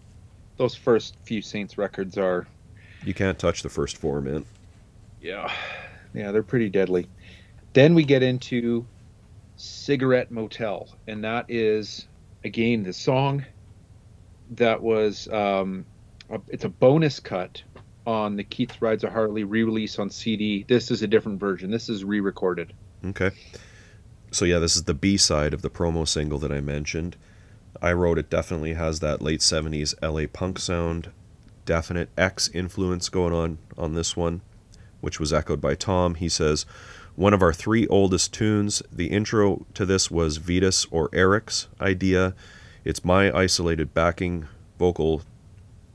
those 0.56 0.74
first 0.74 1.16
few 1.24 1.42
Saints 1.42 1.78
records 1.78 2.18
are 2.18 2.46
You 3.04 3.14
can't 3.14 3.38
touch 3.38 3.62
the 3.62 3.68
first 3.68 3.96
four, 3.96 4.20
man. 4.20 4.44
yeah 5.20 5.52
yeah 6.14 6.30
they're 6.32 6.42
pretty 6.42 6.68
deadly. 6.68 7.08
Then 7.72 7.94
we 7.94 8.04
get 8.04 8.22
into 8.22 8.86
Cigarette 9.56 10.30
Motel, 10.30 10.88
and 11.06 11.24
that 11.24 11.46
is 11.48 12.06
again 12.44 12.82
the 12.82 12.92
song 12.92 13.44
that 14.52 14.82
was 14.82 15.28
um, 15.28 15.84
a, 16.30 16.40
it's 16.48 16.64
a 16.64 16.68
bonus 16.68 17.20
cut 17.20 17.62
on 18.06 18.36
the 18.36 18.44
Keith 18.44 18.80
Rides 18.80 19.04
a 19.04 19.10
Harley 19.10 19.44
re-release 19.44 19.98
on 19.98 20.10
CD. 20.10 20.64
This 20.66 20.90
is 20.90 21.02
a 21.02 21.06
different 21.06 21.38
version. 21.38 21.70
This 21.70 21.88
is 21.88 22.04
re-recorded. 22.04 22.72
Okay. 23.04 23.30
So 24.32 24.44
yeah, 24.44 24.58
this 24.58 24.76
is 24.76 24.84
the 24.84 24.94
B 24.94 25.16
side 25.16 25.54
of 25.54 25.62
the 25.62 25.70
promo 25.70 26.06
single 26.06 26.38
that 26.38 26.52
I 26.52 26.60
mentioned. 26.60 27.16
I 27.82 27.92
wrote 27.92 28.18
it 28.18 28.30
definitely 28.30 28.74
has 28.74 29.00
that 29.00 29.22
late 29.22 29.40
70s 29.40 29.94
LA 30.02 30.26
punk 30.32 30.58
sound, 30.58 31.10
definite 31.64 32.08
X 32.16 32.48
influence 32.48 33.08
going 33.08 33.32
on 33.32 33.58
on 33.78 33.94
this 33.94 34.16
one, 34.16 34.40
which 35.00 35.20
was 35.20 35.32
echoed 35.32 35.60
by 35.60 35.74
Tom. 35.74 36.16
He 36.16 36.28
says, 36.28 36.66
"One 37.20 37.34
of 37.34 37.42
our 37.42 37.52
three 37.52 37.86
oldest 37.88 38.32
tunes. 38.32 38.82
The 38.90 39.08
intro 39.08 39.66
to 39.74 39.84
this 39.84 40.10
was 40.10 40.38
Vitus 40.38 40.86
or 40.90 41.10
Eric's 41.12 41.68
idea. 41.78 42.34
It's 42.82 43.04
my 43.04 43.30
isolated 43.30 43.92
backing 43.92 44.48
vocal 44.78 45.20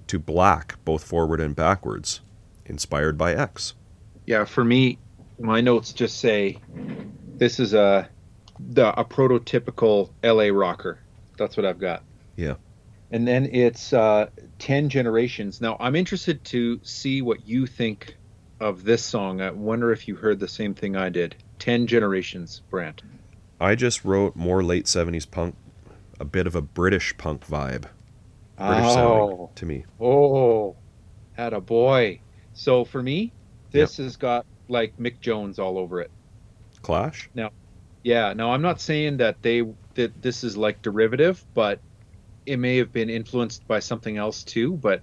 to 0.06 0.20
Black, 0.20 0.76
both 0.86 1.04
forward 1.04 1.42
and 1.42 1.56
backwards, 1.56 2.22
inspired 2.68 3.18
by 3.18 3.34
X." 3.34 3.74
Yeah, 4.28 4.46
for 4.46 4.64
me, 4.64 5.00
my 5.40 5.62
notes 5.62 5.94
just 5.94 6.20
say 6.20 6.60
this 7.38 7.60
is 7.60 7.74
a 7.74 8.08
the 8.60 8.94
a 9.00 9.04
prototypical 9.04 10.12
LA 10.24 10.56
rocker. 10.56 11.00
That's 11.40 11.58
what 11.58 11.66
I've 11.66 11.80
got. 11.80 12.04
Yeah. 12.36 12.54
And 13.10 13.28
then 13.28 13.50
it's 13.52 13.94
uh, 13.94 14.30
ten 14.60 14.90
generations. 14.90 15.60
Now 15.60 15.76
I'm 15.80 15.96
interested 15.96 16.44
to 16.46 16.80
see 16.84 17.24
what 17.24 17.48
you 17.48 17.66
think 17.66 18.16
of 18.60 18.84
this 18.84 19.04
song. 19.04 19.42
I 19.42 19.52
wonder 19.52 19.92
if 19.92 20.08
you 20.08 20.16
heard 20.16 20.40
the 20.40 20.48
same 20.48 20.74
thing 20.74 20.96
I 20.96 21.10
did. 21.10 21.36
Ten 21.60 21.88
generations, 21.88 22.62
Brant. 22.70 23.02
I 23.60 23.76
just 23.76 24.04
wrote 24.04 24.36
more 24.36 24.64
late 24.64 24.86
70s 24.86 25.30
punk, 25.30 25.56
a 26.20 26.26
bit 26.26 26.48
of 26.48 26.56
a 26.56 26.62
British 26.62 27.18
punk 27.18 27.48
vibe. 27.48 27.86
British 28.58 28.86
oh, 28.86 29.50
to 29.56 29.66
me. 29.66 29.86
oh, 30.00 30.76
had 31.34 31.54
a 31.54 31.62
boy. 31.62 32.20
So 32.54 32.86
for 32.86 33.04
me, 33.04 33.34
this 33.72 33.98
has 33.98 34.16
got 34.16 34.46
like 34.70 34.98
Mick 34.98 35.20
Jones 35.20 35.60
all 35.60 35.78
over 35.78 36.02
it. 36.02 36.12
Clash? 36.82 37.30
Now, 37.34 37.52
yeah, 38.04 38.34
no, 38.34 38.52
I'm 38.52 38.62
not 38.62 38.80
saying 38.80 39.18
that 39.18 39.42
they 39.42 39.64
that 39.96 40.22
this 40.22 40.44
is 40.44 40.56
like 40.56 40.82
derivative, 40.82 41.44
but 41.54 41.80
it 42.46 42.58
may 42.58 42.78
have 42.78 42.94
been 42.94 43.10
influenced 43.10 43.68
by 43.68 43.80
something 43.80 44.18
else 44.18 44.44
too. 44.44 44.74
But 44.74 45.02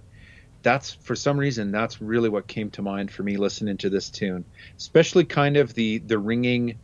that's 0.63 0.93
for 0.93 1.15
some 1.15 1.37
reason 1.37 1.71
that's 1.71 2.01
really 2.01 2.29
what 2.29 2.47
came 2.47 2.69
to 2.71 2.81
mind 2.81 3.11
for 3.11 3.21
me 3.23 3.37
listening 3.37 3.77
to 3.77 3.89
this 3.89 4.09
tune, 4.09 4.43
especially 4.77 5.25
kind 5.25 5.57
of 5.57 5.73
the 5.75 5.99
the 5.99 6.17
ringing, 6.17 6.77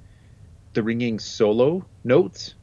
the 0.74 0.84
ringing 0.84 1.18
solo 1.18 1.86
notes, 2.04 2.56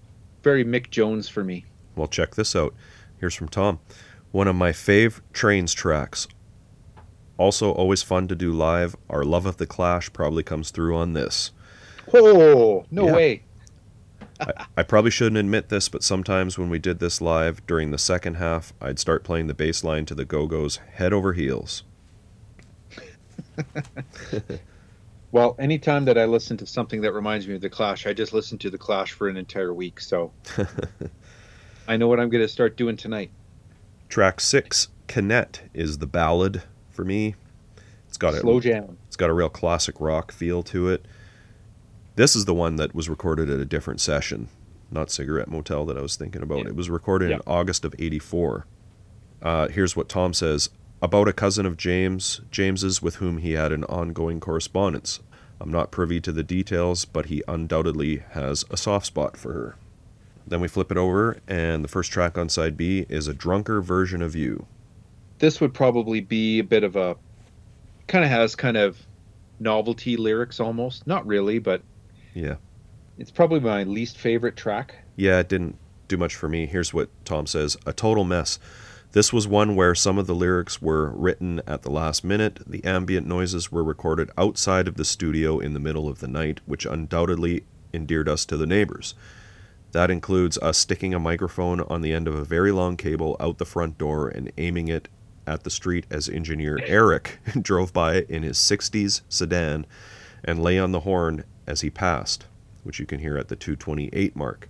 very 0.43 0.65
Mick 0.65 0.91
Jones 0.91 1.29
for 1.29 1.43
me. 1.43 1.65
Well, 1.97 2.07
check 2.09 2.35
this 2.35 2.55
out. 2.55 2.75
Here's 3.19 3.35
from 3.35 3.49
Tom. 3.49 3.81
One 4.31 4.47
of 4.49 4.55
my 4.55 4.71
fave 4.71 5.21
Trains 5.33 5.73
tracks. 5.73 6.29
Also, 7.39 7.73
always 7.73 8.03
fun 8.03 8.29
to 8.29 8.35
do 8.35 8.53
live. 8.53 8.97
Our 9.11 9.25
love 9.25 9.47
of 9.47 9.57
the 9.57 9.67
Clash 9.67 10.13
probably 10.13 10.43
comes 10.43 10.71
through 10.71 10.97
on 10.97 11.15
this. 11.15 11.53
Oh 12.15 12.85
no 12.91 13.07
Yeah. 13.07 13.13
way! 13.15 13.43
I, 14.41 14.67
I 14.79 14.83
probably 14.83 15.11
shouldn't 15.11 15.39
admit 15.39 15.69
this, 15.69 15.89
but 15.89 16.03
sometimes 16.03 16.59
when 16.59 16.69
we 16.71 16.79
did 16.79 16.99
this 16.99 17.21
live 17.21 17.67
during 17.67 17.91
the 17.91 17.99
second 17.99 18.35
half, 18.35 18.73
I'd 18.81 18.99
start 18.99 19.25
playing 19.25 19.47
the 19.47 19.55
bass 19.55 19.83
line 19.85 20.07
to 20.07 20.15
the 20.15 20.25
Go 20.25 20.47
Go's 20.47 20.77
head 20.95 21.13
over 21.13 21.33
heels. 21.33 21.85
Well, 25.37 25.55
anytime 25.59 26.07
that 26.07 26.17
I 26.17 26.25
listen 26.25 26.57
to 26.57 26.67
something 26.67 27.01
that 27.03 27.13
reminds 27.13 27.47
me 27.47 27.57
of 27.57 27.61
the 27.61 27.69
Clash, 27.69 28.07
I 28.07 28.15
just 28.15 28.33
listen 28.33 28.57
to 28.59 28.71
the 28.71 28.79
Clash 28.79 29.13
for 29.13 29.29
an 29.29 29.37
entire 29.37 29.75
week. 29.75 30.01
So 30.01 30.33
I 31.89 31.99
know 31.99 32.09
what 32.09 32.21
I'm 32.21 32.31
going 32.31 32.43
to 32.43 32.49
start 32.49 32.77
doing 32.79 32.97
tonight. 32.97 33.31
Track 34.09 34.41
six, 34.41 34.89
Kinnett, 35.09 35.61
is 35.75 35.99
the 35.99 36.07
ballad 36.07 36.63
for 36.91 37.05
me. 37.05 37.35
It's 38.09 38.17
got 38.17 38.33
a 38.33 38.39
Slow 38.39 38.61
jam. 38.61 38.97
It's 39.09 39.17
got 39.17 39.29
a 39.29 39.35
real 39.35 39.49
classic 39.49 40.01
rock 40.01 40.33
feel 40.33 40.63
to 40.63 40.89
it. 40.89 41.05
This 42.17 42.35
is 42.35 42.47
the 42.47 42.55
one 42.55 42.77
that 42.77 42.95
was 42.95 43.11
recorded 43.11 43.51
at 43.51 43.61
a 43.61 43.67
different 43.67 44.01
session, 44.01 44.49
not 44.91 45.11
Cigarette 45.11 45.49
Motel 45.49 45.85
that 45.85 45.99
I 45.99 46.01
was 46.01 46.17
thinking 46.17 46.43
about. 46.43 46.61
Yeah. 46.61 46.69
It 46.69 46.77
was 46.77 46.89
recorded 46.89 47.31
in 47.31 47.43
August 47.47 47.85
of 47.85 47.95
'84. 47.99 48.67
Uh, 49.43 49.69
here's 49.69 49.95
what 49.95 50.09
Tom 50.09 50.33
says 50.33 50.71
about 51.03 51.29
a 51.29 51.35
cousin 51.35 51.67
of 51.67 51.77
James 51.77 52.41
James's 52.51 53.03
with 53.03 53.17
whom 53.17 53.39
he 53.39 53.53
had 53.53 53.71
an 53.71 53.85
ongoing 53.85 54.41
correspondence. 54.41 55.21
I'm 55.61 55.71
not 55.71 55.91
privy 55.91 56.19
to 56.23 56.33
the 56.33 56.43
details, 56.43 57.05
but 57.05 57.27
he 57.27 57.43
undoubtedly 57.47 58.23
has 58.31 58.65
a 58.71 58.79
soft 58.79 59.07
spot 59.07 59.37
for 59.37 59.53
her. 59.53 59.77
Then 60.47 60.61
we 60.61 60.69
flip 60.69 60.91
it 60.91 60.97
over, 60.97 61.39
and 61.47 61.85
the 61.85 61.89
first 61.89 62.11
track 62.13 62.39
on 62.39 62.49
side 62.49 62.79
B 62.79 63.05
is 63.11 63.29
a 63.29 63.35
drunker 63.35 63.83
version 63.83 64.23
of 64.23 64.35
you. 64.35 64.67
This 65.39 65.61
would 65.61 65.75
probably 65.75 66.23
be 66.23 66.61
a 66.61 66.65
bit 66.65 66.83
of 66.83 66.97
a 66.97 67.17
kind 68.07 68.25
of 68.25 68.31
has 68.31 68.55
kind 68.57 68.79
of 68.79 69.07
novelty 69.61 70.17
lyrics 70.17 70.61
almost. 70.61 71.07
Not 71.07 71.27
really, 71.27 71.59
but 71.59 71.83
Yeah. 72.37 72.57
it's 73.19 73.31
probably 73.31 73.61
my 73.61 73.83
least 73.85 74.19
favorite 74.19 74.57
track. 74.57 74.97
Yeah, 75.17 75.41
it 75.41 75.49
didn't 75.49 75.79
do 76.07 76.19
much 76.19 76.35
for 76.35 76.49
me. 76.49 76.67
Here's 76.67 76.93
what 76.93 77.09
Tom 77.25 77.47
says 77.47 77.77
A 77.87 77.93
total 77.93 78.25
mess. 78.25 78.59
This 79.13 79.33
was 79.33 79.49
one 79.49 79.75
where 79.75 79.95
some 79.95 80.19
of 80.19 80.27
the 80.27 80.35
lyrics 80.35 80.83
were 80.83 81.11
written 81.13 81.63
at 81.67 81.81
the 81.81 81.91
last 81.91 82.23
minute. 82.23 82.61
The 82.67 82.85
ambient 82.85 83.27
noises 83.27 83.73
were 83.73 83.83
recorded 83.83 84.31
outside 84.37 84.87
of 84.87 84.97
the 84.97 85.05
studio 85.07 85.59
in 85.59 85.73
the 85.73 85.81
middle 85.81 86.09
of 86.09 86.19
the 86.19 86.29
night, 86.29 86.61
which 86.67 86.85
undoubtedly 86.85 87.65
endeared 87.95 88.29
us 88.29 88.45
to 88.45 88.59
the 88.59 88.67
neighbors. 88.67 89.15
That 89.93 90.11
includes 90.11 90.59
us 90.59 90.77
sticking 90.77 91.15
a 91.15 91.19
microphone 91.19 91.81
on 91.81 92.03
the 92.03 92.13
end 92.13 92.29
of 92.29 92.35
a 92.35 92.45
very 92.45 92.71
long 92.71 92.99
cable 92.99 93.37
out 93.41 93.57
the 93.57 93.65
front 93.65 93.97
door 93.97 94.29
and 94.29 94.53
aiming 94.59 94.89
it 94.89 95.09
at 95.47 95.65
the 95.65 95.71
street 95.71 96.05
as 96.11 96.29
engineer 96.29 96.79
Eric 96.85 97.39
drove 97.63 97.95
by 97.95 98.23
in 98.29 98.43
his 98.43 98.59
60s 98.59 99.23
sedan 99.31 99.87
and 100.45 100.63
lay 100.63 100.79
on 100.79 100.93
the 100.93 101.01
horn 101.01 101.45
as 101.67 101.81
he 101.81 101.91
passed, 101.91 102.47
which 102.83 102.99
you 102.99 103.07
can 103.07 103.21
hear 103.21 103.37
at 103.37 103.49
the 103.49 103.57
228 103.57 104.37
mark. 104.37 104.69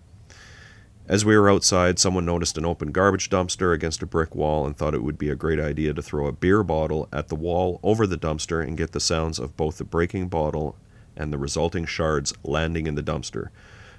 As 1.09 1.25
we 1.25 1.39
were 1.39 1.49
outside, 1.49 2.01
someone 2.01 2.25
noticed 2.25 2.59
an 2.59 2.65
open 2.65 2.91
garbage 2.91 3.31
dumpster 3.31 3.73
against 3.73 4.03
a 4.03 4.07
brick 4.07 4.35
wall 4.35 4.67
and 4.67 4.77
thought 4.77 4.95
it 4.95 5.05
would 5.05 5.19
be 5.19 5.31
a 5.31 5.37
great 5.37 5.61
idea 5.61 5.95
to 5.95 6.03
throw 6.03 6.27
a 6.27 6.33
beer 6.33 6.65
bottle 6.65 7.09
at 7.13 7.29
the 7.29 7.37
wall 7.37 7.79
over 7.85 8.09
the 8.09 8.19
dumpster 8.19 8.61
and 8.67 8.77
get 8.77 8.91
the 8.91 8.99
sounds 8.99 9.39
of 9.39 9.57
both 9.57 9.79
the 9.79 9.85
breaking 9.85 10.29
bottle 10.29 10.77
and 11.17 11.33
the 11.33 11.39
resulting 11.39 11.87
shards 11.87 12.35
landing 12.43 12.89
in 12.89 12.97
the 12.97 13.03
dumpster. 13.03 13.51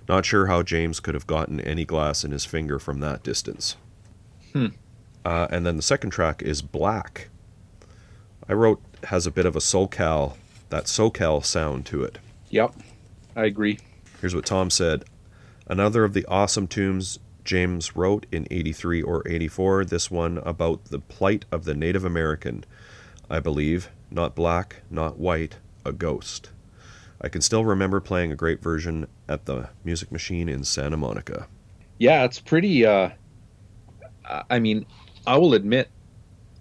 Not 0.10 0.26
sure 0.26 0.48
how 0.48 0.64
James 0.64 1.00
could 1.00 1.14
have 1.14 1.28
gotten 1.28 1.62
any 1.62 1.86
glass 1.86 2.26
in 2.26 2.32
his 2.32 2.46
finger 2.46 2.78
from 2.78 3.00
that 3.00 3.24
distance. 3.24 3.78
Hmm. 4.52 4.68
Uh, 5.24 5.48
and 5.50 5.66
then 5.66 5.78
the 5.78 5.82
second 5.82 6.10
track 6.12 6.42
is 6.42 6.62
Black. 6.62 7.30
I 8.50 8.54
wrote 8.54 8.82
has 9.06 9.26
a 9.26 9.32
bit 9.32 9.46
of 9.46 9.56
a 9.56 9.60
SoCal, 9.60 10.36
that 10.70 10.86
SoCal 10.86 11.44
sound 11.44 11.86
to 11.88 12.04
it. 12.04 12.20
Yep, 12.50 12.76
I 13.36 13.46
agree. 13.46 13.80
Here's 14.22 14.36
what 14.36 14.46
Tom 14.46 14.70
said 14.70 15.06
Another 15.68 16.04
of 16.04 16.14
the 16.14 16.26
awesome 16.28 16.68
tombs 16.68 17.20
James 17.44 17.96
wrote 17.96 18.26
in 18.32 18.46
83 18.52 19.02
or 19.02 19.28
84, 19.28 19.86
this 19.86 20.12
one 20.12 20.38
about 20.40 20.86
the 20.86 21.00
plight 21.00 21.46
of 21.52 21.64
the 21.64 21.74
Native 21.74 22.04
American, 22.04 22.66
I 23.30 23.40
believe, 23.40 23.90
not 24.12 24.36
black, 24.36 24.78
not 24.90 25.18
white, 25.18 25.58
a 25.86 25.94
ghost. 25.94 26.52
I 27.22 27.30
can 27.30 27.42
still 27.42 27.66
remember 27.66 28.00
playing 28.00 28.32
a 28.32 28.36
great 28.36 28.62
version 28.62 29.08
at 29.28 29.46
the 29.46 29.70
Music 29.84 30.12
Machine 30.12 30.50
in 30.50 30.64
Santa 30.64 30.98
Monica. 30.98 31.48
Yeah, 31.98 32.26
it's 32.26 32.40
pretty. 32.40 32.86
Uh, 32.86 33.12
I 34.50 34.60
mean, 34.60 34.86
I 35.26 35.38
will 35.38 35.54
admit, 35.54 35.90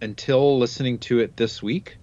until 0.00 0.58
listening 0.58 0.98
to 1.00 1.18
it 1.18 1.36
this 1.36 1.62
week, 1.62 1.98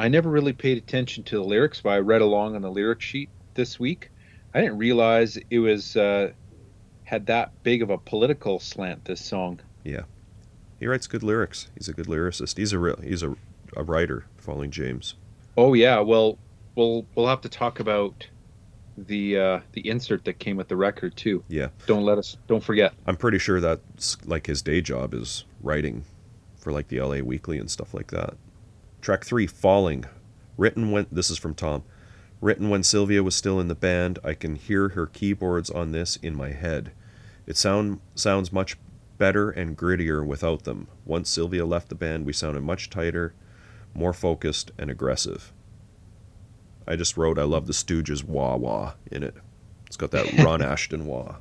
I 0.00 0.08
never 0.08 0.30
really 0.30 0.54
paid 0.54 0.78
attention 0.78 1.24
to 1.24 1.36
the 1.36 1.44
lyrics, 1.44 1.82
but 1.82 1.90
I 1.90 1.98
read 1.98 2.22
along 2.22 2.56
on 2.56 2.62
the 2.62 2.70
lyric 2.70 3.02
sheet 3.02 3.28
this 3.52 3.78
week. 3.78 4.10
I 4.54 4.62
didn't 4.62 4.78
realize 4.78 5.38
it 5.50 5.58
was 5.58 5.94
uh, 5.94 6.32
had 7.04 7.26
that 7.26 7.62
big 7.64 7.82
of 7.82 7.90
a 7.90 7.98
political 7.98 8.60
slant. 8.60 9.04
This 9.04 9.22
song. 9.22 9.60
Yeah, 9.84 10.04
he 10.78 10.86
writes 10.86 11.06
good 11.06 11.22
lyrics. 11.22 11.68
He's 11.74 11.86
a 11.86 11.92
good 11.92 12.06
lyricist. 12.06 12.56
He's 12.56 12.72
a 12.72 12.78
real. 12.78 12.96
He's 13.02 13.22
a, 13.22 13.36
a 13.76 13.84
writer 13.84 14.24
Falling 14.38 14.70
James. 14.70 15.16
Oh 15.58 15.74
yeah. 15.74 16.00
Well, 16.00 16.38
we'll 16.76 17.04
we'll 17.14 17.26
have 17.26 17.42
to 17.42 17.50
talk 17.50 17.78
about 17.78 18.26
the 18.96 19.36
uh, 19.36 19.60
the 19.72 19.86
insert 19.86 20.24
that 20.24 20.38
came 20.38 20.56
with 20.56 20.68
the 20.68 20.76
record 20.76 21.14
too. 21.14 21.44
Yeah. 21.48 21.68
Don't 21.86 22.04
let 22.04 22.16
us. 22.16 22.38
Don't 22.46 22.64
forget. 22.64 22.94
I'm 23.06 23.16
pretty 23.16 23.38
sure 23.38 23.60
that's 23.60 24.16
like 24.24 24.46
his 24.46 24.62
day 24.62 24.80
job 24.80 25.12
is 25.12 25.44
writing 25.60 26.04
for 26.56 26.72
like 26.72 26.88
the 26.88 27.02
LA 27.02 27.18
Weekly 27.18 27.58
and 27.58 27.70
stuff 27.70 27.92
like 27.92 28.12
that. 28.12 28.38
Track 29.00 29.24
three, 29.24 29.46
Falling, 29.46 30.04
written 30.56 30.90
when 30.90 31.06
this 31.10 31.30
is 31.30 31.38
from 31.38 31.54
Tom. 31.54 31.84
Written 32.40 32.68
when 32.70 32.82
Sylvia 32.82 33.22
was 33.22 33.34
still 33.34 33.60
in 33.60 33.68
the 33.68 33.74
band, 33.74 34.18
I 34.24 34.34
can 34.34 34.56
hear 34.56 34.90
her 34.90 35.06
keyboards 35.06 35.70
on 35.70 35.92
this 35.92 36.16
in 36.16 36.34
my 36.34 36.50
head. 36.50 36.92
It 37.46 37.56
sound, 37.56 38.00
sounds 38.14 38.52
much 38.52 38.76
better 39.18 39.50
and 39.50 39.76
grittier 39.76 40.26
without 40.26 40.64
them. 40.64 40.88
Once 41.04 41.28
Sylvia 41.28 41.66
left 41.66 41.88
the 41.88 41.94
band, 41.94 42.24
we 42.24 42.32
sounded 42.32 42.62
much 42.62 42.88
tighter, 42.88 43.34
more 43.94 44.12
focused, 44.12 44.70
and 44.78 44.90
aggressive. 44.90 45.52
I 46.86 46.96
just 46.96 47.16
wrote, 47.16 47.38
I 47.38 47.42
love 47.44 47.66
the 47.66 47.72
Stooges 47.72 48.24
wah 48.24 48.56
wah 48.56 48.94
in 49.10 49.22
it. 49.22 49.34
It's 49.86 49.96
got 49.96 50.10
that 50.12 50.32
Ron 50.44 50.62
Ashton 50.62 51.06
wah. 51.06 51.36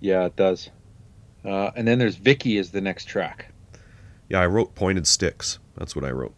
Yeah, 0.00 0.26
it 0.26 0.36
does. 0.36 0.70
Uh, 1.44 1.70
and 1.74 1.88
then 1.88 1.98
there's 1.98 2.16
Vicky 2.16 2.58
is 2.58 2.70
the 2.70 2.80
next 2.80 3.06
track. 3.06 3.52
Yeah, 4.28 4.40
I 4.40 4.46
wrote 4.46 4.74
pointed 4.74 5.06
sticks. 5.06 5.58
That's 5.76 5.96
what 5.96 6.04
I 6.04 6.10
wrote. 6.10 6.34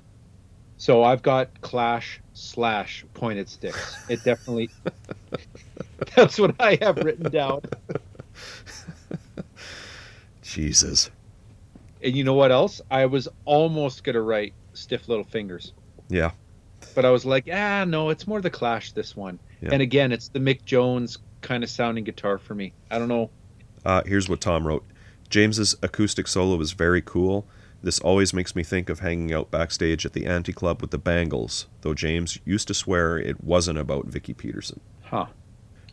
So 0.82 1.04
I've 1.04 1.22
got 1.22 1.60
Clash 1.60 2.20
slash 2.34 3.04
pointed 3.14 3.48
sticks. 3.48 3.96
It 4.08 4.24
definitely. 4.24 4.68
that's 6.16 6.40
what 6.40 6.56
I 6.58 6.76
have 6.82 6.96
written 6.96 7.30
down. 7.30 7.60
Jesus. 10.42 11.08
And 12.02 12.16
you 12.16 12.24
know 12.24 12.34
what 12.34 12.50
else? 12.50 12.80
I 12.90 13.06
was 13.06 13.28
almost 13.44 14.02
gonna 14.02 14.22
write 14.22 14.54
stiff 14.72 15.08
little 15.08 15.22
fingers, 15.22 15.72
Yeah. 16.08 16.32
but 16.96 17.04
I 17.04 17.10
was 17.10 17.24
like, 17.24 17.48
ah, 17.52 17.84
no, 17.84 18.10
it's 18.10 18.26
more 18.26 18.40
the 18.40 18.50
Clash 18.50 18.90
this 18.90 19.14
one. 19.14 19.38
Yeah. 19.60 19.68
And 19.70 19.82
again, 19.82 20.10
it's 20.10 20.30
the 20.30 20.40
Mick 20.40 20.64
Jones 20.64 21.18
kind 21.42 21.62
of 21.62 21.70
sounding 21.70 22.02
guitar 22.02 22.38
for 22.38 22.56
me. 22.56 22.72
I 22.90 22.98
don't 22.98 23.06
know. 23.06 23.30
Uh, 23.84 24.02
here's 24.04 24.28
what 24.28 24.40
Tom 24.40 24.66
wrote 24.66 24.84
James's 25.30 25.76
acoustic 25.80 26.26
solo 26.26 26.60
is 26.60 26.72
very 26.72 27.02
cool. 27.02 27.46
This 27.82 27.98
always 27.98 28.32
makes 28.32 28.54
me 28.54 28.62
think 28.62 28.88
of 28.88 29.00
hanging 29.00 29.32
out 29.32 29.50
backstage 29.50 30.06
at 30.06 30.12
the 30.12 30.26
Anti 30.26 30.52
Club 30.52 30.80
with 30.80 30.92
the 30.92 30.98
Bangles, 30.98 31.66
though 31.80 31.94
James 31.94 32.38
used 32.44 32.68
to 32.68 32.74
swear 32.74 33.18
it 33.18 33.42
wasn't 33.42 33.78
about 33.78 34.06
Vicki 34.06 34.32
Peterson. 34.32 34.80
Huh. 35.02 35.26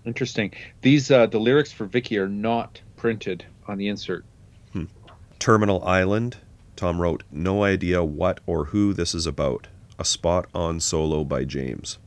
Interesting. 0.06 0.54
These 0.82 1.12
uh, 1.12 1.26
the 1.26 1.40
lyrics 1.40 1.72
for 1.72 1.86
Vicky 1.86 2.18
are 2.18 2.30
not 2.30 2.82
printed 2.96 3.46
on 3.68 3.78
the 3.78 3.88
insert. 3.88 4.24
Hmm. 4.72 4.86
Terminal 5.40 5.84
Island, 5.84 6.38
Tom 6.76 7.02
wrote, 7.02 7.24
No 7.32 7.64
idea 7.64 8.04
what 8.04 8.40
or 8.46 8.66
who 8.66 8.94
this 8.94 9.16
is 9.16 9.26
about. 9.26 9.68
A 9.98 10.06
spot 10.06 10.48
on 10.54 10.80
solo 10.80 11.24
by 11.24 11.44
James. 11.44 11.98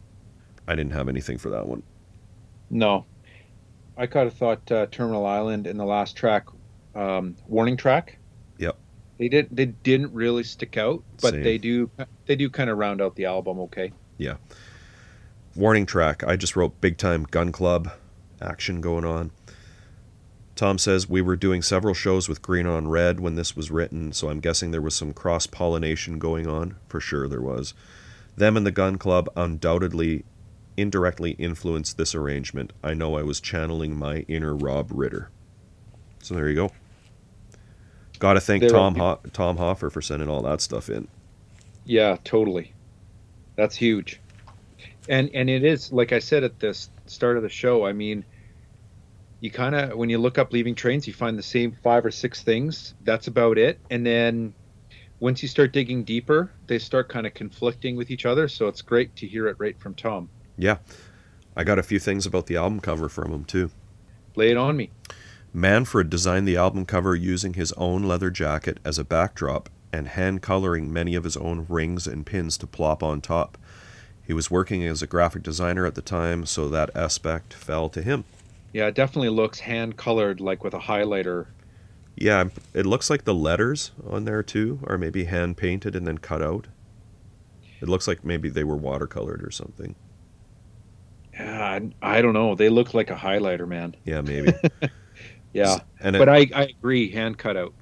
I 0.66 0.74
didn't 0.74 0.92
have 0.92 1.08
anything 1.08 1.38
for 1.38 1.50
that 1.50 1.66
one. 1.66 1.82
No. 2.70 3.04
I 3.96 4.06
kind 4.06 4.26
of 4.26 4.32
thought 4.32 4.72
uh, 4.72 4.86
Terminal 4.90 5.26
Island 5.26 5.66
in 5.66 5.76
the 5.76 5.84
last 5.84 6.16
track, 6.16 6.46
um, 6.94 7.36
warning 7.46 7.76
track. 7.76 8.18
They 9.18 9.28
didn't. 9.28 9.54
They 9.54 9.66
didn't 9.66 10.12
really 10.12 10.42
stick 10.42 10.76
out, 10.76 11.02
but 11.20 11.32
Same. 11.34 11.42
they 11.42 11.58
do. 11.58 11.90
They 12.26 12.36
do 12.36 12.50
kind 12.50 12.70
of 12.70 12.78
round 12.78 13.00
out 13.00 13.16
the 13.16 13.26
album. 13.26 13.60
Okay. 13.60 13.92
Yeah. 14.18 14.36
Warning 15.54 15.86
track, 15.86 16.24
I 16.24 16.36
just 16.36 16.56
wrote 16.56 16.80
big 16.80 16.96
time 16.96 17.24
gun 17.24 17.52
club 17.52 17.92
action 18.40 18.80
going 18.80 19.04
on. 19.04 19.30
Tom 20.54 20.78
says 20.78 21.08
we 21.08 21.22
were 21.22 21.36
doing 21.36 21.62
several 21.62 21.94
shows 21.94 22.28
with 22.28 22.42
Green 22.42 22.66
on 22.66 22.88
Red 22.88 23.20
when 23.20 23.34
this 23.34 23.56
was 23.56 23.70
written, 23.70 24.12
so 24.12 24.28
I'm 24.28 24.40
guessing 24.40 24.70
there 24.70 24.80
was 24.80 24.94
some 24.94 25.12
cross 25.12 25.46
pollination 25.46 26.18
going 26.18 26.46
on. 26.46 26.76
For 26.88 27.00
sure 27.00 27.28
there 27.28 27.40
was. 27.40 27.74
Them 28.36 28.56
and 28.56 28.66
the 28.66 28.70
gun 28.70 28.96
club 28.96 29.28
undoubtedly 29.36 30.24
indirectly 30.76 31.32
influenced 31.32 31.98
this 31.98 32.14
arrangement. 32.14 32.72
I 32.82 32.94
know 32.94 33.16
I 33.16 33.22
was 33.22 33.40
channeling 33.40 33.96
my 33.96 34.20
inner 34.28 34.54
Rob 34.54 34.90
Ritter. 34.90 35.30
So 36.22 36.34
there 36.34 36.48
you 36.48 36.54
go. 36.54 36.70
Got 38.22 38.34
to 38.34 38.40
thank 38.40 38.68
Tom 38.68 38.94
Ho- 38.94 39.18
Tom 39.32 39.56
Hoffer 39.56 39.90
for 39.90 40.00
sending 40.00 40.28
all 40.28 40.42
that 40.42 40.60
stuff 40.60 40.88
in. 40.88 41.08
Yeah, 41.84 42.18
totally. 42.22 42.72
That's 43.56 43.74
huge. 43.74 44.20
And 45.08 45.28
and 45.34 45.50
it 45.50 45.64
is 45.64 45.92
like 45.92 46.12
I 46.12 46.20
said 46.20 46.44
at 46.44 46.60
the 46.60 46.72
start 47.06 47.36
of 47.36 47.42
the 47.42 47.48
show. 47.48 47.84
I 47.84 47.92
mean, 47.92 48.24
you 49.40 49.50
kind 49.50 49.74
of 49.74 49.98
when 49.98 50.08
you 50.08 50.18
look 50.18 50.38
up 50.38 50.52
leaving 50.52 50.76
trains, 50.76 51.08
you 51.08 51.12
find 51.12 51.36
the 51.36 51.42
same 51.42 51.76
five 51.82 52.06
or 52.06 52.12
six 52.12 52.44
things. 52.44 52.94
That's 53.02 53.26
about 53.26 53.58
it. 53.58 53.80
And 53.90 54.06
then 54.06 54.54
once 55.18 55.42
you 55.42 55.48
start 55.48 55.72
digging 55.72 56.04
deeper, 56.04 56.52
they 56.68 56.78
start 56.78 57.08
kind 57.08 57.26
of 57.26 57.34
conflicting 57.34 57.96
with 57.96 58.12
each 58.12 58.24
other. 58.24 58.46
So 58.46 58.68
it's 58.68 58.82
great 58.82 59.16
to 59.16 59.26
hear 59.26 59.48
it 59.48 59.56
right 59.58 59.76
from 59.80 59.94
Tom. 59.96 60.28
Yeah. 60.56 60.76
I 61.56 61.64
got 61.64 61.80
a 61.80 61.82
few 61.82 61.98
things 61.98 62.24
about 62.24 62.46
the 62.46 62.54
album 62.54 62.78
cover 62.78 63.08
from 63.08 63.32
him 63.32 63.44
too. 63.44 63.72
Lay 64.36 64.52
it 64.52 64.56
on 64.56 64.76
me. 64.76 64.90
Manfred 65.54 66.08
designed 66.08 66.48
the 66.48 66.56
album 66.56 66.86
cover 66.86 67.14
using 67.14 67.54
his 67.54 67.72
own 67.72 68.04
leather 68.04 68.30
jacket 68.30 68.78
as 68.84 68.98
a 68.98 69.04
backdrop 69.04 69.68
and 69.92 70.08
hand 70.08 70.40
coloring 70.40 70.90
many 70.90 71.14
of 71.14 71.24
his 71.24 71.36
own 71.36 71.66
rings 71.68 72.06
and 72.06 72.24
pins 72.24 72.56
to 72.58 72.66
plop 72.66 73.02
on 73.02 73.20
top. 73.20 73.58
He 74.26 74.32
was 74.32 74.50
working 74.50 74.82
as 74.84 75.02
a 75.02 75.06
graphic 75.06 75.42
designer 75.42 75.84
at 75.84 75.94
the 75.94 76.00
time, 76.00 76.46
so 76.46 76.68
that 76.68 76.94
aspect 76.96 77.52
fell 77.52 77.90
to 77.90 78.00
him. 78.00 78.24
Yeah, 78.72 78.86
it 78.86 78.94
definitely 78.94 79.28
looks 79.28 79.60
hand 79.60 79.98
colored, 79.98 80.40
like 80.40 80.64
with 80.64 80.72
a 80.72 80.78
highlighter. 80.78 81.48
Yeah, 82.16 82.44
it 82.72 82.86
looks 82.86 83.10
like 83.10 83.24
the 83.24 83.34
letters 83.34 83.90
on 84.08 84.24
there 84.24 84.42
too 84.42 84.80
are 84.86 84.96
maybe 84.96 85.24
hand 85.24 85.58
painted 85.58 85.94
and 85.94 86.06
then 86.06 86.18
cut 86.18 86.40
out. 86.40 86.68
It 87.82 87.88
looks 87.88 88.08
like 88.08 88.24
maybe 88.24 88.48
they 88.48 88.64
were 88.64 88.78
watercolored 88.78 89.46
or 89.46 89.50
something. 89.50 89.96
Yeah, 91.34 91.80
I, 92.02 92.16
I 92.18 92.22
don't 92.22 92.34
know. 92.34 92.54
They 92.54 92.68
look 92.70 92.94
like 92.94 93.10
a 93.10 93.16
highlighter, 93.16 93.66
man. 93.66 93.96
Yeah, 94.04 94.22
maybe. 94.22 94.54
Yeah, 95.52 95.80
and 96.00 96.16
it, 96.16 96.18
but 96.18 96.28
I, 96.28 96.48
I 96.54 96.64
agree, 96.78 97.10
hand 97.10 97.38
cut 97.38 97.56
out. 97.56 97.74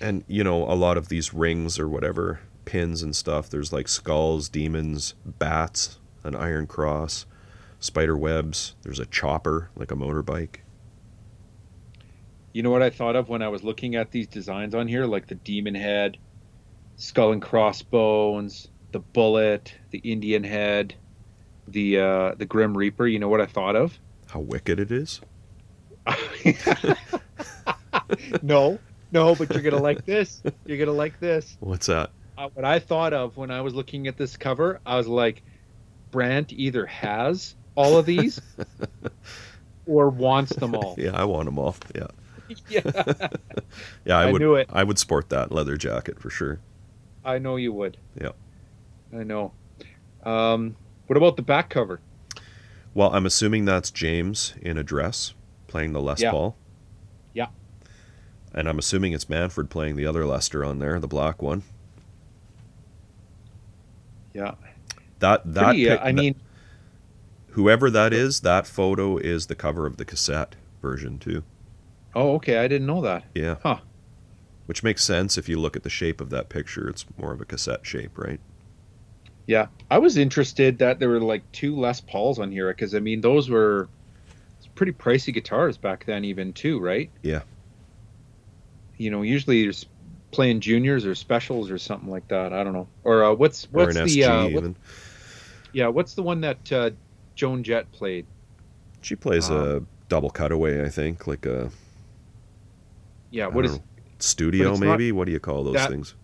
and 0.00 0.24
you 0.26 0.44
know 0.44 0.64
a 0.64 0.74
lot 0.74 0.96
of 0.96 1.08
these 1.08 1.32
rings 1.34 1.78
or 1.78 1.88
whatever 1.88 2.40
pins 2.64 3.02
and 3.02 3.14
stuff 3.14 3.48
there's 3.48 3.72
like 3.72 3.88
skulls 3.88 4.48
demons 4.48 5.14
bats 5.24 5.98
an 6.24 6.34
iron 6.34 6.66
cross 6.66 7.26
spider 7.78 8.16
webs 8.16 8.74
there's 8.82 8.98
a 8.98 9.06
chopper 9.06 9.70
like 9.76 9.90
a 9.90 9.96
motorbike 9.96 10.56
You 12.52 12.62
know 12.62 12.70
what 12.70 12.82
I 12.82 12.90
thought 12.90 13.16
of 13.16 13.28
when 13.28 13.42
I 13.42 13.48
was 13.48 13.62
looking 13.62 13.94
at 13.96 14.10
these 14.10 14.26
designs 14.26 14.74
on 14.74 14.88
here, 14.88 15.06
like 15.06 15.26
the 15.28 15.34
demon 15.34 15.74
head, 15.74 16.18
skull 16.96 17.32
and 17.32 17.42
crossbones, 17.42 18.68
the 18.92 19.00
bullet, 19.00 19.74
the 19.90 19.98
Indian 19.98 20.44
head, 20.44 20.96
the 21.68 21.98
uh, 21.98 22.34
the 22.36 22.46
Grim 22.46 22.76
Reaper. 22.76 23.06
You 23.06 23.18
know 23.18 23.28
what 23.28 23.40
I 23.40 23.46
thought 23.46 23.76
of? 23.76 24.00
How 24.28 24.40
wicked 24.40 24.78
it 24.80 24.90
is. 24.92 25.20
no, 28.42 28.78
no, 29.12 29.34
but 29.34 29.52
you're 29.52 29.62
gonna 29.62 29.82
like 29.82 30.04
this. 30.04 30.42
You're 30.64 30.78
gonna 30.78 30.92
like 30.92 31.18
this. 31.20 31.56
What's 31.60 31.86
that? 31.86 32.10
Uh, 32.38 32.48
what 32.54 32.64
I 32.64 32.78
thought 32.78 33.12
of 33.12 33.36
when 33.36 33.50
I 33.50 33.62
was 33.62 33.74
looking 33.74 34.06
at 34.06 34.16
this 34.16 34.36
cover, 34.36 34.80
I 34.84 34.96
was 34.96 35.08
like, 35.08 35.42
Brant 36.10 36.52
either 36.52 36.86
has 36.86 37.54
all 37.74 37.98
of 37.98 38.06
these 38.06 38.40
or 39.86 40.10
wants 40.10 40.54
them 40.56 40.74
all. 40.74 40.94
Yeah, 40.98 41.12
I 41.12 41.24
want 41.24 41.46
them 41.46 41.58
all. 41.58 41.76
Yeah. 41.94 42.06
yeah, 42.68 42.80
Yeah, 44.04 44.18
I, 44.18 44.28
I 44.28 44.32
would 44.32 44.40
knew 44.40 44.54
it. 44.54 44.68
I 44.72 44.84
would 44.84 44.98
sport 44.98 45.30
that 45.30 45.50
leather 45.50 45.76
jacket 45.76 46.20
for 46.20 46.30
sure. 46.30 46.60
I 47.24 47.38
know 47.38 47.56
you 47.56 47.72
would. 47.72 47.96
Yeah. 48.20 48.30
I 49.12 49.24
know. 49.24 49.52
Um, 50.24 50.76
what 51.06 51.16
about 51.16 51.36
the 51.36 51.42
back 51.42 51.70
cover? 51.70 52.00
Well, 52.94 53.14
I'm 53.14 53.26
assuming 53.26 53.64
that's 53.64 53.90
James 53.90 54.54
in 54.60 54.78
a 54.78 54.82
dress 54.82 55.34
playing 55.76 55.92
the 55.92 56.00
Les 56.00 56.22
Yeah. 56.22 56.30
Paul. 56.30 56.56
Yeah. 57.34 57.48
And 58.54 58.66
I'm 58.66 58.78
assuming 58.78 59.12
it's 59.12 59.28
Manfred 59.28 59.68
playing 59.68 59.96
the 59.96 60.06
other 60.06 60.24
Lester 60.24 60.64
on 60.64 60.78
there, 60.78 60.98
the 60.98 61.06
black 61.06 61.42
one. 61.42 61.64
Yeah, 64.32 64.54
That 65.18 65.54
that 65.54 65.64
Pretty, 65.66 65.88
uh, 65.88 65.96
pic- 65.96 66.00
I 66.04 66.12
that- 66.12 66.14
mean, 66.14 66.34
whoever 67.50 67.90
that 67.90 68.12
is, 68.14 68.40
that 68.40 68.66
photo 68.66 69.16
is 69.18 69.46
the 69.46 69.54
cover 69.54 69.86
of 69.86 69.96
the 69.98 70.04
cassette 70.06 70.56
version 70.82 71.18
too. 71.18 71.42
oh, 72.14 72.34
okay, 72.36 72.56
I 72.58 72.66
didn't 72.68 72.86
know 72.86 73.02
that. 73.02 73.24
Yeah. 73.34 73.56
Huh. 73.62 73.78
Which 74.64 74.82
makes 74.82 75.04
sense 75.04 75.36
if 75.36 75.50
you 75.50 75.58
look 75.60 75.76
at 75.76 75.82
the 75.82 75.90
shape 75.90 76.18
of 76.22 76.30
that 76.30 76.48
picture. 76.48 76.88
It's 76.88 77.04
more 77.18 77.32
of 77.34 77.42
a 77.42 77.44
cassette 77.44 77.84
shape, 77.86 78.16
right? 78.16 78.40
Yeah, 79.46 79.66
I 79.90 79.98
was 79.98 80.16
interested 80.16 80.78
that 80.78 80.98
there 80.98 81.10
were 81.10 81.20
like 81.20 81.42
two 81.52 81.76
Les 81.78 82.00
Pauls 82.00 82.38
on 82.38 82.50
here 82.50 82.68
because 82.72 82.94
I 82.94 83.00
mean 83.00 83.20
those 83.20 83.50
were 83.50 83.88
pretty 84.76 84.92
pricey 84.92 85.34
guitars 85.34 85.76
back 85.76 86.04
then, 86.06 86.24
even 86.24 86.52
too, 86.52 86.78
right? 86.78 87.10
Yeah. 87.22 87.42
You 88.96 89.10
know, 89.10 89.22
usually 89.22 89.58
you're 89.58 89.72
playing 90.30 90.60
juniors 90.60 91.04
or 91.04 91.14
specials 91.14 91.70
or 91.70 91.78
something 91.78 92.08
like 92.10 92.28
that. 92.28 92.52
I 92.52 92.62
don't 92.62 92.72
know. 92.72 92.88
Or 93.02 93.24
uh, 93.24 93.32
what's 93.32 93.64
Or 93.66 93.68
what's 93.86 93.96
an 93.96 94.06
the 94.06 94.20
SG 94.20 94.28
uh, 94.28 94.48
what- 94.60 94.74
yeah 95.72 95.88
what's 95.88 96.14
the 96.14 96.22
one 96.22 96.40
that 96.42 96.72
uh, 96.72 96.90
Joan 97.34 97.62
Jett 97.64 97.90
played? 97.92 98.24
She 99.02 99.16
plays 99.16 99.50
um, 99.50 99.56
a 99.56 99.80
double 100.08 100.30
cutaway, 100.30 100.84
I 100.84 100.88
think, 100.88 101.26
like 101.26 101.44
a 101.46 101.70
Yeah, 103.30 103.46
what 103.48 103.64
is? 103.64 103.72
know, 103.76 103.82
studio 104.18 104.76
maybe. 104.76 105.12
What 105.12 105.26
do 105.26 105.32
you 105.32 105.40
call 105.40 105.64
those 105.64 105.74
that- 105.74 105.90
things? 105.90 106.14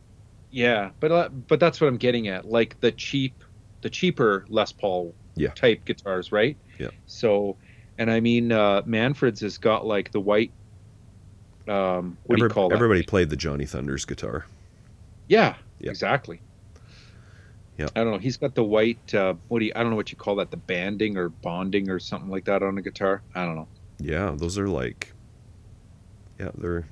Yeah, 0.55 0.91
but 1.01 1.11
uh, 1.11 1.29
but 1.31 1.59
that's 1.61 1.81
what 1.81 1.87
I'm 1.89 1.97
getting 1.97 2.29
at. 2.29 2.45
Like 2.47 2.79
the 2.81 2.93
cheap, 2.93 3.43
the 3.81 3.89
cheaper 3.89 4.45
Les 4.51 4.71
Paul 4.71 5.15
Yeah. 5.35 5.49
type 5.51 5.87
guitars, 5.87 6.31
right? 6.31 6.59
Yeah. 6.79 6.89
So, 7.07 7.57
and 8.03 8.11
I 8.11 8.19
mean, 8.21 8.51
uh, 8.51 8.83
Manfred's 8.85 9.41
has 9.41 9.59
got 9.59 9.87
like 9.87 10.11
the 10.11 10.21
white. 10.21 10.51
Um, 11.69 12.19
what 12.25 12.37
do 12.39 12.43
you 12.43 12.49
call 12.49 12.69
that? 12.69 12.75
everybody 12.75 13.05
played 13.05 13.31
the 13.31 13.37
Johnny 13.37 13.65
Thunders 13.67 14.05
guitar. 14.05 14.47
Yeah, 15.29 15.55
Yeah. 15.79 15.91
exactly. 15.91 16.41
Yeah. 17.79 17.87
I 17.95 18.03
don't 18.03 18.11
know. 18.13 18.19
He's 18.19 18.37
got 18.37 18.55
the 18.57 18.65
white. 18.65 19.15
Uh, 19.15 19.35
what 19.49 19.61
do 19.61 19.67
you? 19.67 19.73
I 19.77 19.81
don't 19.83 19.91
know 19.91 19.97
what 19.97 20.11
you 20.11 20.17
call 20.19 20.37
that. 20.37 20.51
The 20.51 20.57
banding 20.57 21.17
or 21.17 21.29
bonding 21.29 21.89
or 21.89 21.99
something 22.01 22.29
like 22.29 22.45
that 22.47 22.63
on 22.63 22.77
a 22.77 22.83
guitar. 22.83 23.23
I 23.35 23.45
don't 23.45 23.55
know. 23.57 23.69
Yeah, 23.99 24.35
those 24.37 24.59
are 24.59 24.69
like, 24.69 25.13
yeah, 26.41 26.51
they're 26.59 26.87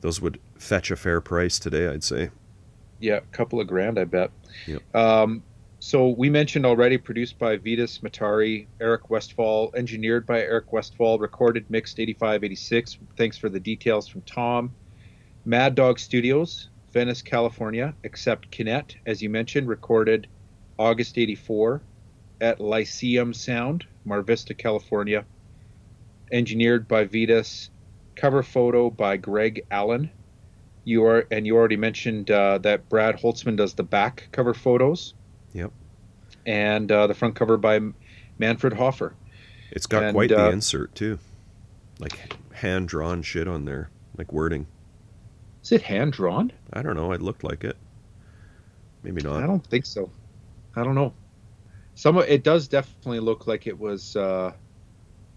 those 0.00 0.20
would 0.20 0.40
fetch 0.58 0.90
a 0.90 0.96
fair 0.96 1.20
price 1.20 1.58
today, 1.60 1.86
I'd 1.86 2.02
say. 2.04 2.30
Yeah, 2.98 3.16
a 3.18 3.20
couple 3.36 3.60
of 3.60 3.66
grand, 3.68 3.98
I 3.98 4.04
bet. 4.04 4.30
Yep. 4.66 4.94
Um, 4.96 5.42
so 5.84 6.10
we 6.10 6.30
mentioned 6.30 6.64
already, 6.64 6.96
produced 6.96 7.40
by 7.40 7.56
Vitus 7.56 7.98
Mataré, 7.98 8.68
Eric 8.80 9.10
Westfall, 9.10 9.72
engineered 9.74 10.24
by 10.24 10.40
Eric 10.40 10.72
Westfall, 10.72 11.18
recorded, 11.18 11.68
mixed 11.68 11.98
85, 11.98 12.44
86. 12.44 12.98
Thanks 13.16 13.36
for 13.36 13.48
the 13.48 13.58
details 13.58 14.06
from 14.06 14.22
Tom. 14.22 14.72
Mad 15.44 15.74
Dog 15.74 15.98
Studios, 15.98 16.68
Venice, 16.92 17.20
California, 17.20 17.96
except 18.04 18.52
Kinnett, 18.52 18.94
as 19.06 19.20
you 19.20 19.28
mentioned, 19.28 19.66
recorded 19.66 20.28
August 20.78 21.18
84 21.18 21.82
at 22.40 22.60
Lyceum 22.60 23.34
Sound, 23.34 23.84
Mar 24.04 24.22
Vista, 24.22 24.54
California. 24.54 25.24
Engineered 26.30 26.86
by 26.86 27.06
Vitus, 27.06 27.70
cover 28.14 28.44
photo 28.44 28.88
by 28.88 29.16
Greg 29.16 29.66
Allen. 29.72 30.12
You 30.84 31.04
are, 31.06 31.26
and 31.32 31.44
you 31.44 31.56
already 31.56 31.76
mentioned 31.76 32.30
uh, 32.30 32.58
that 32.58 32.88
Brad 32.88 33.16
Holtzman 33.16 33.56
does 33.56 33.74
the 33.74 33.82
back 33.82 34.28
cover 34.30 34.54
photos. 34.54 35.14
Yep. 35.52 35.72
And 36.46 36.90
uh, 36.90 37.06
the 37.06 37.14
front 37.14 37.34
cover 37.34 37.56
by 37.56 37.80
Manfred 38.38 38.74
Hoffer. 38.74 39.14
It's 39.70 39.86
got 39.86 40.02
And, 40.04 40.14
quite 40.14 40.28
the 40.30 40.46
uh, 40.46 40.50
insert 40.50 40.94
too, 40.94 41.18
like 41.98 42.18
hand 42.54 42.88
drawn 42.88 43.22
shit 43.22 43.48
on 43.48 43.64
there, 43.64 43.90
like 44.16 44.32
wording. 44.32 44.66
Is 45.62 45.72
it 45.72 45.82
hand 45.82 46.12
drawn? 46.12 46.52
I 46.72 46.82
don't 46.82 46.96
know. 46.96 47.12
It 47.12 47.22
looked 47.22 47.44
like 47.44 47.64
it. 47.64 47.76
Maybe 49.02 49.22
not. 49.22 49.42
I 49.42 49.46
don't 49.46 49.64
think 49.66 49.86
so. 49.86 50.10
I 50.76 50.84
don't 50.84 50.94
know. 50.94 51.12
Some 51.94 52.16
of 52.16 52.24
it 52.28 52.42
does 52.42 52.68
definitely 52.68 53.20
look 53.20 53.46
like 53.46 53.66
it 53.66 53.78
was 53.78 54.16
uh, 54.16 54.52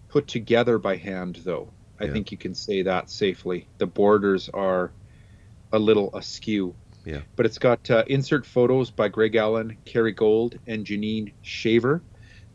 put 0.09 0.27
together 0.27 0.77
by 0.77 0.95
hand, 0.95 1.41
though. 1.43 1.69
I 1.99 2.05
Yeah. 2.05 2.13
think 2.13 2.31
you 2.31 2.37
can 2.37 2.55
say 2.55 2.81
that 2.83 3.09
safely. 3.09 3.67
The 3.77 3.85
borders 3.85 4.49
are 4.49 4.91
a 5.71 5.79
little 5.79 6.15
askew. 6.15 6.75
Yeah. 7.05 7.21
But 7.35 7.45
it's 7.45 7.59
got 7.59 7.89
uh, 7.91 8.03
insert 8.07 8.45
photos 8.45 8.89
by 8.89 9.07
Greg 9.09 9.35
Allen, 9.35 9.77
Kerry 9.85 10.11
Gold, 10.11 10.57
and 10.67 10.85
Janine 10.85 11.33
Shaver. 11.43 12.01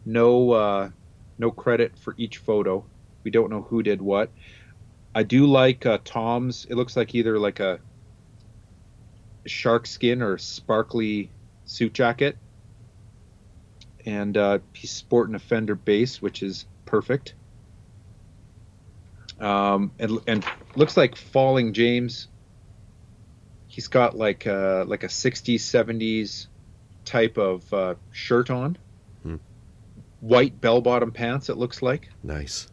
No, 0.04 0.50
uh, 0.50 0.90
no 1.38 1.50
credit 1.50 1.96
for 1.96 2.14
each 2.18 2.38
photo. 2.38 2.84
We 3.22 3.30
don't 3.30 3.50
know 3.50 3.62
who 3.62 3.82
did 3.82 4.02
what. 4.02 4.30
I 5.14 5.22
do 5.22 5.46
like 5.46 5.86
uh, 5.86 5.98
Tom's. 6.04 6.66
It 6.68 6.74
looks 6.74 6.96
like 6.96 7.14
either 7.14 7.38
like 7.38 7.60
a 7.60 7.80
shark 9.46 9.86
skin 9.86 10.22
or 10.22 10.38
sparkly 10.38 11.30
suit 11.64 11.92
jacket, 11.92 12.36
and 14.04 14.36
uh, 14.36 14.58
he's 14.72 14.90
sporting 14.90 15.34
a 15.34 15.38
Fender 15.38 15.74
bass, 15.74 16.20
which 16.20 16.42
is 16.42 16.66
perfect. 16.86 17.34
Um, 19.38 19.92
and 19.98 20.18
and 20.26 20.44
looks 20.76 20.96
like 20.96 21.16
Falling 21.16 21.72
James. 21.72 22.28
He's 23.72 23.86
got 23.86 24.16
like 24.16 24.46
a, 24.46 24.84
like 24.86 25.04
a 25.04 25.06
60s 25.06 25.60
70s 25.60 26.48
type 27.04 27.38
of 27.38 27.72
uh, 27.72 27.94
shirt 28.10 28.50
on, 28.50 28.76
Hmm. 29.22 29.36
white 30.18 30.60
bell 30.60 30.80
bottom 30.80 31.12
pants. 31.12 31.48
It 31.48 31.56
looks 31.56 31.80
like. 31.80 32.08
Nice. 32.24 32.66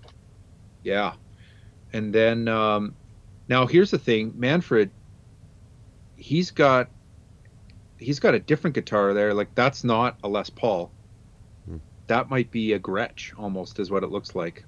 Yeah. 0.84 1.14
And 1.94 2.12
then 2.12 2.48
um, 2.48 2.96
now 3.48 3.68
here's 3.68 3.92
the 3.92 4.00
thing, 4.00 4.34
Manfred. 4.36 4.90
He's 6.16 6.50
got 6.50 6.90
he's 8.00 8.20
got 8.20 8.34
a 8.34 8.40
different 8.40 8.74
guitar 8.74 9.14
there. 9.14 9.34
Like 9.36 9.54
that's 9.54 9.84
not 9.84 10.18
a 10.24 10.28
Les 10.28 10.50
Paul. 10.50 10.92
Hmm. 11.68 11.78
That 12.08 12.28
might 12.30 12.50
be 12.50 12.74
a 12.74 12.80
Gretsch 12.80 13.34
almost, 13.38 13.80
is 13.80 13.92
what 13.92 14.04
it 14.04 14.10
looks 14.10 14.34
like. 14.34 14.66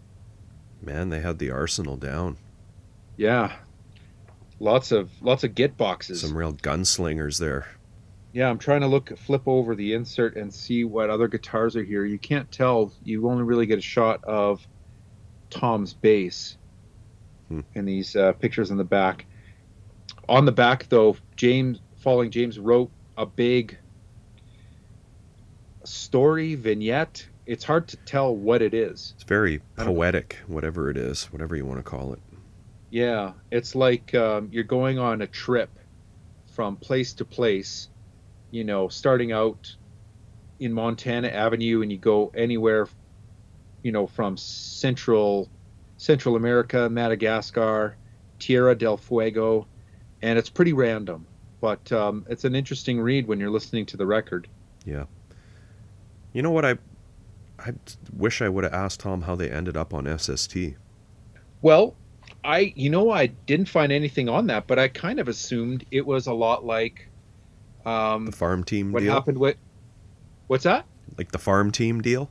Man, 0.81 1.09
they 1.09 1.21
had 1.21 1.39
the 1.39 1.49
arsenal 1.51 1.97
down. 1.97 2.37
Yeah. 3.17 3.55
Lots 4.59 4.91
of 4.91 5.09
lots 5.21 5.43
of 5.43 5.55
git 5.55 5.77
boxes. 5.77 6.21
Some 6.21 6.37
real 6.37 6.53
gunslingers 6.53 7.39
there. 7.39 7.67
Yeah, 8.33 8.49
I'm 8.49 8.59
trying 8.59 8.81
to 8.81 8.87
look 8.87 9.17
flip 9.17 9.43
over 9.47 9.73
the 9.75 9.93
insert 9.93 10.35
and 10.35 10.53
see 10.53 10.83
what 10.83 11.09
other 11.09 11.27
guitars 11.27 11.75
are 11.75 11.83
here. 11.83 12.05
You 12.05 12.19
can't 12.19 12.51
tell. 12.51 12.91
You 13.03 13.27
only 13.29 13.43
really 13.43 13.65
get 13.65 13.79
a 13.79 13.81
shot 13.81 14.23
of 14.23 14.65
Tom's 15.49 15.93
bass 15.93 16.57
Hmm. 17.47 17.61
in 17.73 17.85
these 17.85 18.15
uh, 18.15 18.33
pictures 18.33 18.69
in 18.69 18.77
the 18.77 18.83
back. 18.83 19.25
On 20.27 20.45
the 20.45 20.51
back, 20.51 20.87
though, 20.89 21.15
James 21.35 21.79
Falling 21.97 22.29
James 22.29 22.59
wrote 22.59 22.91
a 23.17 23.25
big 23.25 23.77
story 25.83 26.55
vignette. 26.55 27.27
It's 27.45 27.63
hard 27.63 27.87
to 27.87 27.97
tell 27.97 28.35
what 28.35 28.61
it 28.61 28.73
is. 28.75 29.13
It's 29.15 29.23
very 29.23 29.61
poetic, 29.75 30.37
whatever 30.45 30.91
it 30.91 30.97
is, 30.97 31.25
whatever 31.31 31.55
you 31.55 31.65
want 31.65 31.79
to 31.79 31.83
call 31.83 32.13
it. 32.13 32.19
Yeah, 32.89 33.33
it's 33.51 33.75
like 33.75 34.15
um, 34.15 34.49
you're 34.51 34.63
going 34.63 34.97
on 34.97 35.21
a 35.21 35.27
trip 35.27 35.69
from 36.47 36.75
place 36.75 37.13
to 37.13 37.25
place, 37.25 37.89
you 38.51 38.63
know, 38.63 38.87
starting 38.87 39.31
out 39.31 39.75
in 40.59 40.73
Montana 40.73 41.27
Avenue 41.29 41.81
and 41.81 41.91
you 41.91 41.97
go 41.97 42.31
anywhere, 42.35 42.87
you 43.83 43.91
know, 43.91 44.07
from 44.07 44.37
Central 44.37 45.49
Central 45.97 46.35
America, 46.35 46.89
Madagascar, 46.89 47.95
Tierra 48.39 48.75
del 48.75 48.97
Fuego, 48.97 49.67
and 50.21 50.39
it's 50.39 50.49
pretty 50.49 50.73
random, 50.73 51.27
but 51.61 51.91
um, 51.91 52.25
it's 52.29 52.45
an 52.45 52.55
interesting 52.55 52.99
read 52.99 53.27
when 53.27 53.39
you're 53.39 53.49
listening 53.49 53.85
to 53.87 53.97
the 53.97 54.05
record. 54.05 54.47
Yeah. 54.85 55.05
You 56.33 56.41
know 56.41 56.51
what 56.51 56.65
I 56.65 56.77
I 57.59 57.73
wish 58.15 58.41
I 58.41 58.49
would 58.49 58.63
have 58.63 58.73
asked 58.73 59.01
Tom 59.01 59.23
how 59.23 59.35
they 59.35 59.49
ended 59.49 59.75
up 59.75 59.93
on 59.93 60.17
SST. 60.17 60.55
Well, 61.61 61.95
I 62.43 62.73
you 62.75 62.89
know 62.89 63.11
I 63.11 63.27
didn't 63.27 63.67
find 63.69 63.91
anything 63.91 64.29
on 64.29 64.47
that, 64.47 64.67
but 64.67 64.79
I 64.79 64.87
kind 64.87 65.19
of 65.19 65.27
assumed 65.27 65.85
it 65.91 66.05
was 66.05 66.27
a 66.27 66.33
lot 66.33 66.65
like 66.65 67.07
um, 67.85 68.25
The 68.25 68.31
farm 68.31 68.63
team 68.63 68.87
deal. 68.87 68.93
what 68.93 68.99
deal? 69.01 69.13
happened 69.13 69.37
with 69.37 69.57
what's 70.47 70.63
that? 70.63 70.85
Like 71.17 71.31
the 71.31 71.37
farm 71.39 71.71
team 71.71 72.01
deal? 72.01 72.29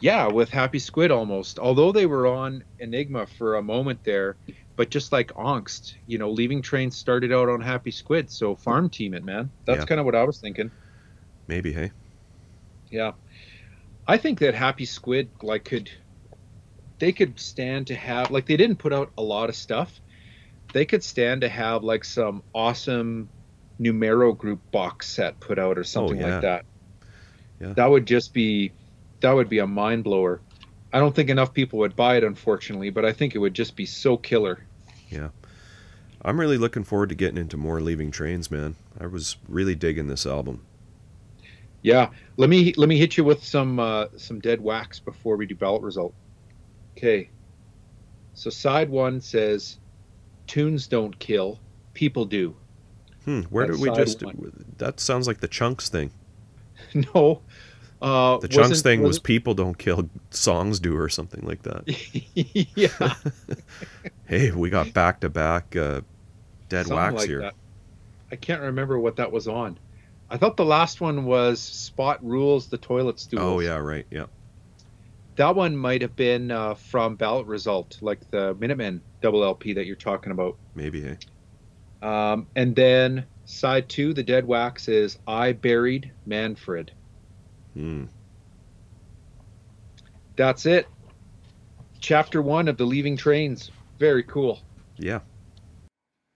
Yeah, 0.00 0.26
with 0.28 0.50
Happy 0.50 0.78
Squid 0.80 1.10
almost. 1.12 1.58
Although 1.60 1.92
they 1.92 2.06
were 2.06 2.26
on 2.26 2.64
Enigma 2.80 3.24
for 3.26 3.54
a 3.56 3.62
moment 3.62 4.02
there, 4.02 4.36
but 4.74 4.90
just 4.90 5.12
like 5.12 5.28
Angst, 5.34 5.94
you 6.06 6.18
know, 6.18 6.28
Leaving 6.30 6.60
Train 6.60 6.90
started 6.90 7.32
out 7.32 7.48
on 7.48 7.60
Happy 7.60 7.92
Squid, 7.92 8.28
so 8.28 8.56
farm 8.56 8.90
team 8.90 9.14
it, 9.14 9.24
man. 9.24 9.50
That's 9.64 9.80
Yeah. 9.80 9.84
kind 9.86 10.00
of 10.00 10.04
what 10.06 10.16
I 10.16 10.24
was 10.24 10.38
thinking. 10.38 10.72
Maybe, 11.46 11.72
hey? 11.72 11.92
Yeah. 12.90 13.12
I 14.08 14.16
think 14.18 14.40
that 14.40 14.54
Happy 14.54 14.84
Squid 14.84 15.28
like 15.40 15.64
could 15.64 15.88
they 17.02 17.10
could 17.10 17.40
stand 17.40 17.88
to 17.88 17.96
have 17.96 18.30
like 18.30 18.46
they 18.46 18.56
didn't 18.56 18.76
put 18.76 18.92
out 18.92 19.10
a 19.18 19.22
lot 19.22 19.48
of 19.48 19.56
stuff. 19.56 20.00
They 20.72 20.84
could 20.84 21.02
stand 21.02 21.40
to 21.40 21.48
have 21.48 21.82
like 21.82 22.04
some 22.04 22.44
awesome 22.54 23.28
numero 23.76 24.32
group 24.32 24.60
box 24.70 25.08
set 25.08 25.40
put 25.40 25.58
out 25.58 25.78
or 25.78 25.82
something 25.82 26.20
yeah. 26.20 26.34
like 26.34 26.42
that. 26.42 26.64
Yeah. 27.60 27.72
That 27.72 27.90
would 27.90 28.06
just 28.06 28.32
be 28.32 28.70
that 29.18 29.32
would 29.32 29.48
be 29.48 29.58
a 29.58 29.66
mind 29.66 30.04
blower. 30.04 30.40
I 30.92 31.00
don't 31.00 31.12
think 31.12 31.28
enough 31.28 31.52
people 31.52 31.80
would 31.80 31.96
buy 31.96 32.18
it 32.18 32.22
unfortunately, 32.22 32.90
but 32.90 33.04
I 33.04 33.12
think 33.12 33.34
it 33.34 33.38
would 33.38 33.54
just 33.54 33.74
be 33.74 33.84
so 33.84 34.16
killer. 34.16 34.64
Yeah. 35.10 35.30
I'm 36.24 36.38
really 36.38 36.56
looking 36.56 36.84
forward 36.84 37.08
to 37.08 37.16
getting 37.16 37.36
into 37.36 37.56
more 37.56 37.80
Leaving 37.80 38.12
Trains, 38.12 38.48
man. 38.48 38.76
I 39.00 39.08
was 39.08 39.38
really 39.48 39.74
digging 39.74 40.06
this 40.06 40.24
album. 40.24 40.64
Yeah, 41.82 42.10
let 42.36 42.48
me 42.48 42.72
let 42.76 42.88
me 42.88 42.96
hit 42.96 43.16
you 43.16 43.24
with 43.24 43.42
some 43.42 43.80
uh, 43.80 44.06
some 44.16 44.38
dead 44.38 44.60
wax 44.60 45.00
before 45.00 45.36
we 45.36 45.46
do 45.46 45.56
ballot 45.56 45.82
result. 45.82 46.14
Okay. 46.96 47.30
So 48.34 48.50
side 48.50 48.90
one 48.90 49.20
says, 49.20 49.78
"Tunes 50.46 50.86
don't 50.86 51.18
kill, 51.18 51.58
people 51.94 52.24
do." 52.24 52.56
Hmm, 53.24 53.42
where 53.42 53.66
That's 53.66 53.78
did 53.78 53.90
we 53.90 53.96
just. 53.96 54.22
one. 54.22 54.64
That 54.78 55.00
sounds 55.00 55.26
like 55.26 55.40
the 55.40 55.48
Chunks 55.48 55.88
thing. 55.88 56.10
no, 57.14 57.42
uh, 58.00 58.38
The 58.38 58.48
Chunks 58.48 58.82
thing 58.82 59.02
was 59.02 59.18
people 59.18 59.54
don't 59.54 59.78
kill, 59.78 60.08
songs 60.30 60.80
do, 60.80 60.96
or 60.96 61.08
something 61.08 61.46
like 61.46 61.62
that. 61.62 61.84
yeah, 62.74 63.14
hey, 64.26 64.50
we 64.50 64.70
got 64.70 64.92
back 64.92 65.20
to 65.20 65.28
back 65.28 65.70
dead 65.70 66.06
something 66.68 66.96
wax 66.96 67.14
like 67.14 67.28
here. 67.28 67.40
that. 67.42 67.54
I 68.32 68.36
can't 68.36 68.62
remember 68.62 68.98
what 68.98 69.16
that 69.16 69.30
was 69.30 69.46
on. 69.46 69.78
I 70.30 70.38
thought 70.38 70.56
the 70.56 70.64
last 70.64 71.02
one 71.02 71.26
was 71.26 71.60
Spot 71.60 72.18
Rules 72.24 72.68
the 72.68 72.78
Toilet 72.78 73.20
Stools. 73.20 73.42
Oh, 73.42 73.60
yeah, 73.60 73.76
right. 73.76 74.06
Yeah. 74.10 74.24
That 75.36 75.54
one 75.54 75.76
might 75.76 76.02
have 76.02 76.16
been 76.16 76.50
uh, 76.50 76.74
from 76.74 77.16
ballot 77.16 77.46
result, 77.46 77.98
like 78.00 78.30
the 78.30 78.54
Minutemen 78.54 79.00
double 79.20 79.42
LP 79.42 79.72
that 79.74 79.86
you're 79.86 79.96
talking 79.96 80.32
about. 80.32 80.56
Maybe, 80.74 81.02
hey? 81.02 81.18
Um, 82.02 82.46
and 82.56 82.74
then 82.74 83.26
side 83.44 83.88
two, 83.88 84.12
the 84.12 84.22
dead 84.22 84.46
wax 84.46 84.88
is 84.88 85.18
I 85.26 85.52
buried 85.52 86.12
Manfred. 86.26 86.92
Hmm. 87.74 88.04
That's 90.36 90.66
it. 90.66 90.86
Chapter 92.00 92.42
one 92.42 92.68
of 92.68 92.76
the 92.76 92.84
Leaving 92.84 93.16
Trains. 93.16 93.70
Very 93.98 94.24
cool. 94.24 94.60
Yeah. 94.98 95.20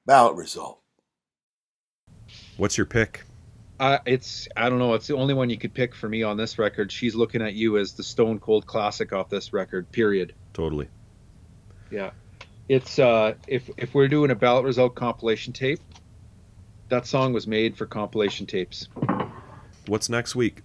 Ballot 0.07 0.37
result. 0.37 0.81
What's 2.57 2.79
your 2.79 2.87
pick? 2.87 3.26
Uh, 3.79 3.99
it's 4.07 4.49
I 4.57 4.71
don't 4.71 4.79
know. 4.79 4.95
It's 4.95 5.07
the 5.07 5.17
only 5.17 5.35
one 5.35 5.51
you 5.51 5.59
could 5.59 5.75
pick 5.75 5.95
for 5.95 6.09
me 6.09 6.23
on 6.23 6.37
this 6.37 6.59
record. 6.59 6.91
She's 6.91 7.15
looking 7.15 7.43
at 7.43 7.55
you 7.55 7.77
as 7.77 7.93
the 7.93 8.03
Stone 8.03 8.41
Cold 8.41 8.67
classic 8.67 9.13
off 9.13 9.29
this 9.29 9.53
record. 9.53 9.91
Period. 9.93 10.35
Totally. 10.55 10.89
Yeah. 11.91 12.11
It's 12.69 12.99
uh, 12.99 13.35
if 13.47 13.69
if 13.77 13.95
we're 13.95 14.09
doing 14.09 14.31
a 14.31 14.35
ballot 14.35 14.65
result 14.65 14.95
compilation 14.95 15.53
tape, 15.53 15.81
that 16.89 17.07
song 17.07 17.33
was 17.33 17.47
made 17.47 17.77
for 17.77 17.87
compilation 17.87 18.47
tapes. 18.47 18.89
What's 19.87 20.09
next 20.09 20.35
week? 20.35 20.63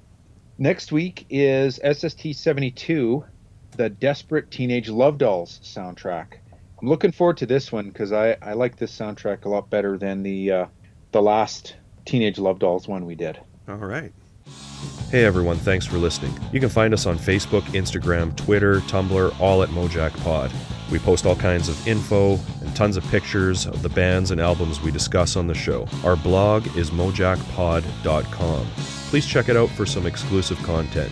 Next 0.57 0.91
week 0.91 1.25
is 1.29 1.79
SST 1.83 2.33
72, 2.33 3.23
the 3.71 3.89
Desperate 3.89 4.51
Teenage 4.51 4.89
Love 4.89 5.17
Dolls 5.17 5.59
soundtrack. 5.63 6.37
I'm 6.81 6.87
looking 6.87 7.11
forward 7.11 7.37
to 7.37 7.45
this 7.45 7.71
one 7.71 7.89
because 7.89 8.11
I, 8.11 8.37
I 8.41 8.53
like 8.53 8.77
this 8.77 8.97
soundtrack 8.97 9.45
a 9.45 9.49
lot 9.49 9.69
better 9.69 9.97
than 9.97 10.23
the 10.23 10.51
uh, 10.51 10.65
the 11.11 11.21
last 11.21 11.75
Teenage 12.05 12.39
Love 12.39 12.59
Dolls 12.59 12.87
one 12.87 13.05
we 13.05 13.15
did. 13.15 13.39
All 13.67 13.75
right. 13.75 14.11
Hey 15.09 15.25
everyone, 15.25 15.57
thanks 15.57 15.85
for 15.85 15.97
listening. 15.97 16.33
You 16.51 16.59
can 16.59 16.69
find 16.69 16.93
us 16.93 17.05
on 17.05 17.17
Facebook, 17.17 17.61
Instagram, 17.73 18.35
Twitter, 18.35 18.79
Tumblr, 18.81 19.39
all 19.39 19.61
at 19.61 19.69
Mojack 19.69 20.17
Pod. 20.23 20.51
We 20.91 20.99
post 20.99 21.25
all 21.25 21.35
kinds 21.35 21.69
of 21.69 21.87
info 21.87 22.39
and 22.61 22.75
tons 22.75 22.97
of 22.97 23.05
pictures 23.05 23.65
of 23.65 23.81
the 23.81 23.89
bands 23.89 24.31
and 24.31 24.41
albums 24.41 24.81
we 24.81 24.91
discuss 24.91 25.35
on 25.35 25.47
the 25.47 25.53
show. 25.53 25.87
Our 26.03 26.15
blog 26.15 26.65
is 26.75 26.91
mojackpod.com. 26.91 28.65
Please 29.09 29.25
check 29.25 29.49
it 29.49 29.55
out 29.57 29.69
for 29.69 29.85
some 29.85 30.05
exclusive 30.05 30.57
content. 30.63 31.11